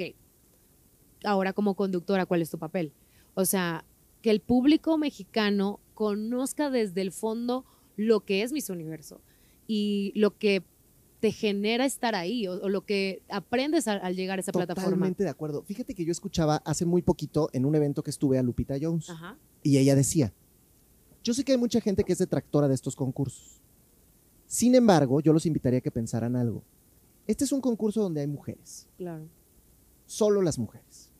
ahora 1.24 1.52
como 1.52 1.74
conductora, 1.74 2.26
¿cuál 2.26 2.42
es 2.42 2.50
tu 2.50 2.58
papel? 2.58 2.92
O 3.34 3.44
sea, 3.44 3.84
que 4.22 4.30
el 4.30 4.40
público 4.40 4.98
mexicano 4.98 5.80
conozca 5.94 6.70
desde 6.70 7.00
el 7.02 7.12
fondo 7.12 7.64
lo 7.96 8.20
que 8.20 8.42
es 8.42 8.52
Miss 8.52 8.70
Universo 8.70 9.20
y 9.66 10.12
lo 10.14 10.36
que 10.36 10.62
te 11.20 11.32
genera 11.32 11.86
estar 11.86 12.14
ahí 12.14 12.46
o, 12.46 12.52
o 12.62 12.68
lo 12.68 12.84
que 12.84 13.22
aprendes 13.30 13.88
al, 13.88 14.00
al 14.02 14.14
llegar 14.14 14.38
a 14.38 14.40
esa 14.40 14.52
plataforma. 14.52 14.90
Totalmente 14.90 15.24
de 15.24 15.30
acuerdo. 15.30 15.62
Fíjate 15.62 15.94
que 15.94 16.04
yo 16.04 16.12
escuchaba 16.12 16.56
hace 16.64 16.84
muy 16.84 17.00
poquito 17.02 17.48
en 17.54 17.64
un 17.64 17.74
evento 17.74 18.02
que 18.02 18.10
estuve 18.10 18.38
a 18.38 18.42
Lupita 18.42 18.76
Jones 18.80 19.08
Ajá. 19.08 19.36
y 19.62 19.78
ella 19.78 19.94
decía, 19.94 20.32
yo 21.24 21.32
sé 21.32 21.42
que 21.42 21.52
hay 21.52 21.58
mucha 21.58 21.80
gente 21.80 22.04
que 22.04 22.12
es 22.12 22.18
detractora 22.18 22.68
de 22.68 22.74
estos 22.74 22.94
concursos. 22.94 23.60
Sin 24.46 24.74
embargo, 24.74 25.20
yo 25.20 25.32
los 25.32 25.46
invitaría 25.46 25.78
a 25.78 25.82
que 25.82 25.90
pensaran 25.90 26.36
algo. 26.36 26.62
Este 27.26 27.44
es 27.44 27.52
un 27.52 27.60
concurso 27.60 28.00
donde 28.02 28.20
hay 28.20 28.26
mujeres, 28.26 28.86
Claro. 28.96 29.24
solo 30.06 30.40
las 30.42 30.58
mujeres. 30.58 31.10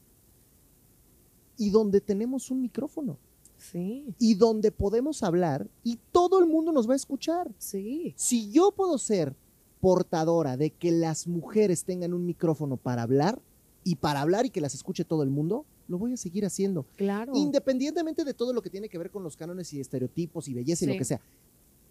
Y 1.58 1.70
donde 1.70 2.00
tenemos 2.00 2.50
un 2.50 2.60
micrófono 2.62 3.18
Sí, 3.58 4.04
y 4.18 4.34
donde 4.34 4.70
podemos 4.70 5.22
hablar 5.22 5.66
y 5.82 5.98
todo 6.12 6.38
el 6.38 6.46
mundo 6.46 6.70
nos 6.72 6.88
va 6.88 6.92
a 6.92 6.96
escuchar. 6.96 7.50
sí. 7.58 8.12
Si 8.16 8.50
yo 8.52 8.70
puedo 8.70 8.98
ser 8.98 9.34
portadora 9.80 10.56
de 10.56 10.70
que 10.70 10.90
las 10.92 11.26
mujeres 11.26 11.84
tengan 11.84 12.12
un 12.14 12.24
micrófono 12.26 12.76
para 12.76 13.02
hablar 13.02 13.40
y 13.82 13.96
para 13.96 14.20
hablar 14.20 14.46
y 14.46 14.50
que 14.50 14.60
las 14.60 14.74
escuche 14.74 15.04
todo 15.04 15.22
el 15.22 15.30
mundo, 15.30 15.64
lo 15.88 15.98
voy 15.98 16.12
a 16.12 16.16
seguir 16.16 16.44
haciendo. 16.44 16.84
Claro. 16.96 17.32
Independientemente 17.34 18.24
de 18.24 18.34
todo 18.34 18.52
lo 18.52 18.60
que 18.62 18.70
tiene 18.70 18.88
que 18.88 18.98
ver 18.98 19.10
con 19.10 19.22
los 19.22 19.36
cánones 19.36 19.72
y 19.72 19.80
estereotipos 19.80 20.48
y 20.48 20.54
belleza 20.54 20.84
y 20.84 20.88
lo 20.88 20.98
que 20.98 21.04
sea. 21.04 21.20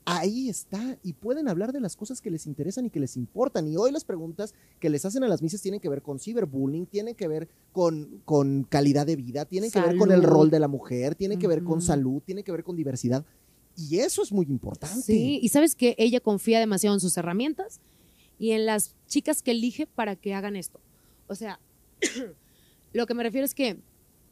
Ahí 0.07 0.49
está, 0.49 0.99
y 1.01 1.13
pueden 1.13 1.47
hablar 1.47 1.73
de 1.73 1.79
las 1.79 1.95
cosas 1.95 2.21
que 2.21 2.29
les 2.29 2.45
interesan 2.45 2.85
y 2.85 2.89
que 2.91 2.99
les 2.99 3.17
importan. 3.17 3.67
Y 3.67 3.75
hoy 3.75 3.91
las 3.91 4.05
preguntas 4.05 4.53
que 4.79 4.91
les 4.91 5.03
hacen 5.03 5.23
a 5.23 5.27
las 5.27 5.41
misas 5.41 5.63
tienen 5.63 5.79
que 5.79 5.89
ver 5.89 6.03
con 6.03 6.19
ciberbullying, 6.19 6.85
tienen 6.85 7.15
que 7.15 7.27
ver 7.27 7.49
con, 7.71 8.21
con 8.23 8.65
calidad 8.65 9.07
de 9.07 9.15
vida, 9.15 9.45
tienen 9.45 9.71
que 9.71 9.81
ver 9.81 9.97
con 9.97 10.11
el 10.11 10.21
rol 10.21 10.51
de 10.51 10.59
la 10.59 10.67
mujer, 10.67 11.15
tienen 11.15 11.39
que 11.39 11.47
ver 11.47 11.63
con 11.63 11.81
salud, 11.81 12.21
tienen 12.21 12.43
que 12.43 12.51
ver 12.51 12.63
con 12.63 12.75
diversidad. 12.75 13.25
Y 13.75 13.97
eso 13.97 14.21
es 14.21 14.31
muy 14.31 14.45
importante. 14.45 15.01
Sí, 15.01 15.39
y 15.41 15.49
sabes 15.49 15.75
que 15.75 15.95
ella 15.97 16.19
confía 16.19 16.59
demasiado 16.59 16.95
en 16.95 16.99
sus 16.99 17.17
herramientas 17.17 17.81
y 18.37 18.51
en 18.51 18.67
las 18.67 18.95
chicas 19.07 19.41
que 19.41 19.51
elige 19.51 19.87
para 19.87 20.15
que 20.15 20.35
hagan 20.35 20.55
esto. 20.55 20.79
O 21.27 21.33
sea, 21.33 21.59
lo 22.93 23.07
que 23.07 23.13
me 23.15 23.23
refiero 23.23 23.45
es 23.45 23.55
que 23.55 23.79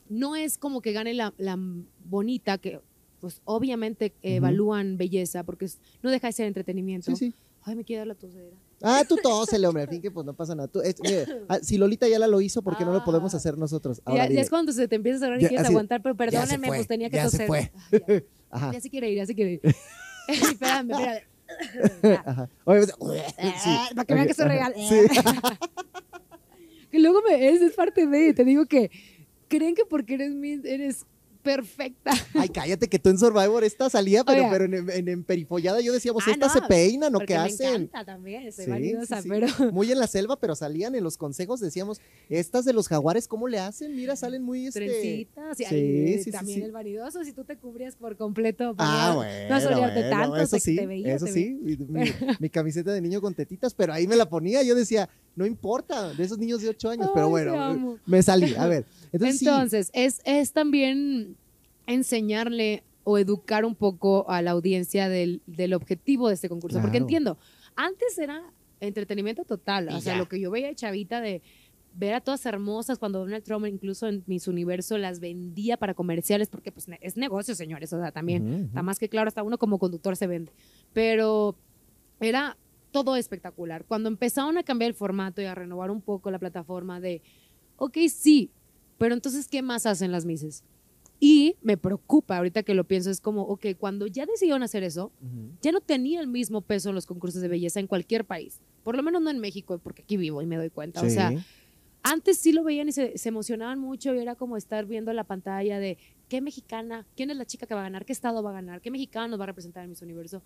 no 0.08 0.36
es 0.36 0.60
como 0.60 0.82
que 0.82 0.92
gane 0.92 1.16
la, 1.16 1.34
la 1.38 1.58
bonita, 2.06 2.60
que 2.60 2.80
pues 3.24 3.40
obviamente 3.46 4.14
evalúan 4.22 4.98
belleza, 4.98 5.46
porque 5.46 5.64
es- 5.64 5.80
no 6.02 6.12
deja 6.12 6.28
de 6.28 6.34
ser 6.34 6.46
entretenimiento. 6.46 7.16
Sí, 7.16 7.30
sí. 7.32 7.34
Ay, 7.62 7.76
me 7.78 7.86
quiere 7.86 8.00
dar 8.00 8.08
la 8.08 8.16
tosedera. 8.16 8.58
Ah, 8.82 9.04
tú 9.08 9.16
tósele, 9.16 9.66
hombre. 9.66 9.84
Al 9.84 9.88
fin 9.88 10.02
que 10.02 10.12
pues 10.12 10.26
no 10.26 10.34
pasa 10.34 10.54
nada. 10.56 10.68
Tú, 10.68 10.82
es- 10.82 11.00
mire, 11.02 11.26
ah, 11.48 11.60
si 11.62 11.78
Lolita 11.78 12.06
ya 12.10 12.20
la 12.20 12.28
lo 12.28 12.42
hizo, 12.42 12.62
¿por 12.62 12.76
qué 12.76 12.84
no 12.84 12.92
lo 12.92 13.02
podemos 13.06 13.34
Ah. 13.34 13.38
hacer 13.38 13.58
nosotros? 13.58 14.00
Ya, 14.00 14.04
Ahora 14.08 14.24
ya 14.26 14.30
dile. 14.32 14.42
es 14.42 14.50
cuando 14.50 14.74
se 14.74 14.90
te 14.90 14.98
empieza 14.98 15.16
a 15.16 15.20
cerrar 15.22 15.40
y 15.40 15.44
Ya, 15.44 15.48
quieres 15.48 15.66
así, 15.68 15.74
aguantar, 15.74 16.02
pero 16.02 16.14
ya 16.16 16.32
se 16.32 16.38
perdónenme, 16.48 16.68
fue, 16.68 16.76
pues 16.78 16.88
tenía 16.90 17.10
que 17.10 17.16
ya 17.16 17.30
se 17.30 17.38
toser. 17.38 17.48
fue. 17.48 17.72
Ay, 17.92 18.02
ya. 18.10 18.24
Ajá, 18.52 18.74
Ya 18.74 18.82
se 18.82 18.90
quiere 18.90 19.10
ir, 19.10 19.16
ya 19.16 19.26
se 19.26 19.34
quiere 19.36 19.52
ir. 19.54 19.62
espérame, 20.28 20.92
espérame. 20.92 21.22
Ya. 22.04 22.24
ajá. 22.26 22.50
Oye, 22.66 22.86
sí. 22.88 23.70
Para 23.96 24.06
que 24.06 24.14
vean 24.14 24.28
que 24.28 24.34
soy 24.34 24.48
real. 24.50 24.74
Sí. 24.76 24.96
que 26.92 27.00
luego 27.00 27.22
me, 27.28 27.48
es, 27.50 27.62
es 27.62 27.74
parte 27.74 28.06
de, 28.06 28.34
te 28.34 28.44
digo 28.44 28.66
que 28.66 28.92
creen 29.48 29.76
que 29.76 29.86
porque 29.86 30.16
eres 30.16 30.34
eres 30.66 31.06
perfecta. 31.44 32.12
Ay, 32.34 32.50
cállate 32.50 32.88
que 32.88 32.98
tú 33.00 33.10
en 33.10 33.20
Survivor 33.20 33.64
esta 33.64 33.90
salía, 33.90 34.24
pero, 34.24 34.40
Oiga. 34.40 34.50
pero 34.52 34.66
en, 34.66 34.90
en, 34.90 35.08
en 35.10 35.24
perifollada 35.24 35.82
yo 35.82 35.94
decíamos, 35.94 36.24
Ah, 36.26 36.32
esta 36.32 36.48
no, 36.48 36.54
se 36.54 36.62
peinan 36.62 37.14
o 37.16 37.20
porque 37.20 37.34
qué 37.34 37.40
me 37.40 37.46
hacen. 37.46 37.68
encanta 37.68 38.06
también, 38.06 38.52
soy 38.52 38.66
Sí, 38.66 38.72
vanidosa, 38.72 39.18
sí, 39.18 39.24
sí. 39.24 39.30
pero 39.30 39.48
Muy 39.74 39.92
en 39.92 40.00
la 40.00 40.08
selva, 40.08 40.40
pero 40.40 40.56
salían 40.56 40.96
en 40.96 41.04
los 41.04 41.18
consejos, 41.18 41.60
decíamos, 41.60 42.00
estas 42.30 42.66
de 42.66 42.74
los 42.74 42.88
jaguares, 42.88 43.28
¿cómo 43.28 43.48
le 43.48 43.60
hacen? 43.60 43.96
Mira, 43.96 44.16
salen 44.16 44.42
muy 44.44 44.68
este. 44.68 44.80
trencitas 44.80 45.60
y 45.60 45.66
sí, 45.66 45.76
ahí, 45.76 46.18
sí, 46.18 46.24
sí, 46.26 46.32
también 46.32 46.64
el 46.64 46.72
vanidoso, 46.72 47.24
si 47.24 47.34
tú 47.34 47.44
te 47.44 47.58
cubrías 47.58 47.96
por 47.96 48.16
completo. 48.16 48.74
Ah, 48.78 49.14
bueno. 49.16 49.56
No 49.56 49.62
solearte 49.62 50.00
bueno, 50.02 50.10
tanto, 50.18 50.38
eso 50.38 50.60
sí, 50.60 50.76
te 50.78 50.88
veía, 50.88 51.14
eso 51.16 51.26
te 51.26 51.32
sí. 51.34 51.60
Mi, 51.62 51.76
mi- 51.78 52.12
mi 52.40 52.50
camiseta 52.50 52.92
de 52.94 53.02
niño 53.02 53.20
con 53.22 53.34
tetitas, 53.34 53.74
pero 53.74 53.94
ahí 53.94 54.08
me 54.08 54.16
la 54.16 54.30
ponía. 54.30 54.64
Yo 54.64 54.76
decía, 54.76 55.10
no 55.36 55.46
importa, 55.46 56.14
de 56.14 56.24
esos 56.24 56.38
niños 56.38 56.62
de 56.62 56.70
8 56.70 56.90
años, 56.90 57.10
pero 57.14 57.28
bueno, 57.30 58.00
me 58.06 58.24
salí. 58.24 58.56
A 58.56 58.68
ver, 58.68 58.86
entonces, 59.14 59.40
sí, 59.40 59.46
Entonces, 59.48 59.90
es, 59.94 60.22
es 60.26 60.52
también 60.54 61.38
enseñarle 61.88 62.84
o 63.04 63.18
educar 63.18 63.66
un 63.66 63.76
poco 63.76 64.30
a 64.30 64.42
la 64.42 64.52
audiencia 64.52 65.10
del, 65.10 65.42
del 65.46 65.74
objetivo 65.74 66.28
de 66.30 66.36
este 66.36 66.50
concurso. 66.50 66.80
Porque 66.80 66.94
Claro. 66.98 67.04
entiendo, 67.06 67.38
antes 67.76 68.18
era 68.18 68.54
entretenimiento 68.80 69.44
total. 69.46 69.90
Y 69.92 69.96
O 69.96 70.02
sea, 70.02 70.14
ya. 70.14 70.20
lo 70.20 70.28
que 70.28 70.40
yo 70.40 70.52
veía 70.52 70.68
de 70.68 70.76
chavita 70.76 71.22
de 71.22 71.42
ver 71.96 72.16
a 72.16 72.22
todas 72.22 72.46
hermosas 72.46 72.98
cuando 72.98 73.20
Donald 73.20 73.44
Trump 73.44 73.68
incluso 73.68 74.08
en 74.08 74.24
Miss 74.26 74.48
Universo 74.48 74.98
las 74.98 75.20
vendía 75.20 75.78
para 75.78 75.94
comerciales 75.94 76.50
porque 76.50 76.72
pues 76.72 76.88
es 77.02 77.18
negocio, 77.18 77.54
señores. 77.56 77.92
O 77.94 78.00
sea, 78.00 78.12
también 78.12 78.44
Ujú, 78.44 78.56
ujú. 78.56 78.66
está 78.68 78.82
más 78.84 79.00
que 79.00 79.10
claro, 79.10 79.28
hasta 79.28 79.44
uno 79.44 79.58
como 79.58 79.78
conductor 79.80 80.16
se 80.16 80.28
vende. 80.28 80.52
Pero 80.94 81.56
era 82.20 82.58
todo 82.92 83.16
espectacular. 83.16 83.86
Cuando 83.86 84.08
empezaron 84.08 84.58
a 84.58 84.64
cambiar 84.64 84.90
el 84.90 84.96
formato 84.96 85.42
y 85.42 85.46
a 85.46 85.56
renovar 85.56 85.92
un 85.92 86.02
poco 86.02 86.32
la 86.32 86.40
plataforma 86.40 87.00
de, 87.00 87.22
ok, 87.76 87.98
sí, 88.10 88.52
pero 89.04 89.16
entonces, 89.16 89.50
¿qué 89.50 89.62
más 89.62 89.86
hacen 89.86 90.14
las 90.14 90.24
Misses? 90.24 90.64
Y 91.20 91.58
me 91.62 91.76
preocupa, 91.76 92.38
ahorita 92.38 92.64
que 92.64 92.74
lo 92.74 92.86
pienso, 92.86 93.10
es 93.10 93.20
como, 93.20 93.42
ok, 93.42 93.66
cuando 93.78 94.08
ya 94.08 94.26
decidieron 94.26 94.64
hacer 94.64 94.82
eso, 94.82 95.12
ya 95.62 95.74
no 95.74 95.82
tenía 95.82 96.22
el 96.22 96.28
mismo 96.28 96.62
peso 96.62 96.88
en 96.88 96.96
los 96.96 97.06
concursos 97.06 97.42
de 97.42 97.50
belleza 97.50 97.82
en 97.82 97.88
cualquier 97.88 98.24
país. 98.24 98.62
Por 98.82 98.96
lo 98.96 99.04
menos 99.04 99.22
no 99.22 99.30
en 99.30 99.40
México, 99.40 99.78
porque 99.84 100.04
aquí 100.04 100.16
vivo 100.16 100.42
y 100.42 100.46
me 100.46 100.56
doy 100.56 100.70
cuenta. 100.70 101.02
O 101.02 101.10
sea, 101.10 101.34
antes 102.02 102.38
sí 102.38 102.54
lo 102.54 102.64
veían 102.64 102.88
y 102.88 102.94
se, 102.94 103.18
se 103.18 103.28
emocionaban 103.28 103.78
mucho 103.78 104.16
y 104.16 104.20
era 104.20 104.36
como 104.36 104.56
estar 104.56 104.86
viendo 104.86 105.12
la 105.12 105.26
pantalla 105.26 105.80
de 105.80 105.98
qué 106.30 106.40
mexicana, 106.40 107.06
quién 107.18 107.30
es 107.30 107.36
la 107.36 107.44
chica 107.44 107.68
que 107.68 107.74
va 107.74 107.82
a 107.82 107.84
ganar, 107.84 108.06
qué 108.06 108.14
estado 108.14 108.42
va 108.42 108.52
a 108.52 108.54
ganar, 108.54 108.80
qué 108.80 108.90
mexicano 108.90 109.28
nos 109.28 109.38
va 109.38 109.44
a 109.44 109.48
representar 109.48 109.84
en 109.84 109.90
Miss 109.90 110.02
Universo. 110.02 110.42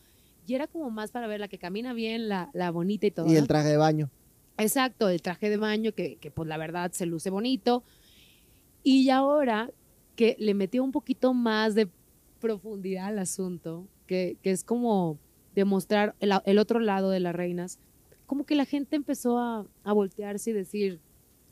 Y 0.48 0.56
era 0.56 0.66
como 0.66 0.90
más 0.90 1.12
para 1.12 1.28
ver 1.28 1.42
la 1.42 1.48
que 1.48 1.60
camina 1.60 1.94
bien, 1.94 2.28
la, 2.28 2.50
la 2.54 2.72
bonita 2.72 3.06
y 3.06 3.12
todo. 3.12 3.32
Y 3.32 3.36
el 3.36 3.48
traje 3.48 3.70
de 3.70 3.78
baño. 3.78 4.10
Exacto, 4.58 5.10
el 5.10 5.22
traje 5.22 5.48
de 5.52 5.58
baño 5.58 5.92
que, 5.92 6.16
que, 6.16 6.32
pues 6.32 6.50
la 6.50 6.58
verdad 6.58 6.92
se 6.92 7.06
luce 7.06 7.30
bonito. 7.30 7.84
Y 8.90 9.10
ahora 9.10 9.70
que 10.16 10.38
le 10.40 10.54
metió 10.54 10.82
un 10.82 10.94
poquito 10.94 11.34
más 11.34 11.76
de 11.76 11.90
profundidad 12.40 13.08
al 13.08 13.20
asunto, 13.20 13.86
que, 14.06 14.38
que 14.42 14.52
es 14.52 14.64
como 14.64 15.20
demostrar 15.54 16.16
el, 16.22 16.32
el 16.46 16.58
otro 16.58 16.80
lado 16.80 17.10
de 17.10 17.20
las 17.20 17.36
reinas, 17.36 17.80
como 18.28 18.46
que 18.46 18.56
la 18.56 18.64
gente 18.64 18.96
empezó 18.96 19.40
a, 19.40 19.66
a 19.84 19.92
voltearse 19.92 20.52
y 20.52 20.54
decir, 20.54 21.02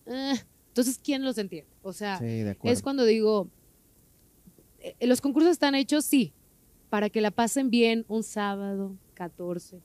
"Eh, 0.05 0.35
entonces, 0.69 0.97
¿quién 1.03 1.25
los 1.25 1.37
entiende? 1.37 1.69
O 1.83 1.91
sea, 1.91 2.19
Sí, 2.19 2.45
es 2.63 2.81
cuando 2.81 3.03
digo, 3.03 3.49
eh, 4.79 4.95
los 5.05 5.19
concursos 5.19 5.51
están 5.51 5.75
hechos, 5.75 6.05
sí, 6.05 6.31
para 6.89 7.09
que 7.09 7.19
la 7.19 7.31
pasen 7.31 7.69
bien 7.69 8.05
un 8.07 8.23
sábado 8.23 8.95
14 9.13 9.81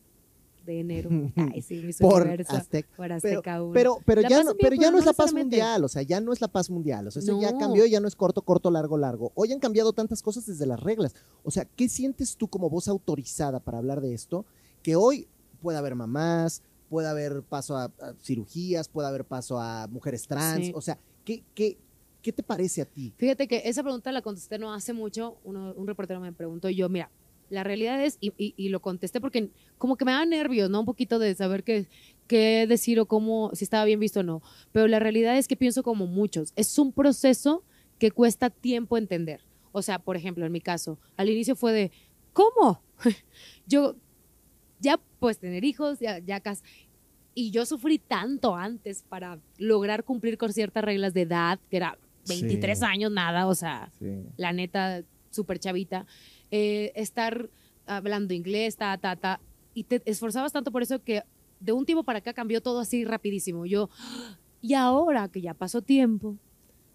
de 0.64 0.80
enero. 0.80 1.10
Ay, 1.54 1.62
sí, 1.62 1.82
Por 2.00 2.22
Universo, 2.22 2.56
Aztec. 2.56 2.86
por 2.88 3.06
Pero, 3.06 3.14
Azteca 3.14 3.60
pero, 3.72 3.98
pero 4.04 4.20
La 4.22 4.28
ya 4.28 4.42
no, 4.44 4.54
pero 4.54 4.74
ya 4.76 4.80
pero 4.80 4.90
no 4.92 4.98
es 4.98 5.06
la 5.06 5.12
paz 5.12 5.32
mundial, 5.32 5.84
o 5.84 5.88
sea, 5.88 6.02
ya 6.02 6.20
no 6.20 6.32
es 6.32 6.40
la 6.40 6.48
paz 6.48 6.70
mundial, 6.70 7.06
o 7.08 7.10
sea, 7.10 7.22
eso 7.22 7.40
ya 7.40 7.56
cambió, 7.58 7.86
ya 7.86 8.00
no 8.00 8.08
es 8.08 8.14
corto, 8.16 8.42
corto, 8.42 8.70
largo, 8.70 8.96
largo. 8.98 9.32
Hoy 9.34 9.52
han 9.52 9.58
cambiado 9.60 9.92
tantas 9.92 10.22
cosas 10.22 10.46
desde 10.46 10.66
las 10.66 10.80
reglas. 10.80 11.14
O 11.42 11.50
sea, 11.50 11.64
¿qué 11.64 11.88
sientes 11.88 12.36
tú 12.36 12.48
como 12.48 12.68
voz 12.70 12.88
autorizada 12.88 13.60
para 13.60 13.78
hablar 13.78 14.00
de 14.00 14.14
esto? 14.14 14.44
Que 14.82 14.96
hoy 14.96 15.26
puede 15.62 15.78
haber 15.78 15.94
mamás, 15.94 16.62
puede 16.88 17.08
haber 17.08 17.42
paso 17.42 17.76
a, 17.76 17.84
a 17.84 18.14
cirugías, 18.22 18.88
puede 18.88 19.08
haber 19.08 19.24
paso 19.24 19.58
a 19.60 19.86
mujeres 19.88 20.26
trans, 20.26 20.66
Sí. 20.66 20.72
o 20.74 20.80
sea, 20.80 20.98
¿qué, 21.24 21.44
qué, 21.54 21.78
¿qué 22.22 22.32
te 22.32 22.42
parece 22.42 22.82
a 22.82 22.84
ti? 22.84 23.14
Fíjate 23.16 23.46
que 23.46 23.62
esa 23.64 23.82
pregunta 23.82 24.10
la 24.12 24.22
contesté 24.22 24.58
no 24.58 24.72
hace 24.74 24.92
mucho, 24.92 25.38
uno- 25.44 25.72
un 25.74 25.86
reportero 25.86 26.18
me 26.20 26.32
preguntó 26.32 26.68
y 26.68 26.74
yo, 26.76 26.88
mira, 26.88 27.10
la 27.50 27.64
realidad 27.64 28.02
es, 28.02 28.16
y, 28.20 28.32
y- 28.38 28.54
y 28.56 28.68
lo 28.70 28.80
contesté 28.80 29.20
porque 29.20 29.50
como 29.76 29.96
que 29.96 30.04
me 30.04 30.12
da 30.12 30.24
nervios, 30.24 30.70
¿no? 30.70 30.80
Un 30.80 30.86
poquito 30.86 31.18
de 31.18 31.34
saber 31.34 31.62
qué, 31.64 31.86
qué 32.26 32.66
decir 32.68 32.98
o 33.00 33.06
cómo, 33.06 33.50
si 33.54 33.64
estaba 33.64 33.84
bien 33.84 34.00
visto 34.00 34.20
o 34.20 34.22
no. 34.22 34.40
Pero 34.72 34.86
la 34.88 34.98
realidad 35.00 35.36
es 35.36 35.48
que 35.48 35.56
pienso 35.56 35.82
como 35.82 36.06
muchos, 36.06 36.52
es 36.56 36.78
un 36.78 36.92
proceso 36.92 37.64
que 37.98 38.10
cuesta 38.10 38.48
tiempo 38.50 38.96
entender. 38.96 39.40
O 39.72 39.82
sea, 39.82 39.98
por 39.98 40.16
ejemplo, 40.16 40.46
en 40.46 40.52
mi 40.52 40.60
caso, 40.60 40.98
al 41.16 41.28
inicio 41.28 41.54
fue 41.56 41.72
de, 41.72 41.90
¿cómo? 42.32 42.82
yo 43.66 43.96
ya 44.80 44.98
pues 45.18 45.38
tener 45.38 45.64
hijos, 45.64 45.98
ya, 46.00 46.18
ya 46.18 46.40
cas- 46.40 46.62
Y 47.34 47.50
yo 47.52 47.64
sufrí 47.66 47.98
tanto 47.98 48.56
antes 48.56 49.04
para 49.08 49.38
lograr 49.58 50.04
cumplir 50.04 50.36
con 50.38 50.52
ciertas 50.52 50.82
reglas 50.84 51.14
de 51.14 51.22
edad, 51.22 51.58
que 51.70 51.76
era 51.76 51.98
23 52.28 52.78
Sí. 52.78 52.84
años, 52.84 53.12
nada, 53.12 53.46
o 53.46 53.54
sea, 53.54 53.90
Sí. 53.98 54.06
la 54.36 54.52
neta, 54.52 55.02
súper 55.30 55.58
chavita. 55.58 56.06
Eh, 56.50 56.92
estar 56.94 57.48
hablando 57.86 58.34
inglés, 58.34 58.76
ta, 58.76 58.96
ta, 58.98 59.16
ta. 59.16 59.40
Y 59.74 59.84
te 59.84 60.02
esforzabas 60.04 60.52
tanto 60.52 60.70
por 60.72 60.82
eso 60.82 61.02
que 61.02 61.22
de 61.60 61.72
un 61.72 61.84
tiempo 61.86 62.02
para 62.04 62.18
acá 62.20 62.32
cambió 62.32 62.60
todo 62.60 62.80
así 62.80 63.04
rapidísimo. 63.04 63.66
Yo, 63.66 63.88
y 64.60 64.74
ahora 64.74 65.28
que 65.28 65.40
ya 65.40 65.54
pasó 65.54 65.82
tiempo, 65.82 66.36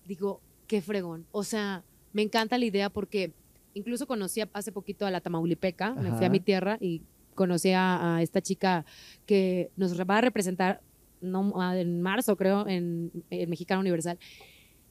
digo, 0.05 0.41
qué 0.67 0.81
fregón. 0.81 1.25
O 1.31 1.43
sea, 1.43 1.83
me 2.13 2.21
encanta 2.21 2.57
la 2.57 2.65
idea 2.65 2.89
porque 2.89 3.33
incluso 3.73 4.07
conocí 4.07 4.41
a- 4.41 4.49
hace 4.53 4.71
poquito 4.71 5.05
a 5.05 5.11
la 5.11 5.21
Tamaulipeca, 5.21 5.93
me 5.95 6.09
fui 6.09 6.17
Ajá. 6.17 6.25
a 6.25 6.29
mi 6.29 6.39
tierra 6.39 6.77
y 6.79 7.01
conocí 7.33 7.71
a, 7.71 8.15
a 8.17 8.21
esta 8.21 8.41
chica 8.41 8.85
que 9.25 9.69
nos 9.75 9.99
va 9.99 10.17
a 10.17 10.21
representar 10.21 10.81
no, 11.21 11.51
en 11.73 12.01
marzo, 12.01 12.35
creo, 12.37 12.67
en, 12.67 13.11
en 13.29 13.49
Mexicano 13.49 13.81
Universal. 13.81 14.17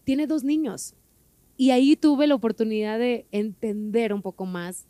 Tiene 0.05 0.27
dos 0.27 0.43
niños. 0.45 0.95
Y 1.57 1.71
ahí 1.71 1.97
tuve 1.97 2.27
la 2.27 2.35
oportunidad 2.35 2.99
de 2.99 3.27
entender 3.31 4.13
un 4.13 4.23
poco 4.23 4.45
más 4.47 4.87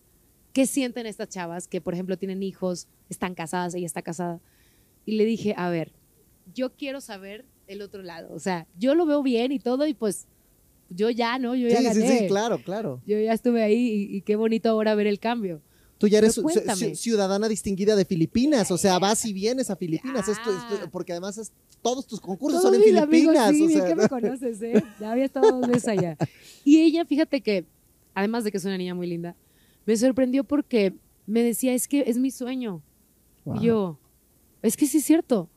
qué 0.52 0.66
sienten 0.66 1.06
estas 1.06 1.28
chavas 1.28 1.68
que, 1.68 1.80
por 1.80 1.94
ejemplo, 1.94 2.16
tienen 2.16 2.42
hijos, 2.42 2.88
están 3.10 3.34
casadas, 3.34 3.74
ella 3.74 3.86
está 3.86 4.02
casada. 4.02 4.40
Y 5.04 5.16
le 5.16 5.24
dije, 5.24 5.54
a 5.56 5.68
ver, 5.68 5.92
yo 6.54 6.72
quiero 6.72 7.00
saber 7.00 7.44
el 7.66 7.82
otro 7.82 8.02
lado. 8.02 8.32
O 8.32 8.38
sea, 8.38 8.66
yo 8.78 8.94
lo 8.94 9.04
veo 9.04 9.22
bien 9.22 9.52
y 9.52 9.58
todo, 9.58 9.86
y 9.86 9.94
pues 9.94 10.26
yo 10.88 11.10
ya, 11.10 11.38
¿no? 11.38 11.54
Yo 11.54 11.68
ya 11.68 11.78
Sí, 11.78 11.88
sí, 11.94 12.00
gané. 12.00 12.18
sí, 12.20 12.26
claro, 12.28 12.58
claro. 12.58 13.02
Yo 13.06 13.18
ya 13.18 13.32
estuve 13.32 13.62
ahí 13.62 14.08
y, 14.10 14.16
y 14.16 14.20
qué 14.22 14.36
bonito 14.36 14.68
ahora 14.70 14.94
ver 14.94 15.06
el 15.06 15.18
cambio. 15.18 15.60
Tú 16.04 16.08
ya 16.08 16.18
eres 16.18 16.40
ciudadana 16.96 17.48
distinguida 17.48 17.96
de 17.96 18.04
Filipinas, 18.04 18.70
o 18.70 18.78
sea, 18.78 18.98
vas 18.98 19.24
y 19.24 19.32
vienes 19.32 19.70
a 19.70 19.76
Filipinas, 19.76 20.28
esto- 20.28 20.50
esto- 20.50 20.90
porque 20.90 21.12
además 21.12 21.38
es- 21.38 21.52
todos 21.82 22.06
tus 22.06 22.20
concursos 22.20 22.60
Todos 22.62 22.74
son 22.74 22.82
en 22.82 22.92
mis 22.92 23.02
amigos, 23.02 23.34
Filipinas, 23.36 23.50
sí, 23.56 23.64
o 23.64 23.68
sea, 23.78 23.88
que 23.88 23.94
me 23.94 24.08
conoces, 24.08 24.62
¿eh? 24.62 24.84
Ya 25.00 25.12
había 25.12 25.24
estado 25.24 25.60
dos 25.60 25.68
veces 25.68 25.88
allá. 25.88 26.16
Y 26.64 26.80
ella, 26.80 27.04
fíjate 27.04 27.40
que, 27.40 27.64
además 28.14 28.44
de 28.44 28.50
que 28.50 28.56
es 28.58 28.64
una 28.64 28.78
niña 28.78 28.94
muy 28.94 29.06
linda, 29.06 29.34
me 29.86 29.96
sorprendió 29.96 30.44
porque 30.44 30.94
me 31.26 31.42
decía, 31.42 31.74
es 31.74 31.86
que 31.88 32.04
es 32.06 32.16
mi 32.18 32.30
sueño. 32.30 32.82
Wow. 33.44 33.56
Y 33.56 33.66
yo, 33.66 33.98
es 34.62 34.76
que 34.76 34.86
sí 34.86 34.98
es 34.98 35.04
cierto, 35.04 35.48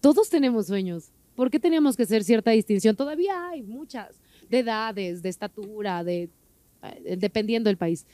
todos 0.00 0.28
tenemos 0.30 0.66
sueños. 0.66 1.10
¿Por 1.34 1.50
qué 1.50 1.58
teníamos 1.58 1.96
que 1.96 2.04
hacer 2.04 2.24
cierta 2.24 2.50
distinción? 2.52 2.94
Todavía 2.96 3.48
hay 3.48 3.62
muchas, 3.62 4.08
de 4.48 4.60
edades, 4.60 5.20
de 5.22 5.28
estatura, 5.28 6.04
de 6.04 6.30
eh, 6.82 7.16
dependiendo 7.18 7.68
del 7.68 7.76
país. 7.78 8.06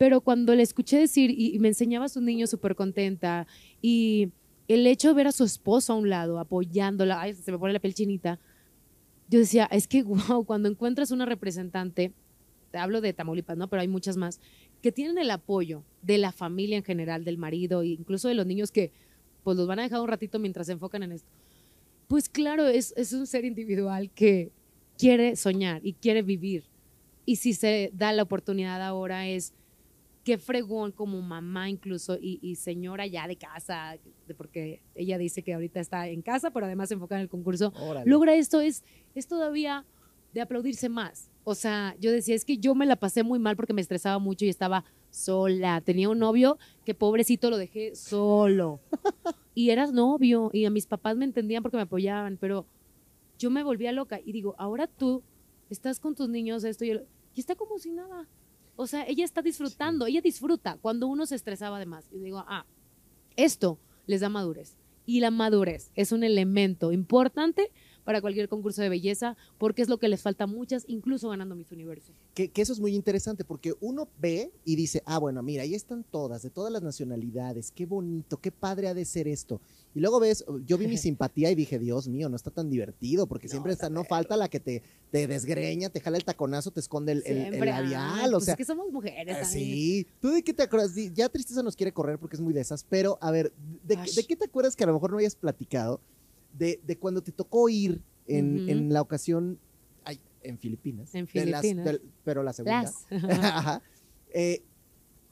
Pero 0.00 0.22
cuando 0.22 0.54
le 0.54 0.62
escuché 0.62 0.98
decir 0.98 1.30
y, 1.30 1.54
y 1.54 1.58
me 1.58 1.68
enseñaba 1.68 2.06
a 2.06 2.08
su 2.08 2.22
niño 2.22 2.46
súper 2.46 2.74
contenta 2.74 3.46
y 3.82 4.32
el 4.66 4.86
hecho 4.86 5.08
de 5.08 5.14
ver 5.14 5.26
a 5.26 5.32
su 5.32 5.44
esposo 5.44 5.92
a 5.92 5.96
un 5.96 6.08
lado 6.08 6.38
apoyándola, 6.38 7.20
ay, 7.20 7.34
se 7.34 7.52
me 7.52 7.58
pone 7.58 7.74
la 7.74 7.80
piel 7.80 7.92
chinita, 7.92 8.40
yo 9.28 9.38
decía, 9.38 9.68
es 9.70 9.86
que 9.86 10.02
wow, 10.04 10.46
cuando 10.46 10.70
encuentras 10.70 11.10
una 11.10 11.26
representante, 11.26 12.14
te 12.70 12.78
hablo 12.78 13.02
de 13.02 13.12
Tamaulipas, 13.12 13.58
¿no? 13.58 13.68
Pero 13.68 13.82
hay 13.82 13.88
muchas 13.88 14.16
más, 14.16 14.40
que 14.80 14.90
tienen 14.90 15.18
el 15.18 15.30
apoyo 15.30 15.84
de 16.00 16.16
la 16.16 16.32
familia 16.32 16.78
en 16.78 16.84
general, 16.84 17.22
del 17.22 17.36
marido, 17.36 17.82
e 17.82 17.88
incluso 17.88 18.26
de 18.28 18.34
los 18.34 18.46
niños 18.46 18.72
que 18.72 18.92
pues 19.44 19.58
los 19.58 19.66
van 19.66 19.80
a 19.80 19.82
dejar 19.82 20.00
un 20.00 20.08
ratito 20.08 20.38
mientras 20.38 20.68
se 20.68 20.72
enfocan 20.72 21.02
en 21.02 21.12
esto. 21.12 21.28
Pues 22.08 22.30
claro, 22.30 22.66
es, 22.66 22.94
es 22.96 23.12
un 23.12 23.26
ser 23.26 23.44
individual 23.44 24.10
que 24.12 24.50
quiere 24.96 25.36
soñar 25.36 25.84
y 25.84 25.92
quiere 25.92 26.22
vivir. 26.22 26.64
Y 27.26 27.36
si 27.36 27.52
se 27.52 27.90
da 27.92 28.14
la 28.14 28.22
oportunidad 28.22 28.80
ahora 28.80 29.28
es 29.28 29.52
qué 30.24 30.38
fregón 30.38 30.92
como 30.92 31.20
mamá 31.22 31.70
incluso 31.70 32.16
y, 32.20 32.38
y 32.42 32.56
señora 32.56 33.06
ya 33.06 33.26
de 33.26 33.36
casa, 33.36 33.96
porque 34.36 34.82
ella 34.94 35.16
dice 35.18 35.42
que 35.42 35.54
ahorita 35.54 35.80
está 35.80 36.08
en 36.08 36.22
casa, 36.22 36.50
pero 36.50 36.66
además 36.66 36.90
enfocada 36.90 37.20
en 37.20 37.24
el 37.24 37.28
concurso, 37.30 37.72
Órale. 37.80 38.08
logra 38.10 38.34
esto 38.34 38.60
es, 38.60 38.84
es 39.14 39.26
todavía 39.26 39.84
de 40.34 40.40
aplaudirse 40.42 40.88
más. 40.88 41.30
O 41.42 41.54
sea, 41.54 41.96
yo 41.98 42.12
decía, 42.12 42.34
es 42.34 42.44
que 42.44 42.58
yo 42.58 42.74
me 42.74 42.86
la 42.86 42.96
pasé 42.96 43.22
muy 43.22 43.38
mal 43.38 43.56
porque 43.56 43.72
me 43.72 43.80
estresaba 43.80 44.18
mucho 44.18 44.44
y 44.44 44.48
estaba 44.50 44.84
sola. 45.10 45.80
Tenía 45.80 46.08
un 46.10 46.18
novio 46.18 46.58
que 46.84 46.94
pobrecito 46.94 47.50
lo 47.50 47.56
dejé 47.56 47.96
solo. 47.96 48.80
Y 49.54 49.70
eras 49.70 49.92
novio 49.92 50.50
y 50.52 50.66
a 50.66 50.70
mis 50.70 50.86
papás 50.86 51.16
me 51.16 51.24
entendían 51.24 51.62
porque 51.62 51.76
me 51.78 51.82
apoyaban, 51.84 52.36
pero 52.38 52.66
yo 53.38 53.50
me 53.50 53.64
volvía 53.64 53.90
loca 53.90 54.20
y 54.24 54.32
digo, 54.32 54.54
ahora 54.58 54.86
tú 54.86 55.22
estás 55.70 55.98
con 55.98 56.14
tus 56.14 56.28
niños, 56.28 56.62
esto 56.62 56.84
y, 56.84 56.90
el- 56.90 57.06
y 57.34 57.40
está 57.40 57.54
como 57.56 57.78
si 57.78 57.90
nada. 57.90 58.28
O 58.80 58.86
sea, 58.86 59.04
ella 59.06 59.26
está 59.26 59.42
disfrutando, 59.42 60.06
ella 60.06 60.22
disfruta 60.22 60.78
cuando 60.80 61.06
uno 61.06 61.26
se 61.26 61.34
estresaba 61.34 61.78
de 61.78 61.84
más. 61.84 62.08
Y 62.10 62.18
digo, 62.18 62.42
ah, 62.48 62.64
esto 63.36 63.78
les 64.06 64.22
da 64.22 64.30
madurez. 64.30 64.78
Y 65.04 65.20
la 65.20 65.30
madurez 65.30 65.90
es 65.96 66.12
un 66.12 66.24
elemento 66.24 66.90
importante 66.90 67.72
para 68.04 68.20
cualquier 68.20 68.48
concurso 68.48 68.82
de 68.82 68.88
belleza 68.88 69.36
porque 69.58 69.82
es 69.82 69.88
lo 69.88 69.98
que 69.98 70.08
les 70.08 70.22
falta 70.22 70.44
a 70.44 70.46
muchas, 70.46 70.84
incluso 70.88 71.28
ganando 71.30 71.54
Miss 71.54 71.70
Universo. 71.72 72.12
Que, 72.34 72.48
que 72.48 72.62
eso 72.62 72.72
es 72.72 72.80
muy 72.80 72.94
interesante 72.94 73.44
porque 73.44 73.74
uno 73.80 74.08
ve 74.20 74.52
y 74.64 74.76
dice, 74.76 75.02
ah, 75.06 75.18
bueno, 75.18 75.42
mira, 75.42 75.62
ahí 75.62 75.74
están 75.74 76.04
todas, 76.10 76.42
de 76.42 76.50
todas 76.50 76.72
las 76.72 76.82
nacionalidades, 76.82 77.70
qué 77.72 77.86
bonito, 77.86 78.38
qué 78.38 78.50
padre 78.52 78.88
ha 78.88 78.94
de 78.94 79.04
ser 79.04 79.28
esto. 79.28 79.60
Y 79.94 80.00
luego 80.00 80.20
ves, 80.20 80.44
yo 80.66 80.78
vi 80.78 80.86
mi 80.86 80.96
simpatía 80.98 81.50
y 81.50 81.54
dije, 81.54 81.78
Dios 81.78 82.08
mío, 82.08 82.28
no 82.28 82.36
está 82.36 82.50
tan 82.50 82.70
divertido 82.70 83.26
porque 83.26 83.46
No, 83.48 83.50
siempre 83.52 83.72
está 83.72 83.90
no 83.90 84.04
falta 84.04 84.36
la 84.36 84.48
que 84.48 84.60
te, 84.60 84.82
te 85.10 85.26
desgreña, 85.26 85.88
te 85.90 86.00
jala 86.00 86.16
el 86.16 86.24
taconazo, 86.24 86.70
te 86.70 86.80
esconde 86.80 87.12
el, 87.12 87.22
el- 87.26 87.36
el 87.36 87.48
Siempre, 87.50 87.70
ay, 87.72 87.82
labial, 87.90 88.28
o 88.34 88.38
pues 88.38 88.44
sea. 88.44 88.54
es 88.54 88.58
que 88.58 88.64
somos 88.64 88.90
mujeres. 88.92 89.40
También. 89.40 89.46
Sí, 89.66 90.06
¿tú 90.20 90.30
de 90.30 90.42
qué 90.42 90.52
te 90.54 90.62
acuerdas? 90.62 90.92
Ya 91.14 91.28
Tristeza 91.28 91.62
nos 91.62 91.76
quiere 91.76 91.92
correr 91.92 92.18
porque 92.18 92.36
es 92.36 92.40
muy 92.40 92.52
de 92.52 92.60
esas, 92.60 92.84
pero 92.84 93.18
a 93.20 93.30
ver, 93.30 93.52
¿de, 93.84 93.96
de 93.96 94.24
qué 94.24 94.36
te 94.36 94.44
acuerdas 94.44 94.76
que 94.76 94.84
a 94.84 94.86
lo 94.86 94.92
mejor 94.94 95.10
no 95.12 95.18
hayas 95.18 95.34
platicado 95.34 96.00
de, 96.56 96.80
de 96.86 96.96
cuando 96.98 97.22
te 97.22 97.32
tocó 97.32 97.68
ir 97.68 98.00
en, 98.26 98.68
en 98.68 98.92
la 98.92 99.00
ocasión 99.02 99.58
ay, 100.04 100.18
en 100.42 100.58
Filipinas? 100.58 101.14
En 101.14 101.26
de 101.26 101.46
las- 101.46 101.60
Filipinas. 101.62 102.00
pero 102.24 102.42
la 102.42 102.52
segunda. 102.52 102.90
Ajá. 103.40 103.82
Eh, 104.32 104.62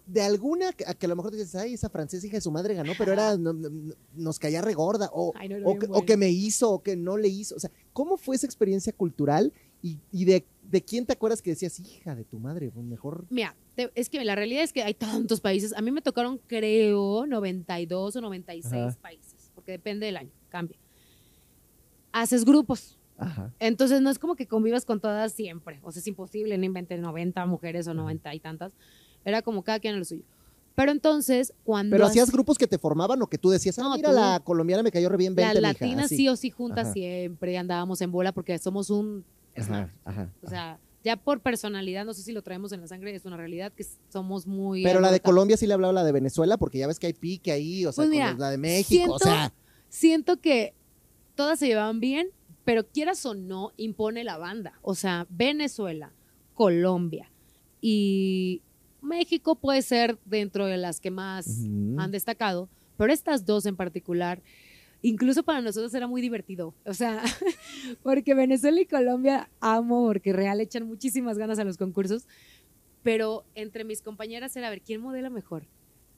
de 0.07 0.23
alguna 0.23 0.73
que, 0.73 0.85
a 0.85 0.97
lo 1.09 1.17
mejor 1.17 1.33
dices, 1.33 1.55
ay, 1.55 1.75
esa 1.75 1.91
francesa 1.91 2.27
hija 2.27 2.39
de 2.39 2.41
su 2.41 2.51
madre 2.51 2.73
ganó, 2.75 2.93
pero 2.97 3.13
era, 3.13 3.37
no- 3.37 3.53
no- 3.53 3.69
no- 3.69 3.95
nos 4.17 4.39
caía 4.39 4.63
regorda, 4.63 5.11
o, 5.13 5.33
Ay, 5.37 5.51
no, 5.51 5.57
era 5.57 5.69
o, 5.69 5.79
que, 5.79 5.85
o 5.87 5.89
buena. 5.91 6.07
que 6.07 6.17
me 6.17 6.31
hizo, 6.31 6.71
o 6.71 6.83
que 6.83 6.97
no 6.97 7.19
le 7.19 7.29
hizo. 7.29 7.55
O 7.57 7.61
sea, 7.61 7.71
¿cómo 7.93 8.17
fue 8.17 8.37
esa 8.37 8.47
experiencia 8.47 8.93
cultural? 8.93 9.53
Y, 9.83 9.99
y 10.11 10.25
de, 10.25 10.45
de 10.63 10.83
quién 10.83 11.05
te 11.07 11.13
acuerdas 11.13 11.41
que 11.43 11.51
decías, 11.51 11.79
hija 11.79 12.15
de 12.17 12.25
tu 12.25 12.39
madre, 12.41 12.71
pues 12.71 12.85
mejor. 12.87 13.27
Mira, 13.29 13.55
te- 13.77 13.93
es 13.95 14.09
que 14.09 14.25
la 14.25 14.35
realidad 14.35 14.65
es 14.65 14.73
que 14.73 14.83
hay 14.83 14.95
tantos 14.95 15.41
países. 15.43 15.73
A 15.75 15.83
mí 15.83 15.91
me 15.93 16.01
tocaron, 16.01 16.41
creo, 16.47 17.27
92 17.27 18.17
o 18.17 18.21
96 18.23 18.73
Ajá. 18.75 18.97
países, 19.01 19.51
porque 19.55 19.73
depende 19.73 20.07
del 20.07 20.17
año, 20.17 20.31
cambia. 20.49 20.79
Haces 22.13 22.45
grupos. 22.45 22.99
Ajá. 23.19 23.53
Entonces 23.59 24.01
no 24.01 24.11
es 24.11 24.19
como 24.19 24.37
que 24.37 24.47
convivas 24.47 24.85
con 24.85 25.01
todas 25.01 25.33
siempre. 25.33 25.81
O 25.83 25.91
sea, 25.93 26.01
es 26.01 26.07
imposible, 26.07 26.57
no 26.57 26.65
inventes 26.65 27.01
90 27.01 27.45
mujeres 27.47 27.89
o 27.89 27.95
90 27.95 28.35
y 28.35 28.41
tantas. 28.41 28.73
Era 29.25 29.43
como 29.43 29.63
cada 29.65 29.81
quien 29.81 29.95
en 29.95 29.99
lo 30.01 30.05
suyo. 30.05 30.23
Pero 30.77 30.93
entonces, 30.93 31.53
cuando. 31.65 31.95
Pero 31.95 32.07
hacías 32.07 32.31
grupos 32.31 32.57
que 32.57 32.69
te 32.69 32.79
formaban 32.79 33.21
o 33.21 33.27
que 33.27 33.37
tú 33.37 33.51
decías, 33.51 33.77
ah, 33.81 33.83
No, 33.83 33.97
mira, 33.97 34.11
tú- 34.11 34.15
la 34.15 34.41
colombiana 34.45 34.85
me 34.85 34.93
cayó 34.93 35.09
re 35.09 35.17
bien, 35.17 35.35
Las 35.35 35.47
vente, 35.55 35.61
mija", 35.61 35.73
latinas 35.73 36.05
así. 36.05 36.17
sí 36.17 36.29
o 36.29 36.37
sí 36.37 36.51
juntas 36.51 36.85
Ajá. 36.87 36.93
siempre 36.93 37.59
andábamos 37.59 38.01
en 38.01 38.13
bola 38.13 38.31
porque 38.33 38.57
somos 38.59 38.89
un. 38.91 39.25
Ajá, 39.57 39.93
ajá. 40.05 40.31
O 40.41 40.49
sea, 40.49 40.79
ya 41.03 41.17
por 41.17 41.41
personalidad, 41.41 42.05
no 42.05 42.15
sé 42.15 42.23
si 42.23 42.31
lo 42.31 42.43
traemos 42.43 42.71
en 42.71 42.81
la 42.83 42.87
sangre, 42.87 43.13
es 43.13 43.25
una 43.25 43.37
realidad 43.37 43.73
que 43.73 43.85
somos 44.09 44.47
muy. 44.47 44.85
Pero 44.85 45.01
la 45.01 45.11
de. 45.11 45.19
Colombia 45.19 45.57
sí 45.57 45.67
le 45.67 45.75
hablaba 45.75 45.93
la 45.93 46.05
de 46.05 46.13
Venezuela, 46.13 46.57
porque 46.59 46.79
ya 46.79 46.87
ves 46.87 47.01
que 47.01 47.09
hay 47.09 47.13
pique 47.13 47.51
ahí, 47.51 47.85
o 47.85 47.91
sea, 47.91 48.05
Pues 48.07 48.17
con 48.31 48.39
la 48.39 48.51
de 48.51 48.59
México, 48.59 49.15
o 49.15 49.19
sea. 49.19 49.53
siento 49.89 50.37
que 50.41 50.75
todas 51.39 51.61
se 51.61 51.69
llevaban 51.69 52.01
bien, 52.01 52.31
pero 52.65 52.85
quieras 52.85 53.25
o 53.25 53.33
no, 53.33 53.71
impone 53.77 54.25
la 54.25 54.39
banda. 54.39 54.73
O 54.83 54.97
sea, 54.97 55.25
Venezuela, 55.31 56.13
Colombia 56.53 57.31
y 57.81 58.61
México 59.01 59.55
puede 59.55 59.83
ser 59.83 60.19
dentro 60.25 60.67
de 60.67 60.79
las 60.79 60.99
que 60.99 61.13
más 61.13 61.47
han 61.97 62.11
destacado, 62.11 62.69
pero 62.97 63.13
estas 63.13 63.47
dos 63.47 63.67
en 63.67 63.77
particular, 63.77 64.43
incluso 65.01 65.45
para 65.45 65.61
nosotros 65.61 65.95
era 65.95 66.09
muy 66.09 66.21
divertido. 66.21 66.75
O 66.85 66.93
sea, 66.93 67.23
porque 68.03 68.35
Venezuela 68.35 68.81
y 68.81 68.87
Colombia 68.87 69.49
amo, 69.61 70.07
porque 70.09 70.33
real 70.33 70.61
echan 70.61 70.89
muchísimas 70.89 71.39
ganas 71.39 71.61
a 71.61 71.65
los 71.65 71.77
concursos, 71.77 72.27
pero 73.05 73.45
entre 73.55 73.85
mis 73.85 74.03
compañeras 74.03 74.57
era 74.57 74.67
a 74.67 74.71
ver 74.71 74.83
quién 74.83 75.01
modela 75.01 75.31
mejor, 75.31 75.69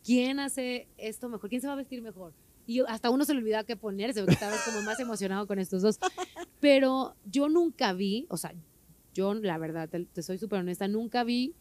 quién 0.03 0.41
hace 0.41 0.89
esto 0.97 1.29
mejor, 1.29 1.51
quién 1.51 1.61
se 1.61 1.67
va 1.67 1.75
a 1.75 1.77
vestir 1.77 2.01
mejor. 2.01 2.33
Y 2.71 2.81
hasta 2.87 3.11
uno 3.11 3.25
se 3.25 3.35
le 3.35 3.41
olvidaba 3.41 3.65
qué 3.65 3.75
ponerse, 3.77 4.21
porque 4.21 4.35
estaba 4.35 4.55
como 4.65 4.81
más 4.83 5.01
emocionado 5.01 5.47
con 5.49 5.59
estos 5.59 5.83
dos. 5.83 5.99
Pero 6.61 7.17
yo 7.25 7.49
nunca 7.49 7.93
vi, 7.93 8.27
o 8.29 8.37
sea, 8.37 8.55
yo 9.13 9.35
la 9.35 9.59
verdad, 9.59 9.89
te, 9.89 10.05
te 10.05 10.23
soy 10.23 10.39
súper 10.39 10.61
honesta, 10.61 10.87
nunca 10.87 11.25
vi 11.25 11.53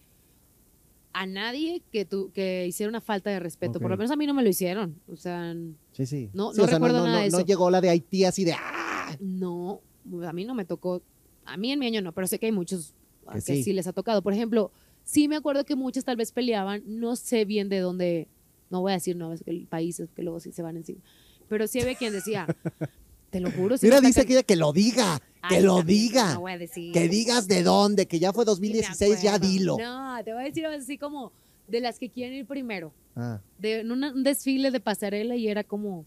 a 1.13 1.25
nadie 1.25 1.81
que, 1.91 2.05
tu, 2.05 2.31
que 2.31 2.67
hiciera 2.67 2.89
una 2.89 3.01
falta 3.01 3.31
de 3.31 3.39
respeto. 3.39 3.79
Por 3.79 3.89
lo 3.89 3.97
menos 3.97 4.11
a 4.11 4.15
mí 4.15 4.27
no 4.27 4.35
me 4.35 4.43
lo 4.43 4.49
hicieron. 4.49 4.99
O 5.07 5.15
sea, 5.15 5.55
Sí, 5.93 6.05
sí. 6.05 6.29
No- 6.33 6.51
Sí, 6.53 6.59
no 6.59 6.65
o 6.65 6.67
sea, 6.67 6.75
recuerdo 6.77 6.99
no, 6.99 7.05
nada 7.07 7.21
de 7.23 7.29
no 7.31 7.39
llegó 7.41 7.71
la 7.71 7.81
de 7.81 7.89
Haití 7.89 8.25
así 8.25 8.45
de 8.45 8.53
¡ah! 8.53 9.15
no, 9.19 9.81
a 10.27 10.31
mí 10.33 10.45
no 10.45 10.53
me 10.53 10.65
tocó, 10.65 11.01
a 11.45 11.57
mí 11.57 11.71
en 11.71 11.79
mi 11.79 11.87
año 11.87 12.03
no, 12.03 12.11
pero 12.11 12.27
sé 12.27 12.37
que 12.37 12.45
hay 12.45 12.51
muchos 12.51 12.93
Que 13.27 13.39
que, 13.39 13.41
sí. 13.41 13.63
sí. 13.63 13.73
les 13.73 13.87
ha 13.87 13.93
tocado. 13.93 14.21
Por 14.21 14.33
ejemplo, 14.33 14.71
sí 15.03 15.27
me 15.27 15.35
acuerdo 15.37 15.65
que 15.65 15.75
muchas 15.75 16.05
tal 16.05 16.17
vez 16.17 16.31
peleaban, 16.31 16.83
no 16.85 17.15
sé 17.15 17.45
bien 17.45 17.67
de 17.67 17.79
dónde, 17.79 18.27
no 18.69 18.81
voy 18.81 18.91
a 18.91 18.95
decir 18.95 19.15
no, 19.15 19.33
es 19.33 19.43
que 19.43 20.21
luego 20.23 20.39
sí 20.39 20.51
se 20.51 20.61
van 20.61 20.77
encima, 20.77 21.01
Pero 21.47 21.67
sí 21.67 21.79
había 21.81 21.95
quien 21.95 22.13
decía, 22.13 22.45
te 23.29 23.39
lo 23.39 23.51
juro. 23.51 23.77
sí 23.77 23.85
Mira, 23.87 24.01
dice 24.01 24.21
está 24.21 24.43
que 24.43 24.55
lo 24.55 24.73
diga, 24.73 25.19
que 25.49 25.55
Ay, 25.57 25.63
lo 25.63 25.81
diga. 25.83 26.33
No 26.33 26.41
voy 26.41 26.51
a 26.53 26.57
decir. 26.57 26.91
Que 26.93 27.07
digas 27.07 27.47
de 27.47 27.63
dónde, 27.63 28.07
que 28.07 28.19
ya 28.19 28.33
fue 28.33 28.43
Ni 28.43 28.47
me 28.47 28.51
2016, 28.51 29.21
ya 29.21 29.39
dilo. 29.39 29.77
No, 29.79 30.23
te 30.23 30.33
voy 30.33 30.41
a 30.43 30.45
decir 30.45 30.65
así 30.65 30.97
como 30.97 31.31
de 31.67 31.81
las 31.81 31.99
que 31.99 32.09
quieren 32.09 32.35
ir 32.37 32.45
primero. 32.45 32.93
Ah, 33.15 33.39
De 33.57 33.81
en 33.81 33.91
una- 33.91 34.13
un 34.13 34.23
desfile 34.23 34.71
de 34.71 34.79
pasarela 34.79 35.35
y 35.35 35.47
era 35.47 35.63
como, 35.63 36.05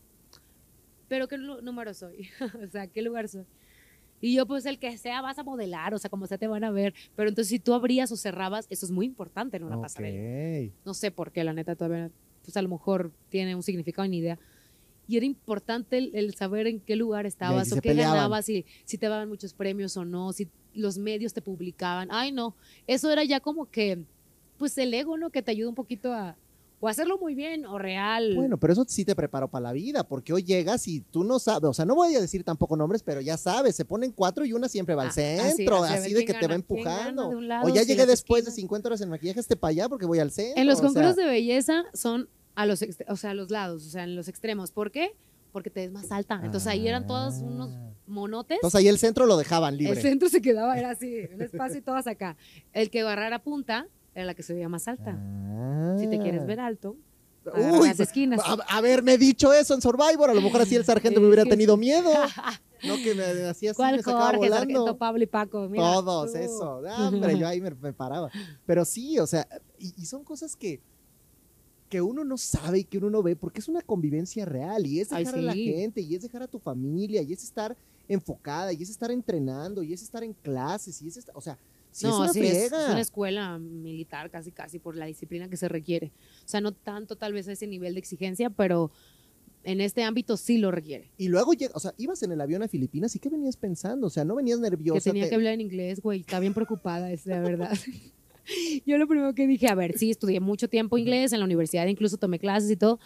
¿pero 1.08 1.28
qué 1.28 1.36
número 1.38 1.94
soy? 1.94 2.28
o 2.66 2.70
sea, 2.70 2.86
¿qué 2.86 3.02
lugar 3.02 3.28
soy? 3.28 3.44
Y 4.20 4.34
yo, 4.36 4.46
pues 4.46 4.64
el 4.66 4.78
que 4.78 4.96
sea, 4.98 5.20
vas 5.20 5.38
a 5.38 5.42
modelar, 5.42 5.94
o 5.94 5.98
sea, 5.98 6.08
como 6.08 6.28
sea, 6.28 6.38
te 6.38 6.46
van 6.46 6.62
a 6.62 6.70
ver. 6.70 6.94
Pero 7.16 7.28
entonces, 7.28 7.48
si 7.50 7.58
tú 7.58 7.74
abrías 7.74 8.12
o 8.12 8.16
cerrabas, 8.16 8.66
eso 8.70 8.86
es 8.86 8.92
muy 8.92 9.04
importante 9.04 9.56
en 9.56 9.64
una 9.64 9.80
pasarela. 9.80 10.70
No 10.84 10.94
sé 10.94 11.10
por 11.10 11.32
qué, 11.32 11.42
la 11.42 11.52
neta, 11.52 11.74
todavía, 11.74 12.08
pues 12.42 12.56
a 12.56 12.62
lo 12.62 12.68
mejor 12.68 13.12
tiene 13.28 13.54
un 13.54 13.62
significado 13.62 14.06
ni 14.08 14.18
idea. 14.18 14.38
Y 15.08 15.16
era 15.16 15.26
importante 15.26 15.98
el, 15.98 16.14
el 16.14 16.34
saber 16.34 16.66
en 16.66 16.80
qué 16.80 16.96
lugar 16.96 17.26
estabas 17.26 17.72
o 17.72 17.76
qué 17.76 17.90
peleaban. 17.90 18.16
ganabas, 18.16 18.46
si, 18.46 18.64
si 18.84 18.98
te 18.98 19.08
daban 19.08 19.28
muchos 19.28 19.52
premios 19.52 19.96
o 19.96 20.04
no, 20.04 20.32
si 20.32 20.48
los 20.74 20.96
medios 20.98 21.32
te 21.32 21.42
publicaban. 21.42 22.08
Ay, 22.10 22.32
no, 22.32 22.54
eso 22.86 23.10
era 23.10 23.24
ya 23.24 23.40
como 23.40 23.70
que, 23.70 23.98
pues 24.58 24.78
el 24.78 24.94
ego, 24.94 25.18
¿no? 25.18 25.30
Que 25.30 25.42
te 25.42 25.50
ayuda 25.50 25.68
un 25.68 25.74
poquito 25.74 26.12
a 26.12 26.36
o 26.84 26.88
hacerlo 26.88 27.16
muy 27.16 27.36
bien 27.36 27.64
o 27.64 27.78
real. 27.78 28.34
Bueno, 28.34 28.58
pero 28.58 28.72
eso 28.72 28.84
sí 28.88 29.04
te 29.04 29.14
preparó 29.14 29.46
para 29.48 29.62
la 29.62 29.72
vida, 29.72 30.02
porque 30.02 30.32
hoy 30.32 30.42
llegas 30.42 30.88
y 30.88 31.00
tú 31.00 31.22
no 31.22 31.38
sabes, 31.38 31.62
o 31.70 31.72
sea, 31.72 31.84
no 31.84 31.94
voy 31.94 32.12
a 32.16 32.20
decir 32.20 32.42
tampoco 32.42 32.76
nombres, 32.76 33.04
pero 33.04 33.20
ya 33.20 33.36
sabes, 33.36 33.76
se 33.76 33.84
ponen 33.84 34.10
cuatro 34.10 34.44
y 34.44 34.52
una 34.52 34.68
siempre 34.68 34.96
va 34.96 35.02
al 35.02 35.08
Ah, 35.08 35.12
centro, 35.12 35.84
así, 35.84 36.12
de 36.12 36.24
que 36.24 36.34
te 36.34 36.46
va 36.48 36.54
empujando. 36.56 37.40
lado, 37.40 37.66
o 37.70 37.74
ya 37.74 37.82
llegué 37.84 38.04
después 38.04 38.44
de 38.44 38.50
esquinas. 38.50 38.56
50 38.56 38.88
horas 38.88 39.00
en 39.00 39.10
maquillaje, 39.10 39.38
este 39.38 39.54
para 39.56 39.70
allá 39.70 39.88
porque 39.88 40.06
voy 40.06 40.18
al 40.18 40.32
centro. 40.32 40.60
en 40.60 40.66
los 40.66 40.78
sea, 40.78 40.86
concursos 40.88 41.14
de 41.16 41.24
belleza 41.24 41.84
son 41.94 42.28
a 42.56 42.66
los, 42.66 42.82
o 43.08 43.16
sea, 43.16 43.30
a 43.30 43.34
los 43.34 43.50
lados, 43.50 43.86
o 43.86 43.90
sea, 43.90 44.02
en 44.02 44.16
los 44.16 44.26
extremos. 44.26 44.72
¿Por 44.72 44.90
qué? 44.90 45.14
Porque 45.52 45.70
te 45.70 45.80
ves 45.82 45.92
más 45.92 46.10
alta. 46.10 46.40
Entonces 46.42 46.66
ahí 46.66 46.88
eran 46.88 47.06
todos 47.06 47.36
unos 47.36 47.70
Ah. 47.72 47.90
monotes. 48.08 48.56
Entonces 48.56 48.78
ahí 48.80 48.88
el 48.88 48.98
centro 48.98 49.26
lo 49.26 49.36
dejaban 49.36 49.74
El 49.74 49.78
libre. 49.78 50.02
centro 50.02 50.28
se 50.28 50.42
quedaba, 50.42 50.76
era 50.78 50.90
así, 50.90 51.14
un 51.32 51.42
espacio 51.42 51.78
y 51.78 51.82
todas 51.82 52.06
acá. 52.08 52.36
El 52.72 52.90
que 52.90 53.02
agarrara 53.02 53.38
punta 53.42 53.86
era 54.14 54.24
la 54.26 54.34
que 54.34 54.42
se 54.42 54.52
veía 54.54 54.68
más 54.68 54.88
alta. 54.88 55.18
Si 55.98 56.06
te 56.08 56.18
quieres 56.18 56.46
ver 56.46 56.60
alto, 56.60 56.96
agarra 57.52 57.78
Uy, 57.78 57.88
las 57.88 58.00
esquinas. 58.00 58.40
a- 58.44 58.76
haberme 58.76 59.18
dicho 59.18 59.52
eso 59.52 59.74
en 59.74 59.80
Survivor, 59.80 60.30
a 60.30 60.34
lo 60.34 60.40
mejor 60.40 60.60
así 60.62 60.76
el 60.76 60.84
sargento 60.84 61.20
me 61.20 61.26
hubiera 61.26 61.44
tenido 61.56 61.76
miedo. 61.76 62.10
No 62.84 62.96
que 62.96 63.14
me 63.14 63.22
hacía 63.22 63.70
así, 63.70 63.76
¿Cuál 63.76 63.94
me 63.94 64.02
sacaba 64.02 64.32
Jorge, 64.32 64.48
Sargento 64.48 64.80
volando. 64.80 64.98
Pablo 64.98 65.22
y 65.22 65.26
Paco? 65.28 65.68
Mira, 65.68 65.84
Todos, 65.92 66.32
tú. 66.32 66.38
eso. 66.38 66.82
Ah, 66.88 67.10
hombre, 67.12 67.38
yo 67.38 67.46
ahí 67.46 67.60
me, 67.60 67.70
me 67.70 67.92
paraba. 67.92 68.28
Pero 68.66 68.84
sí, 68.84 69.20
o 69.20 69.26
sea, 69.28 69.46
y, 69.78 69.94
y 70.02 70.04
son 70.06 70.24
cosas 70.24 70.56
que, 70.56 70.80
que 71.88 72.02
uno 72.02 72.24
no 72.24 72.36
sabe 72.36 72.80
y 72.80 72.84
que 72.84 72.98
uno 72.98 73.08
no 73.08 73.22
ve, 73.22 73.36
porque 73.36 73.60
es 73.60 73.68
una 73.68 73.82
convivencia 73.82 74.44
real 74.46 74.84
y 74.84 74.98
es 74.98 75.12
Ay, 75.12 75.22
dejar 75.22 75.38
a 75.38 75.42
la 75.42 75.54
gente 75.54 76.00
y 76.00 76.12
es 76.16 76.22
dejar 76.22 76.42
a 76.42 76.48
tu 76.48 76.58
familia 76.58 77.22
y 77.22 77.32
es 77.32 77.44
estar 77.44 77.76
enfocada 78.08 78.72
y 78.72 78.82
es 78.82 78.90
estar 78.90 79.12
entrenando 79.12 79.84
y 79.84 79.92
es 79.92 80.02
estar 80.02 80.24
en 80.24 80.32
clases 80.32 81.00
y 81.02 81.06
es 81.06 81.16
estar, 81.18 81.36
o 81.36 81.40
sea, 81.40 81.56
sí 81.92 82.06
es 82.06 82.12
no, 82.12 82.20
una 82.20 82.32
sí, 82.32 82.40
es, 82.40 82.72
una 82.72 83.00
escuela 83.00 83.58
militar 83.58 84.30
casi 84.30 84.50
casi 84.50 84.78
por 84.78 84.96
la 84.96 85.06
disciplina 85.06 85.48
que 85.48 85.56
se 85.56 85.68
requiere. 85.68 86.12
O 86.44 86.48
sea, 86.48 86.60
no 86.60 86.72
tanto 86.72 87.16
tal 87.16 87.32
vez 87.32 87.46
a 87.48 87.52
ese 87.52 87.66
nivel 87.66 87.94
de 87.94 88.00
exigencia, 88.00 88.50
pero 88.50 88.90
en 89.64 89.80
este 89.80 90.02
ámbito 90.02 90.36
sí 90.36 90.58
lo 90.58 90.70
requiere. 90.70 91.10
Y 91.16 91.28
luego 91.28 91.52
o 91.74 91.80
sea, 91.80 91.94
ibas 91.98 92.22
en 92.22 92.32
el 92.32 92.40
avión 92.40 92.62
a 92.62 92.68
Filipinas 92.68 93.14
y 93.14 93.18
qué 93.18 93.28
venías 93.28 93.56
pensando, 93.56 94.08
o 94.08 94.10
sea, 94.10 94.24
no 94.24 94.34
venías 94.34 94.58
nerviosa. 94.58 94.98
que 94.98 95.10
tenía 95.10 95.24
te- 95.24 95.28
que 95.30 95.34
hablar 95.36 95.54
en 95.54 95.60
inglés, 95.60 96.00
güey. 96.00 96.20
Estaba 96.20 96.40
bien 96.40 96.54
preocupada, 96.54 97.12
es 97.12 97.26
la 97.26 97.40
verdad. 97.40 97.72
Yo 98.86 98.98
lo 98.98 99.06
primero 99.06 99.34
que 99.34 99.46
dije, 99.46 99.68
a 99.68 99.74
ver, 99.74 99.96
sí, 99.96 100.10
estudié 100.10 100.40
mucho 100.40 100.68
tiempo 100.68 100.98
inglés 100.98 101.32
en 101.32 101.38
la 101.38 101.44
universidad, 101.44 101.86
incluso 101.86 102.16
tomé 102.16 102.40
clases 102.40 102.70
y 102.72 102.76
todo, 102.76 102.98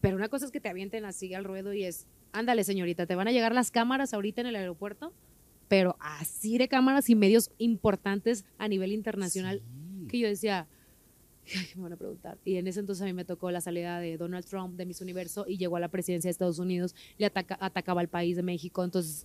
pero 0.00 0.16
una 0.16 0.28
cosa 0.28 0.46
es 0.46 0.52
que 0.52 0.60
te 0.60 0.68
avienten 0.68 1.04
así 1.04 1.34
al 1.34 1.44
ruedo 1.44 1.72
y 1.74 1.84
es, 1.84 2.06
ándale, 2.32 2.62
señorita, 2.62 3.06
te 3.06 3.16
van 3.16 3.26
a 3.26 3.32
llegar 3.32 3.52
las 3.52 3.72
cámaras 3.72 4.14
ahorita 4.14 4.40
en 4.42 4.46
el 4.46 4.56
aeropuerto, 4.56 5.12
pero 5.70 5.94
así 6.00 6.58
de 6.58 6.66
cámaras 6.66 7.08
y 7.10 7.14
medios 7.14 7.52
importantes 7.58 8.44
a 8.58 8.66
nivel 8.66 8.90
internacional, 8.92 9.62
Sí. 10.00 10.06
que 10.08 10.18
yo 10.18 10.26
decía, 10.26 10.66
ay, 11.46 11.66
¿qué 11.70 11.76
me 11.76 11.84
van 11.84 11.92
a 11.92 11.96
preguntar? 11.96 12.38
Y 12.44 12.56
en 12.56 12.66
ese 12.66 12.80
entonces 12.80 13.02
a 13.02 13.04
mí 13.04 13.12
me 13.12 13.24
tocó 13.24 13.52
la 13.52 13.60
salida 13.60 14.00
de 14.00 14.16
Donald 14.16 14.44
Trump 14.44 14.74
de 14.76 14.84
Miss 14.84 15.00
Universo 15.00 15.44
y 15.46 15.58
llegó 15.58 15.76
a 15.76 15.80
la 15.80 15.86
presidencia 15.86 16.26
de 16.26 16.32
Estados 16.32 16.58
Unidos, 16.58 16.96
le 17.18 17.26
ataca- 17.26 17.56
atacaba 17.60 18.00
al 18.00 18.08
país 18.08 18.34
de 18.34 18.42
México. 18.42 18.82
Entonces, 18.82 19.24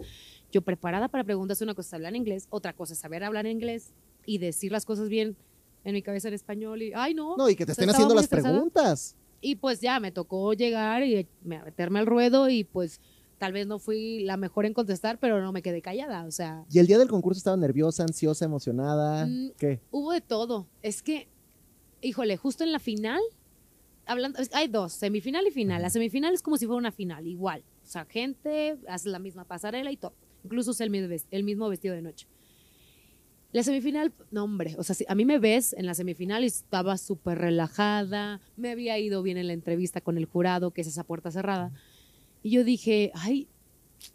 yo 0.51 0.61
preparada 0.61 1.07
para 1.07 1.23
preguntas, 1.23 1.59
una 1.61 1.73
cosa 1.73 1.87
es 1.87 1.93
hablar 1.95 2.11
en 2.11 2.17
inglés, 2.17 2.45
otra 2.51 2.73
cosa 2.73 2.93
es 2.93 2.99
saber 2.99 3.23
hablar 3.23 3.47
en 3.47 3.53
inglés 3.53 3.91
y 4.27 4.37
decir 4.37 4.71
las 4.71 4.85
cosas 4.85 5.09
bien 5.09 5.35
en 5.83 5.93
mi 5.93 6.03
cabeza 6.03 6.27
en 6.27 6.35
español. 6.35 6.83
Y, 6.83 6.91
ay, 6.95 7.15
no. 7.15 7.35
No, 7.37 7.49
y 7.49 7.55
que 7.55 7.65
te 7.65 7.71
estén 7.71 7.89
haciendo 7.89 8.13
las 8.13 8.25
estresada. 8.25 8.53
preguntas. 8.53 9.15
Y 9.41 9.55
pues 9.55 9.81
ya 9.81 9.99
me 9.99 10.11
tocó 10.11 10.53
llegar 10.53 11.03
y 11.03 11.27
me- 11.43 11.63
meterme 11.63 11.97
al 11.99 12.05
ruedo 12.05 12.49
y 12.49 12.63
pues 12.63 12.99
tal 13.37 13.53
vez 13.53 13.67
no 13.67 13.79
fui 13.79 14.23
la 14.23 14.37
mejor 14.37 14.65
en 14.65 14.73
contestar, 14.73 15.19
pero 15.19 15.41
no 15.41 15.51
me 15.51 15.61
quedé 15.61 15.81
callada. 15.81 16.25
O 16.25 16.31
sea, 16.31 16.65
Y 16.71 16.79
el 16.79 16.87
día 16.87 16.97
del 16.97 17.07
concurso 17.07 17.37
estaba 17.37 17.57
nerviosa, 17.57 18.03
ansiosa, 18.03 18.45
emocionada. 18.45 19.25
Mm, 19.25 19.51
¿Qué? 19.57 19.79
hubo 19.91 20.11
de 20.11 20.21
todo. 20.21 20.67
Es 20.81 21.01
que, 21.01 21.27
híjole, 22.01 22.37
justo 22.37 22.63
en 22.63 22.71
la 22.71 22.79
final, 22.79 23.19
hablando, 24.05 24.39
es- 24.39 24.53
hay 24.53 24.67
dos, 24.67 24.93
semifinal 24.93 25.45
y 25.47 25.51
final. 25.51 25.81
La 25.81 25.89
semifinal 25.89 26.33
es 26.33 26.41
como 26.41 26.57
si 26.57 26.65
fuera 26.65 26.77
una 26.77 26.91
final, 26.91 27.27
igual. 27.27 27.63
O 27.83 27.87
sea, 27.87 28.05
gente 28.05 28.77
hace 28.87 29.09
la 29.09 29.19
misma 29.19 29.45
pasarela 29.45 29.91
y 29.91 29.97
todo. 29.97 30.13
Incluso 30.43 30.71
usa 30.71 30.85
el 30.85 31.21
el 31.31 31.43
mismo 31.43 31.67
vestido 31.69 31.95
de 31.95 32.01
noche. 32.01 32.27
La 33.51 33.63
semifinal, 33.63 34.11
no 34.31 34.43
hombre, 34.43 34.75
o 34.77 34.83
sea, 34.83 34.95
si 34.95 35.05
a 35.07 35.15
mí 35.15 35.23
me 35.23 35.39
ves 35.39 35.71
en 35.77 35.85
la 35.85 35.93
semifinal 35.93 36.43
y 36.43 36.47
estaba 36.47 36.97
súper 36.97 37.37
relajada, 37.37 38.41
me 38.57 38.69
había 38.69 38.99
ido 38.99 39.23
bien 39.23 39.37
en 39.37 39.47
la 39.47 39.53
entrevista 39.53 40.01
con 40.01 40.17
el 40.17 40.25
jurado, 40.25 40.71
que 40.71 40.81
es 40.81 40.87
esa 40.87 41.05
puerta 41.05 41.31
cerrada. 41.31 41.71
Y 42.45 42.51
yo 42.51 42.63
dije, 42.63 43.11
ay, 43.15 43.47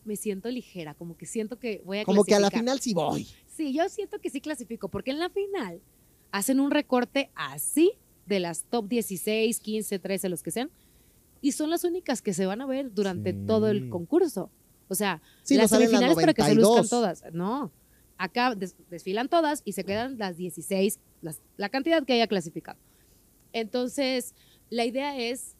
me 0.04 0.14
siento 0.14 0.48
ligera, 0.50 0.94
como 0.94 1.16
que 1.16 1.26
siento 1.26 1.58
que 1.58 1.82
voy 1.84 1.98
a 1.98 2.04
Como 2.04 2.22
que 2.22 2.32
a 2.36 2.38
la 2.38 2.48
clasificar". 2.48 2.60
final 2.60 2.80
sí 2.80 2.94
voy. 2.94 3.26
Sí, 3.48 3.72
yo 3.72 3.88
siento 3.88 4.20
que 4.20 4.30
sí 4.30 4.40
clasifico, 4.40 4.88
porque 4.88 5.10
en 5.10 5.18
la 5.18 5.30
final 5.30 5.80
hacen 6.30 6.60
un 6.60 6.70
recorte 6.70 7.32
así 7.34 7.94
de 8.26 8.38
las 8.38 8.62
top 8.70 8.86
16, 8.88 9.58
15, 9.58 9.98
13, 9.98 10.28
los 10.28 10.44
que 10.44 10.52
sean, 10.52 10.70
y 11.40 11.50
son 11.50 11.70
las 11.70 11.82
únicas 11.82 12.22
que 12.22 12.32
se 12.32 12.46
van 12.46 12.60
a 12.60 12.66
ver 12.66 12.94
durante 12.94 13.32
Sí. 13.32 13.38
todo 13.48 13.66
el 13.68 13.88
concurso. 13.90 14.48
O 14.86 14.94
sea, 14.94 15.20
Sí, 15.42 15.54
no 15.56 15.62
las 15.62 15.72
las 15.72 15.80
semifinales 15.80 16.14
para 16.14 16.32
que 16.32 16.42
se 16.42 16.54
luzcan 16.54 16.84
92. 16.84 16.88
todas. 16.88 17.24
No, 17.34 17.72
acá 18.16 18.54
des- 18.54 18.76
desfilan 18.90 19.28
todas 19.28 19.62
y 19.64 19.72
se 19.72 19.82
quedan 19.82 20.18
las 20.18 20.36
16, 20.36 21.00
las- 21.20 21.40
la 21.56 21.68
cantidad 21.68 22.04
que 22.04 22.12
haya 22.12 22.28
clasificado. 22.28 22.78
Entonces, 23.52 24.36
la 24.68 24.84
idea 24.84 25.18
es 25.18 25.56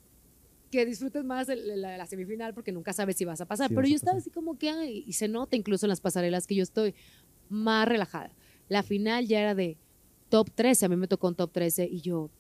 que 0.71 0.87
disfrutes 0.87 1.25
más 1.25 1.49
el- 1.49 1.81
la, 1.81 1.97
la 1.97 2.07
semifinal 2.07 2.55
porque 2.55 2.73
nunca 2.73 2.93
sabes 2.93 3.17
si 3.17 3.25
vas 3.25 3.41
a 3.41 3.47
pasar. 3.47 3.69
Sí, 3.69 3.75
Pero 3.75 3.87
yo 3.89 3.97
estaba 3.97 4.17
pasar. 4.17 4.21
así 4.21 4.31
como 4.31 4.57
que, 4.59 4.71
ay, 4.71 5.05
y 5.07 5.13
se 5.15 5.29
nota 5.29 5.57
incluso 5.57 5.87
en 5.87 5.91
las 5.91 6.01
pasarelas 6.01 6.47
que 6.47 6.55
yo 6.55 6.63
estoy 6.63 6.95
más 7.49 7.89
relajada. 7.89 8.31
La 8.69 8.83
final 8.83 9.27
ya 9.27 9.41
era 9.41 9.55
de 9.55 9.77
top 10.29 10.49
13, 10.55 10.87
a 10.87 10.89
mí 10.89 10.97
me 10.97 11.09
tocó 11.09 11.27
un 11.29 11.35
top 11.35 11.51
13 11.53 11.87
y 11.91 12.01
yo 12.03 12.31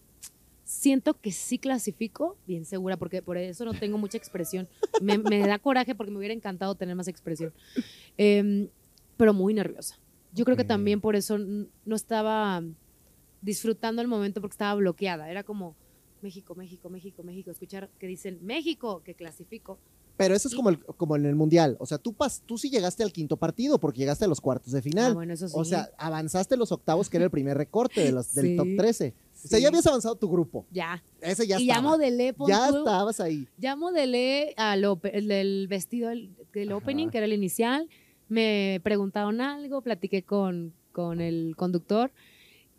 siento 0.63 1.15
que 1.15 1.33
sí 1.33 1.59
clasifico, 1.59 2.37
bien 2.47 2.65
segura, 2.65 2.97
porque 2.97 3.21
por 3.23 3.37
eso 3.37 3.65
no 3.65 3.75
tengo 3.75 3.99
mucha 3.99 4.17
expresión. 4.17 4.69
Me, 5.01 5.19
me 5.19 5.45
da 5.45 5.59
coraje 5.59 5.97
porque 5.97 6.13
me 6.13 6.19
hubiera 6.19 6.33
encantado 6.35 6.77
tener 6.77 6.95
más 6.95 7.09
expresión, 7.09 7.53
Em, 8.17 8.69
pero 9.17 9.35
muy 9.35 9.53
nerviosa. 9.55 9.97
Yo 10.33 10.45
creo 10.45 10.57
que 10.57 10.63
Ok. 10.63 10.69
también 10.69 11.01
por 11.01 11.17
eso 11.17 11.37
no 11.39 11.97
estaba 11.97 12.63
disfrutando 13.43 14.01
el 14.03 14.07
momento 14.09 14.41
porque 14.41 14.55
estaba 14.55 14.75
bloqueada. 14.75 15.29
Era 15.31 15.43
como 15.43 15.75
México, 16.23 16.55
México, 16.55 16.89
México, 16.91 17.23
México. 17.23 17.51
Escuchar 17.51 17.89
que 17.99 18.07
dicen 18.07 18.39
México, 18.43 19.03
que 19.05 19.15
clasifico. 19.15 19.79
Pero 20.17 20.35
eso 20.35 20.49
es 20.49 20.55
Y- 20.55 20.57
como, 20.57 20.69
el, 20.69 20.79
como 20.85 21.17
en 21.17 21.25
el 21.25 21.35
mundial. 21.35 21.77
O 21.81 21.87
sea, 21.87 21.97
tú, 21.97 22.13
pas, 22.13 22.43
tú 22.45 22.59
sí 22.59 22.69
llegaste 22.69 23.03
al 23.03 23.11
quinto 23.13 23.39
partido 23.39 23.79
porque 23.81 24.01
llegaste 24.01 24.27
a 24.27 24.29
los 24.29 24.41
cuartos 24.41 24.73
de 24.73 24.83
final. 24.83 25.13
Ah, 25.13 25.15
bueno, 25.15 25.33
eso 25.33 25.49
sí. 25.49 25.55
O 25.57 25.65
sea, 25.65 25.91
avanzaste 25.97 26.57
los 26.59 26.73
octavos, 26.73 27.09
que 27.09 27.17
era 27.17 27.25
el 27.25 27.31
primer 27.31 27.57
recorte 27.57 28.03
de 28.03 28.13
los, 28.13 28.35
del 28.35 28.55
top 28.57 28.67
13. 28.77 29.15
O 29.45 29.49
sea, 29.49 29.57
sí. 29.59 29.63
ya 29.63 29.69
habías 29.69 29.87
avanzado 29.87 30.17
tu 30.17 30.29
grupo. 30.31 30.67
ya. 30.71 31.03
Ese 31.23 31.47
ya 31.47 31.59
y 31.59 31.67
ya 31.67 31.75
estaba. 31.77 31.89
modelé, 31.91 32.35
pon 32.35 32.49
ya 32.49 32.69
tú, 32.69 32.79
estabas 32.79 33.21
ahí. 33.21 33.47
ya 33.57 33.77
modelé 33.77 34.53
al 34.59 34.85
el 35.05 35.29
del 35.29 35.67
vestido 35.69 36.11
del, 36.11 36.73
opening, 36.73 37.09
que 37.09 37.17
era 37.19 37.25
el 37.25 37.33
inicial. 37.33 37.89
Me 38.29 38.81
preguntaron 38.85 39.41
algo, 39.41 39.81
platiqué 39.81 40.23
con, 40.23 40.75
con 40.93 41.21
el 41.23 41.55
conductor 41.57 42.11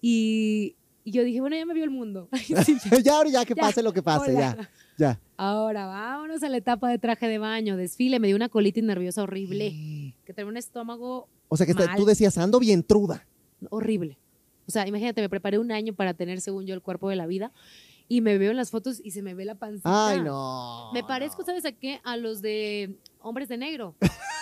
y, 0.02 0.76
y 1.04 1.12
yo 1.12 1.24
dije, 1.24 1.42
bueno, 1.42 1.56
ya 1.56 1.66
me 1.66 1.74
vio 1.74 1.84
el 1.84 1.90
mundo. 1.90 2.30
Sí, 2.66 2.78
ya. 2.90 3.00
ya, 3.04 3.16
ahora 3.18 3.30
ya 3.30 3.46
que 3.46 3.54
Ya, 3.56 3.62
pase 3.62 3.84
lo 3.84 3.94
que 3.94 4.02
pase, 4.04 4.32
Hola. 4.32 4.56
ya. 4.58 4.70
Ya. 4.98 5.20
Ahora 5.38 5.88
vámonos 5.88 6.44
a 6.44 6.50
la 6.50 6.58
etapa 6.58 6.90
de 6.90 7.00
traje 7.00 7.28
de 7.28 7.38
baño, 7.40 7.76
desfile. 7.78 8.20
Me 8.20 8.28
dio 8.28 8.36
una 8.36 8.50
colitis 8.50 8.84
nerviosa 8.84 9.24
horrible, 9.24 10.14
que 10.26 10.34
tenía 10.34 10.50
un 10.50 10.58
estómago 10.58 11.28
O 11.48 11.58
sea, 11.58 11.66
que 11.66 11.74
Mal. 11.74 11.96
tú 11.96 12.06
decías, 12.06 12.38
ando 12.38 12.60
bien 12.60 12.84
truda. 12.84 13.26
horrible. 13.70 14.20
O 14.68 14.72
sea, 14.72 14.88
imagínate, 14.88 15.22
me 15.22 15.30
preparé 15.30 15.58
un 15.58 15.72
año 15.72 15.94
para 15.94 16.14
tener, 16.14 16.40
según 16.40 16.66
yo, 16.66 16.76
el 16.76 16.82
cuerpo 16.82 17.10
de 17.10 17.16
la 17.16 17.26
vida 17.26 17.52
y 18.12 18.20
me 18.20 18.38
veo 18.38 18.52
en 18.52 18.58
las 18.58 18.72
fotos 18.72 19.00
y 19.02 19.12
se 19.12 19.22
me 19.22 19.34
ve 19.34 19.46
la 19.46 19.56
pancita. 19.56 20.10
Ay, 20.10 20.20
no. 20.20 20.92
Me 20.94 21.02
parezco, 21.02 21.44
no. 21.44 21.46
¿sabes 21.46 21.64
a 21.64 21.72
qué? 21.72 22.02
A 22.04 22.18
los 22.18 22.42
de 22.42 22.98
hombres 23.22 23.48
de 23.48 23.56
negro, 23.56 23.96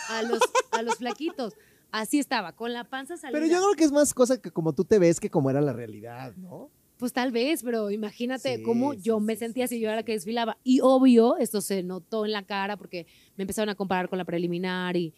a 0.09 0.23
los, 0.23 0.39
a 0.71 0.81
los 0.81 0.95
flaquitos. 0.95 1.53
Así 1.91 2.19
estaba, 2.19 2.53
con 2.53 2.71
la 2.73 2.83
panza 2.83 3.17
salida. 3.17 3.39
Pero 3.39 3.51
yo 3.51 3.59
creo 3.61 3.73
que 3.75 3.83
es 3.83 3.91
más 3.91 4.13
cosa 4.13 4.39
que 4.41 4.51
como 4.51 4.73
tú 4.73 4.83
te 4.85 4.99
ves 4.99 5.19
que 5.19 5.29
como 5.29 5.49
era 5.49 5.59
la 5.61 5.73
realidad, 5.73 6.35
¿no? 6.35 6.69
Pues 6.97 7.13
tal 7.13 7.31
vez, 7.31 7.63
pero 7.63 7.89
imagínate 7.91 8.57
Sí, 8.57 8.63
cómo 8.63 8.93
sí, 8.93 8.99
yo 9.01 9.19
me 9.21 9.33
sí, 9.35 9.39
sentía 9.39 9.67
si 9.67 9.79
yo 9.79 9.87
era 9.87 9.95
la 9.97 10.03
que 10.03 10.11
desfilaba. 10.11 10.57
Y 10.63 10.81
obvio, 10.81 11.37
esto 11.37 11.61
se 11.61 11.81
notó 11.81 12.25
en 12.25 12.33
la 12.33 12.43
cara 12.43 12.75
porque 12.77 13.07
me 13.37 13.43
empezaron 13.43 13.69
a 13.69 13.75
comparar 13.75 14.09
con 14.09 14.17
la 14.17 14.25
preliminar 14.25 14.97
y, 14.97 15.13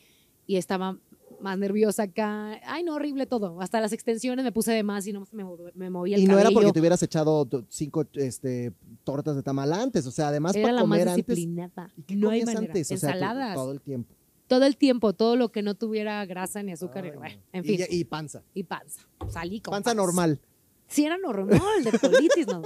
y 0.45 0.57
estaba 0.57 0.97
más 1.41 1.57
nerviosa 1.57 2.03
acá. 2.03 2.59
Ay, 2.67 2.83
no, 2.83 2.93
horrible 2.93 3.25
todo. 3.25 3.59
Hasta 3.61 3.81
las 3.81 3.93
extensiones 3.93 4.45
me 4.45 4.51
puse 4.51 4.71
de 4.73 4.83
más 4.83 5.07
y 5.07 5.11
no 5.13 5.25
me, 5.31 5.43
me 5.73 5.89
movía 5.89 6.17
el 6.17 6.21
Y 6.21 6.25
no 6.27 6.33
cabello. 6.33 6.49
era 6.49 6.53
porque 6.53 6.71
te 6.71 6.79
hubieras 6.79 7.01
echado 7.01 7.49
cinco 7.69 8.05
este, 8.13 8.71
tortas 9.03 9.35
de 9.35 9.41
tamal 9.41 9.73
antes, 9.73 10.05
o 10.05 10.11
sea, 10.11 10.27
además 10.27 10.55
Era 10.55 10.67
para 10.67 10.73
la 10.75 10.81
más 10.85 10.99
comer 10.99 11.09
antes. 11.09 11.25
disciplinada. 11.25 11.91
¿Y 11.97 12.03
qué 12.03 12.15
no 12.15 12.29
hay 12.29 12.43
manera. 12.45 12.59
antes? 12.59 12.91
O 12.91 12.97
sea, 12.97 13.09
Ensaladas. 13.09 13.55
todo 13.55 13.71
el 13.71 13.81
tiempo. 13.81 14.13
Todo 14.51 14.65
el 14.65 14.75
tiempo, 14.75 15.13
todo 15.13 15.37
lo 15.37 15.49
que 15.49 15.61
no 15.61 15.75
tuviera 15.75 16.25
grasa 16.25 16.61
ni 16.61 16.73
azúcar. 16.73 17.05
y, 17.05 17.09
Ay, 17.11 17.15
bueno, 17.15 17.35
no. 17.37 17.41
en 17.59 17.63
Y 17.65 17.77
fin. 17.77 17.85
Y, 17.89 18.03
panza. 18.03 18.43
Y 18.53 18.63
panza. 18.63 18.99
Salí 19.29 19.61
con 19.61 19.71
Panza 19.71 19.93
normal. 19.93 20.41
Sí, 20.87 21.05
era 21.05 21.17
normal, 21.17 21.85
de 21.85 21.97
colitis, 21.97 22.47
no. 22.47 22.61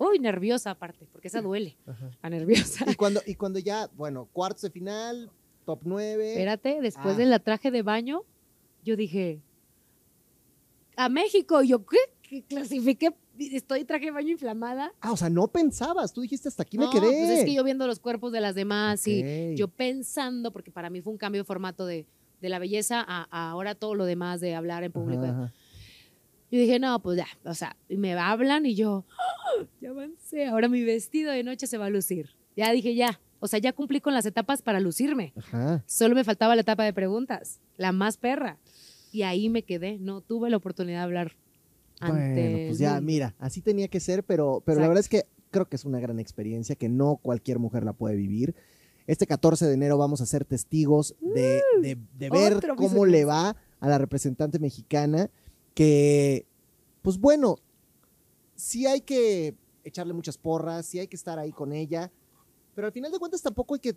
Uy, 0.00 0.18
nerviosa 0.18 0.72
aparte, 0.72 1.06
porque 1.12 1.28
esa 1.28 1.40
duele, 1.40 1.76
Ajá. 1.86 2.10
a 2.20 2.30
nerviosa. 2.30 2.84
Y 2.90 2.96
cuando, 2.96 3.22
y 3.24 3.36
cuando 3.36 3.60
ya, 3.60 3.88
bueno, 3.96 4.28
cuartos 4.32 4.62
de 4.62 4.70
final, 4.70 5.30
top 5.64 5.82
9. 5.84 6.32
Espérate, 6.32 6.80
después 6.80 7.14
Ah. 7.14 7.18
del 7.18 7.40
traje 7.40 7.70
de 7.70 7.82
baño, 7.82 8.22
yo 8.82 8.96
dije, 8.96 9.40
a 10.96 11.08
México, 11.08 11.62
yo, 11.62 11.86
¿qué? 11.86 11.98
¿Qué 12.22 12.42
clasifiqué? 12.42 13.14
Estoy 13.40 13.84
traje 13.84 14.06
de 14.06 14.10
baño 14.10 14.30
inflamada. 14.30 14.92
Ah, 15.00 15.12
o 15.12 15.16
sea, 15.16 15.30
no 15.30 15.48
pensabas. 15.48 16.12
Tú 16.12 16.20
dijiste 16.20 16.48
hasta 16.48 16.62
aquí 16.62 16.78
me 16.78 16.88
quedé. 16.90 17.00
Pues 17.00 17.30
es 17.30 17.44
que 17.44 17.54
yo 17.54 17.64
viendo 17.64 17.86
los 17.86 17.98
cuerpos 18.00 18.32
de 18.32 18.40
las 18.40 18.54
demás 18.54 19.06
y 19.06 19.54
yo 19.56 19.68
pensando, 19.68 20.52
porque 20.52 20.70
para 20.70 20.90
mí 20.90 21.00
fue 21.00 21.12
un 21.12 21.18
cambio 21.18 21.40
de 21.40 21.44
formato 21.44 21.86
de, 21.86 22.06
de 22.40 22.48
la 22.48 22.58
belleza 22.58 23.00
a, 23.06 23.26
a 23.30 23.50
ahora 23.50 23.74
todo 23.74 23.94
lo 23.94 24.04
demás 24.04 24.40
de 24.40 24.54
hablar 24.54 24.84
en 24.84 24.92
público. 24.92 25.24
Ajá. 25.24 25.52
Yo 26.52 26.58
dije, 26.58 26.78
no, 26.80 27.00
pues 27.00 27.16
ya, 27.16 27.26
o 27.44 27.54
sea, 27.54 27.76
y 27.88 27.96
me 27.96 28.12
hablan 28.14 28.66
y 28.66 28.74
yo, 28.74 29.04
"Ah, 29.18 29.64
ya 29.80 29.90
avancé, 29.90 30.46
ahora 30.46 30.68
mi 30.68 30.82
vestido 30.82 31.30
de 31.30 31.44
noche 31.44 31.68
se 31.68 31.78
va 31.78 31.86
a 31.86 31.90
lucir. 31.90 32.30
Ya 32.56 32.72
dije, 32.72 32.96
ya, 32.96 33.20
o 33.38 33.46
sea, 33.46 33.60
ya 33.60 33.72
cumplí 33.72 34.00
con 34.00 34.14
las 34.14 34.26
etapas 34.26 34.60
para 34.60 34.80
lucirme. 34.80 35.32
Ajá. 35.36 35.84
Solo 35.86 36.16
me 36.16 36.24
faltaba 36.24 36.56
la 36.56 36.62
etapa 36.62 36.82
de 36.84 36.92
preguntas, 36.92 37.60
la 37.76 37.92
más 37.92 38.16
perra. 38.16 38.58
Y 39.12 39.22
ahí 39.22 39.48
me 39.48 39.62
quedé, 39.62 39.98
no 39.98 40.20
tuve 40.22 40.50
la 40.50 40.56
oportunidad 40.56 40.98
de 40.98 41.04
hablar 41.04 41.36
ante 42.00 42.40
Bueno, 42.42 42.58
pues 42.66 42.78
ya, 42.78 43.00
mira, 43.00 43.34
así 43.38 43.60
tenía 43.60 43.88
que 43.88 44.00
ser, 44.00 44.24
pero, 44.24 44.62
pero 44.64 44.80
la 44.80 44.88
verdad 44.88 45.00
es 45.00 45.08
que 45.08 45.26
creo 45.50 45.68
que 45.68 45.76
es 45.76 45.84
una 45.84 46.00
gran 46.00 46.18
experiencia 46.20 46.74
que 46.76 46.88
no 46.88 47.16
cualquier 47.16 47.58
mujer 47.58 47.84
la 47.84 47.92
puede 47.92 48.16
vivir. 48.16 48.54
Este 49.06 49.26
14 49.26 49.66
de 49.66 49.74
enero 49.74 49.98
vamos 49.98 50.20
a 50.20 50.26
ser 50.26 50.44
testigos 50.44 51.14
de, 51.20 51.60
de- 51.82 51.98
de 52.18 52.30
ver 52.30 52.52
cómo 52.76 53.04
le 53.06 53.24
va 53.24 53.56
a 53.80 53.88
la 53.88 53.98
representante 53.98 54.58
mexicana, 54.58 55.30
que, 55.74 56.46
pues 57.02 57.18
bueno, 57.18 57.56
sí 58.54 58.86
hay 58.86 59.00
que 59.00 59.54
echarle 59.84 60.12
muchas 60.12 60.36
porras, 60.38 60.86
sí 60.86 60.98
hay 60.98 61.08
que 61.08 61.16
estar 61.16 61.38
ahí 61.38 61.52
con 61.52 61.72
ella, 61.72 62.10
pero 62.74 62.86
al 62.86 62.92
final 62.92 63.10
de 63.10 63.18
cuentas 63.18 63.42
tampoco 63.42 63.74
hay 63.74 63.80
que 63.80 63.96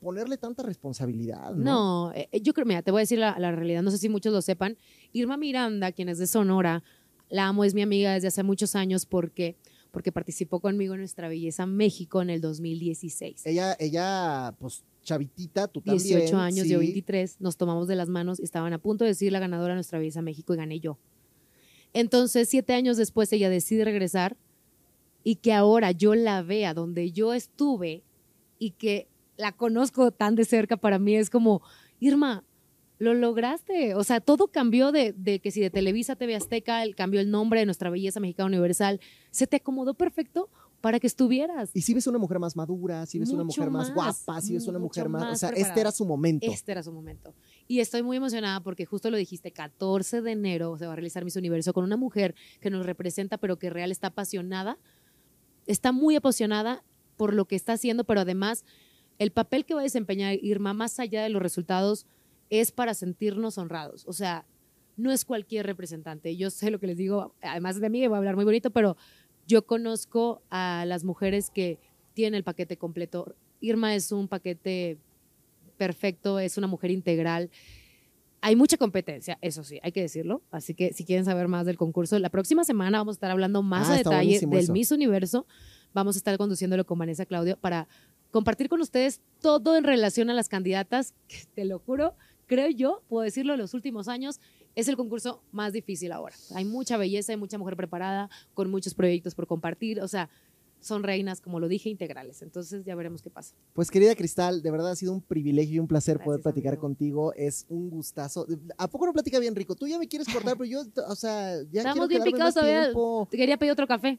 ponerle 0.00 0.38
tanta 0.38 0.62
responsabilidad, 0.62 1.54
¿no? 1.54 1.64
No, 1.64 2.12
eh, 2.14 2.28
yo 2.40 2.54
creo, 2.54 2.64
mira, 2.66 2.82
te 2.82 2.90
voy 2.90 3.00
a 3.00 3.02
decir 3.02 3.18
la, 3.18 3.38
la 3.38 3.52
realidad, 3.52 3.82
no 3.82 3.90
sé 3.90 3.98
si 3.98 4.08
muchos 4.08 4.32
lo 4.32 4.40
sepan. 4.42 4.76
Irma 5.12 5.36
Miranda, 5.36 5.92
quien 5.92 6.08
es 6.08 6.18
de 6.18 6.26
Sonora, 6.26 6.82
la 7.28 7.48
amo, 7.48 7.64
es 7.64 7.74
mi 7.74 7.82
amiga 7.82 8.14
desde 8.14 8.28
hace 8.28 8.42
muchos 8.42 8.74
años 8.74 9.06
porque, 9.06 9.56
porque 9.90 10.12
participó 10.12 10.60
conmigo 10.60 10.94
en 10.94 11.00
Nuestra 11.00 11.28
Belleza 11.28 11.66
México 11.66 12.22
en 12.22 12.30
el 12.30 12.40
2016. 12.40 13.46
Ella, 13.46 13.76
ella, 13.78 14.54
pues 14.58 14.84
chavitita, 15.02 15.68
tú 15.68 15.80
18 15.80 16.18
también. 16.18 16.36
años, 16.36 16.66
sí. 16.66 16.72
yo 16.72 16.78
23, 16.78 17.40
nos 17.40 17.56
tomamos 17.56 17.88
de 17.88 17.96
las 17.96 18.08
manos 18.08 18.38
y 18.40 18.44
estaban 18.44 18.72
a 18.72 18.78
punto 18.78 19.04
de 19.04 19.10
decir 19.10 19.32
la 19.32 19.38
ganadora 19.38 19.72
de 19.72 19.76
Nuestra 19.76 19.98
Belleza 19.98 20.22
México 20.22 20.54
y 20.54 20.56
gané 20.56 20.80
yo. 20.80 20.98
Entonces, 21.94 22.48
siete 22.48 22.74
años 22.74 22.96
después, 22.96 23.32
ella 23.32 23.48
decide 23.48 23.84
regresar 23.84 24.36
y 25.24 25.36
que 25.36 25.52
ahora 25.52 25.92
yo 25.92 26.14
la 26.14 26.42
vea 26.42 26.74
donde 26.74 27.10
yo 27.12 27.34
estuve 27.34 28.04
y 28.58 28.72
que 28.72 29.08
la 29.36 29.52
conozco 29.52 30.10
tan 30.10 30.34
de 30.34 30.44
cerca 30.44 30.76
para 30.76 30.98
mí 30.98 31.14
es 31.14 31.30
como, 31.30 31.62
Irma, 32.00 32.44
lo 32.98 33.14
lograste. 33.14 33.94
O 33.94 34.04
sea, 34.04 34.20
todo 34.20 34.48
cambió 34.48 34.92
de, 34.92 35.12
de 35.12 35.38
que 35.40 35.50
si 35.50 35.60
de 35.60 35.70
Televisa 35.70 36.16
TV 36.16 36.34
Azteca 36.34 36.82
el- 36.82 36.94
cambió 36.96 37.20
el 37.20 37.30
nombre 37.30 37.60
de 37.60 37.66
Nuestra 37.66 37.90
Belleza 37.90 38.20
Mexicana 38.20 38.46
Universal, 38.48 39.00
se 39.30 39.46
te 39.46 39.56
acomodó 39.56 39.94
perfecto 39.94 40.50
para 40.80 41.00
que 41.00 41.06
estuvieras. 41.08 41.70
Y 41.74 41.80
si 41.82 41.92
ves 41.92 42.06
una 42.06 42.18
mujer 42.18 42.38
más 42.38 42.54
madura, 42.54 43.04
si 43.06 43.18
ves 43.18 43.30
una 43.30 43.42
mujer 43.42 43.68
más, 43.70 43.88
más, 43.88 43.94
guapa, 43.94 44.40
si 44.40 44.54
ves 44.54 44.66
una 44.68 44.78
mujer 44.78 45.08
más, 45.08 45.22
o 45.22 45.36
sea, 45.36 45.48
preparada. 45.48 45.68
este 45.68 45.80
era 45.80 45.90
su 45.90 46.04
momento. 46.06 46.46
Este 46.50 46.70
era 46.72 46.82
su 46.84 46.92
momento. 46.92 47.34
Y 47.66 47.80
estoy 47.80 48.02
muy 48.04 48.16
emocionada 48.16 48.60
porque 48.60 48.84
justo 48.84 49.10
lo 49.10 49.16
dijiste, 49.16 49.50
14 49.50 50.22
de 50.22 50.30
enero 50.32 50.76
se 50.78 50.86
va 50.86 50.92
a 50.92 50.96
realizar 50.96 51.24
Miss 51.24 51.34
Universo 51.36 51.72
con 51.72 51.82
una 51.84 51.96
mujer 51.96 52.34
que 52.60 52.70
nos 52.70 52.86
representa, 52.86 53.38
pero 53.38 53.58
que 53.58 53.70
real 53.70 53.90
está 53.90 54.08
apasionada. 54.08 54.78
Está 55.66 55.92
muy 55.92 56.14
apasionada 56.16 56.82
por 57.16 57.34
lo 57.34 57.44
que 57.46 57.56
está 57.56 57.72
haciendo, 57.74 58.04
pero 58.04 58.20
además 58.20 58.64
el 59.18 59.32
papel 59.32 59.64
que 59.64 59.74
va 59.74 59.80
a 59.80 59.82
desempeñar 59.82 60.38
Irma, 60.42 60.72
más 60.74 61.00
allá 61.00 61.22
de 61.24 61.28
los 61.28 61.42
resultados, 61.42 62.06
es 62.50 62.72
para 62.72 62.94
sentirnos 62.94 63.58
honrados. 63.58 64.04
O 64.06 64.12
sea, 64.12 64.46
no 64.96 65.12
es 65.12 65.24
cualquier 65.24 65.66
representante. 65.66 66.36
Yo 66.36 66.50
sé 66.50 66.70
lo 66.70 66.80
que 66.80 66.88
les 66.88 66.96
digo, 66.96 67.34
además 67.40 67.80
de 67.80 67.88
mí, 67.90 68.06
voy 68.06 68.16
a 68.16 68.18
hablar 68.18 68.36
muy 68.36 68.44
bonito, 68.44 68.70
pero 68.70 68.96
yo 69.46 69.64
conozco 69.64 70.42
a 70.50 70.84
las 70.86 71.04
mujeres 71.04 71.50
que 71.50 71.78
tienen 72.14 72.34
el 72.34 72.44
paquete 72.44 72.76
completo. 72.76 73.34
Irma 73.60 73.94
es 73.94 74.12
un 74.12 74.28
paquete 74.28 74.98
perfecto, 75.76 76.38
es 76.38 76.58
una 76.58 76.66
mujer 76.66 76.90
integral. 76.90 77.50
Hay 78.40 78.54
mucha 78.56 78.76
competencia, 78.76 79.38
eso 79.40 79.64
sí, 79.64 79.80
hay 79.82 79.92
que 79.92 80.00
decirlo. 80.00 80.42
Así 80.50 80.74
que 80.74 80.92
si 80.92 81.04
quieren 81.04 81.24
saber 81.24 81.48
más 81.48 81.66
del 81.66 81.76
concurso, 81.76 82.18
la 82.18 82.30
próxima 82.30 82.64
semana 82.64 82.98
vamos 82.98 83.14
a 83.14 83.16
estar 83.16 83.30
hablando 83.30 83.62
más 83.62 83.88
Ah, 83.88 83.94
a 83.94 83.96
detalle 83.96 84.40
del 84.40 84.58
eso. 84.58 84.72
Miss 84.72 84.92
Universo. 84.92 85.46
Vamos 85.94 86.16
a 86.16 86.18
estar 86.18 86.36
conduciéndolo 86.38 86.84
con 86.84 86.98
Vanessa 86.98 87.24
Claudio 87.24 87.56
para 87.56 87.88
compartir 88.30 88.68
con 88.68 88.80
ustedes 88.80 89.22
todo 89.40 89.76
en 89.76 89.84
relación 89.84 90.28
a 90.28 90.34
las 90.34 90.48
candidatas, 90.48 91.14
que 91.26 91.38
te 91.54 91.64
lo 91.64 91.78
juro, 91.78 92.14
creo 92.48 92.68
yo, 92.70 93.02
puedo 93.08 93.22
decirlo, 93.22 93.52
en 93.54 93.60
los 93.60 93.74
últimos 93.74 94.08
años 94.08 94.40
es 94.74 94.88
el 94.88 94.96
concurso 94.96 95.42
más 95.52 95.72
difícil 95.72 96.10
ahora. 96.10 96.34
Hay 96.54 96.64
mucha 96.64 96.96
belleza, 96.96 97.32
hay 97.32 97.38
mucha 97.38 97.58
mujer 97.58 97.76
preparada, 97.76 98.28
con 98.54 98.70
muchos 98.70 98.94
proyectos 98.94 99.34
por 99.36 99.46
compartir, 99.46 100.00
o 100.00 100.08
sea, 100.08 100.28
son 100.80 101.02
reinas, 101.02 101.40
como 101.40 101.58
lo 101.60 101.68
dije, 101.68 101.88
integrales. 101.88 102.42
Entonces 102.42 102.84
ya 102.84 102.94
veremos 102.94 103.20
qué 103.22 103.30
pasa. 103.30 103.54
Pues 103.72 103.90
querida 103.90 104.14
Cristal, 104.14 104.62
de 104.62 104.70
verdad 104.70 104.92
ha 104.92 104.96
sido 104.96 105.12
un 105.12 105.20
privilegio 105.20 105.76
y 105.76 105.78
un 105.80 105.88
placer 105.88 106.20
poder 106.20 106.40
platicar 106.40 106.74
amigo. 106.74 106.82
contigo. 106.82 107.32
Es 107.34 107.66
un 107.68 107.90
gustazo. 107.90 108.46
¿A 108.76 108.88
poco 108.88 109.06
no 109.06 109.12
platica 109.12 109.38
bien 109.38 109.54
rico? 109.56 109.74
Tú 109.74 109.86
ya 109.88 109.98
me 109.98 110.06
quieres 110.06 110.28
cortar, 110.32 110.56
pero 110.56 110.66
yo, 110.66 110.82
o 111.08 111.14
sea, 111.16 111.56
ya 111.72 111.80
Estamos 111.80 112.06
quiero 112.08 112.22
bien 112.24 112.34
picados 112.34 112.54
todavía. 112.54 112.92
quería 113.30 113.56
pedir 113.56 113.72
otro 113.72 113.86
café. 113.86 114.18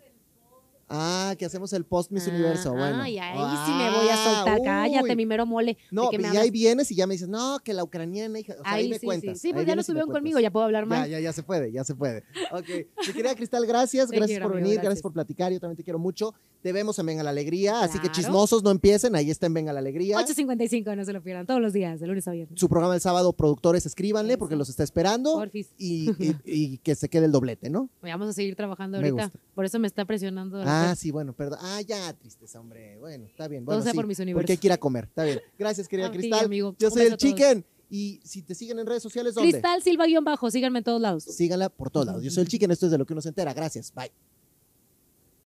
Ah, 0.90 1.36
que 1.38 1.46
hacemos 1.46 1.72
el 1.74 1.86
post 1.86 2.12
Miss 2.12 2.28
Ah, 2.28 2.32
Universo. 2.32 2.72
Bueno. 2.74 3.02
Ay, 3.02 3.20
ahí 3.20 3.38
sí 3.66 3.72
me 3.72 3.90
voy 3.92 4.10
a 4.10 4.16
soltar. 4.18 4.58
Ah, 4.60 4.64
Cállate, 4.64 5.16
mi 5.16 5.26
mero 5.26 5.46
mole. 5.46 5.78
No, 5.92 6.10
¿De 6.10 6.18
qué 6.18 6.24
y 6.34 6.38
ahí 6.38 6.50
vienes 6.50 6.90
y 6.92 6.96
ya 6.96 7.06
me 7.08 7.14
dices, 7.14 7.30
no, 7.30 7.60
que 7.64 7.74
la 7.74 7.84
ucraniana, 7.84 8.40
hija. 8.40 8.54
O 8.60 8.64
sea, 8.64 8.74
ahí, 8.74 8.84
Ahí 8.86 8.90
me 8.90 9.00
sí, 9.00 9.06
cuentas. 9.06 9.40
sí. 9.40 9.48
Sí, 9.50 9.54
pues 9.54 9.66
ya 9.68 9.74
estuvieron 9.74 10.08
cuentas. 10.08 10.20
conmigo, 10.22 10.40
ya 10.40 10.52
puedo 10.52 10.66
hablar 10.66 10.84
Ya, 10.86 10.90
más. 10.90 11.10
ya, 11.10 11.20
ya 11.20 11.32
se 11.34 11.44
puede, 11.44 11.72
ya 11.72 11.84
se 11.84 11.96
puede. 11.96 12.24
Ok. 12.52 12.66
Mi 13.08 13.14
querida 13.14 13.36
Cristal, 13.36 13.66
gracias. 13.68 14.10
Gracias 14.10 14.28
quiero, 14.28 14.46
por 14.48 14.54
amigo, 14.54 14.64
venir, 14.66 14.76
gracias. 14.76 14.84
gracias. 14.84 15.02
por 15.04 15.14
platicar. 15.14 15.52
Yo 15.54 15.60
también 15.60 15.78
te 15.78 15.84
quiero 15.84 16.00
mucho. 16.00 16.34
Te 16.62 16.74
vemos 16.74 16.98
en 17.00 17.06
Venga 17.06 17.24
la 17.24 17.30
Alegría. 17.30 17.82
Así 17.82 18.00
que 18.00 18.10
chismosos 18.10 18.64
no 18.64 18.72
empiecen. 18.72 19.16
Ahí 19.16 19.30
está 19.30 19.46
en 19.46 19.54
Venga 19.54 19.72
la 19.72 19.80
Alegría. 19.80 20.18
8.55, 20.18 20.96
no 20.96 21.06
se 21.06 21.14
lo 21.14 21.22
pierdan, 21.22 21.46
todos 21.46 21.62
los 21.62 21.72
días, 21.74 22.00
de 22.00 22.08
lunes 22.08 22.28
a 22.28 22.32
viernes. 22.32 22.60
Su 22.60 22.68
programa 22.68 22.96
el 22.96 23.02
sábado, 23.02 23.32
productores, 23.34 23.86
escríbanle 23.86 24.38
porque 24.38 24.56
los 24.56 24.68
está 24.70 24.84
esperando. 24.84 25.36
Porfis. 25.36 25.70
Y, 25.78 26.10
y- 26.20 26.36
y 26.46 26.78
que 26.80 26.96
se 26.96 27.08
quede 27.10 27.26
el 27.26 27.32
doblete, 27.32 27.70
¿no? 27.70 27.90
Vamos 28.02 28.30
a 28.30 28.34
seguir 28.34 28.56
trabajando 28.56 28.98
ahorita. 28.98 29.32
Por 29.56 29.66
eso 29.66 29.78
me 29.80 29.88
está 29.88 30.06
presionando. 30.06 30.58
la 30.64 30.79
Ah, 30.80 30.96
sí, 30.96 31.12
bueno, 31.12 31.34
perdón. 31.34 31.60
Ah, 31.62 31.82
ya, 31.82 32.14
tristeza, 32.14 32.60
hombre. 32.60 32.98
Bueno, 33.00 33.26
está 33.26 33.48
bien. 33.48 33.64
Todo 33.66 33.76
Bueno, 33.76 33.84
sea 33.84 33.92
sí, 33.92 33.96
por 33.98 34.08
mis 34.08 34.18
porque 34.18 34.24
universos. 34.24 34.50
hay 34.52 34.58
que 34.58 34.68
ir 34.68 34.72
a 34.74 34.78
comer. 34.78 35.06
Está 35.06 35.24
bien. 35.24 35.40
Gracias, 35.58 35.88
querida 35.88 36.08
A 36.08 36.12
ti, 36.12 36.18
Cristal. 36.20 36.46
amigo. 36.46 36.76
Yo 36.80 36.88
Un 36.88 36.94
soy 36.94 37.06
el. 37.08 37.18
Chicken. 37.18 37.66
Y 37.92 38.20
si 38.24 38.44
te 38.44 38.54
siguen 38.54 38.78
en 38.80 38.86
redes 38.86 39.02
sociales, 39.02 39.34
¿dónde? 39.34 39.52
Cristal 39.52 39.82
Silva 39.82 40.06
guion 40.06 40.24
bajo, 40.24 40.52
síganme 40.52 40.78
en 40.80 40.84
todos 40.86 41.02
lados. 41.02 41.24
Síganla 41.24 41.70
por 41.70 41.90
todos 41.90 42.06
lados. 42.06 42.24
Yo 42.24 42.30
soy 42.30 42.44
el 42.44 42.48
Chicken. 42.48 42.70
Esto 42.72 42.86
es 42.86 42.92
de 42.92 42.98
lo 43.00 43.06
que 43.06 43.14
uno 43.14 43.22
se 43.22 43.30
entera. 43.30 43.54
Gracias. 43.54 43.92
Bye. 43.94 44.12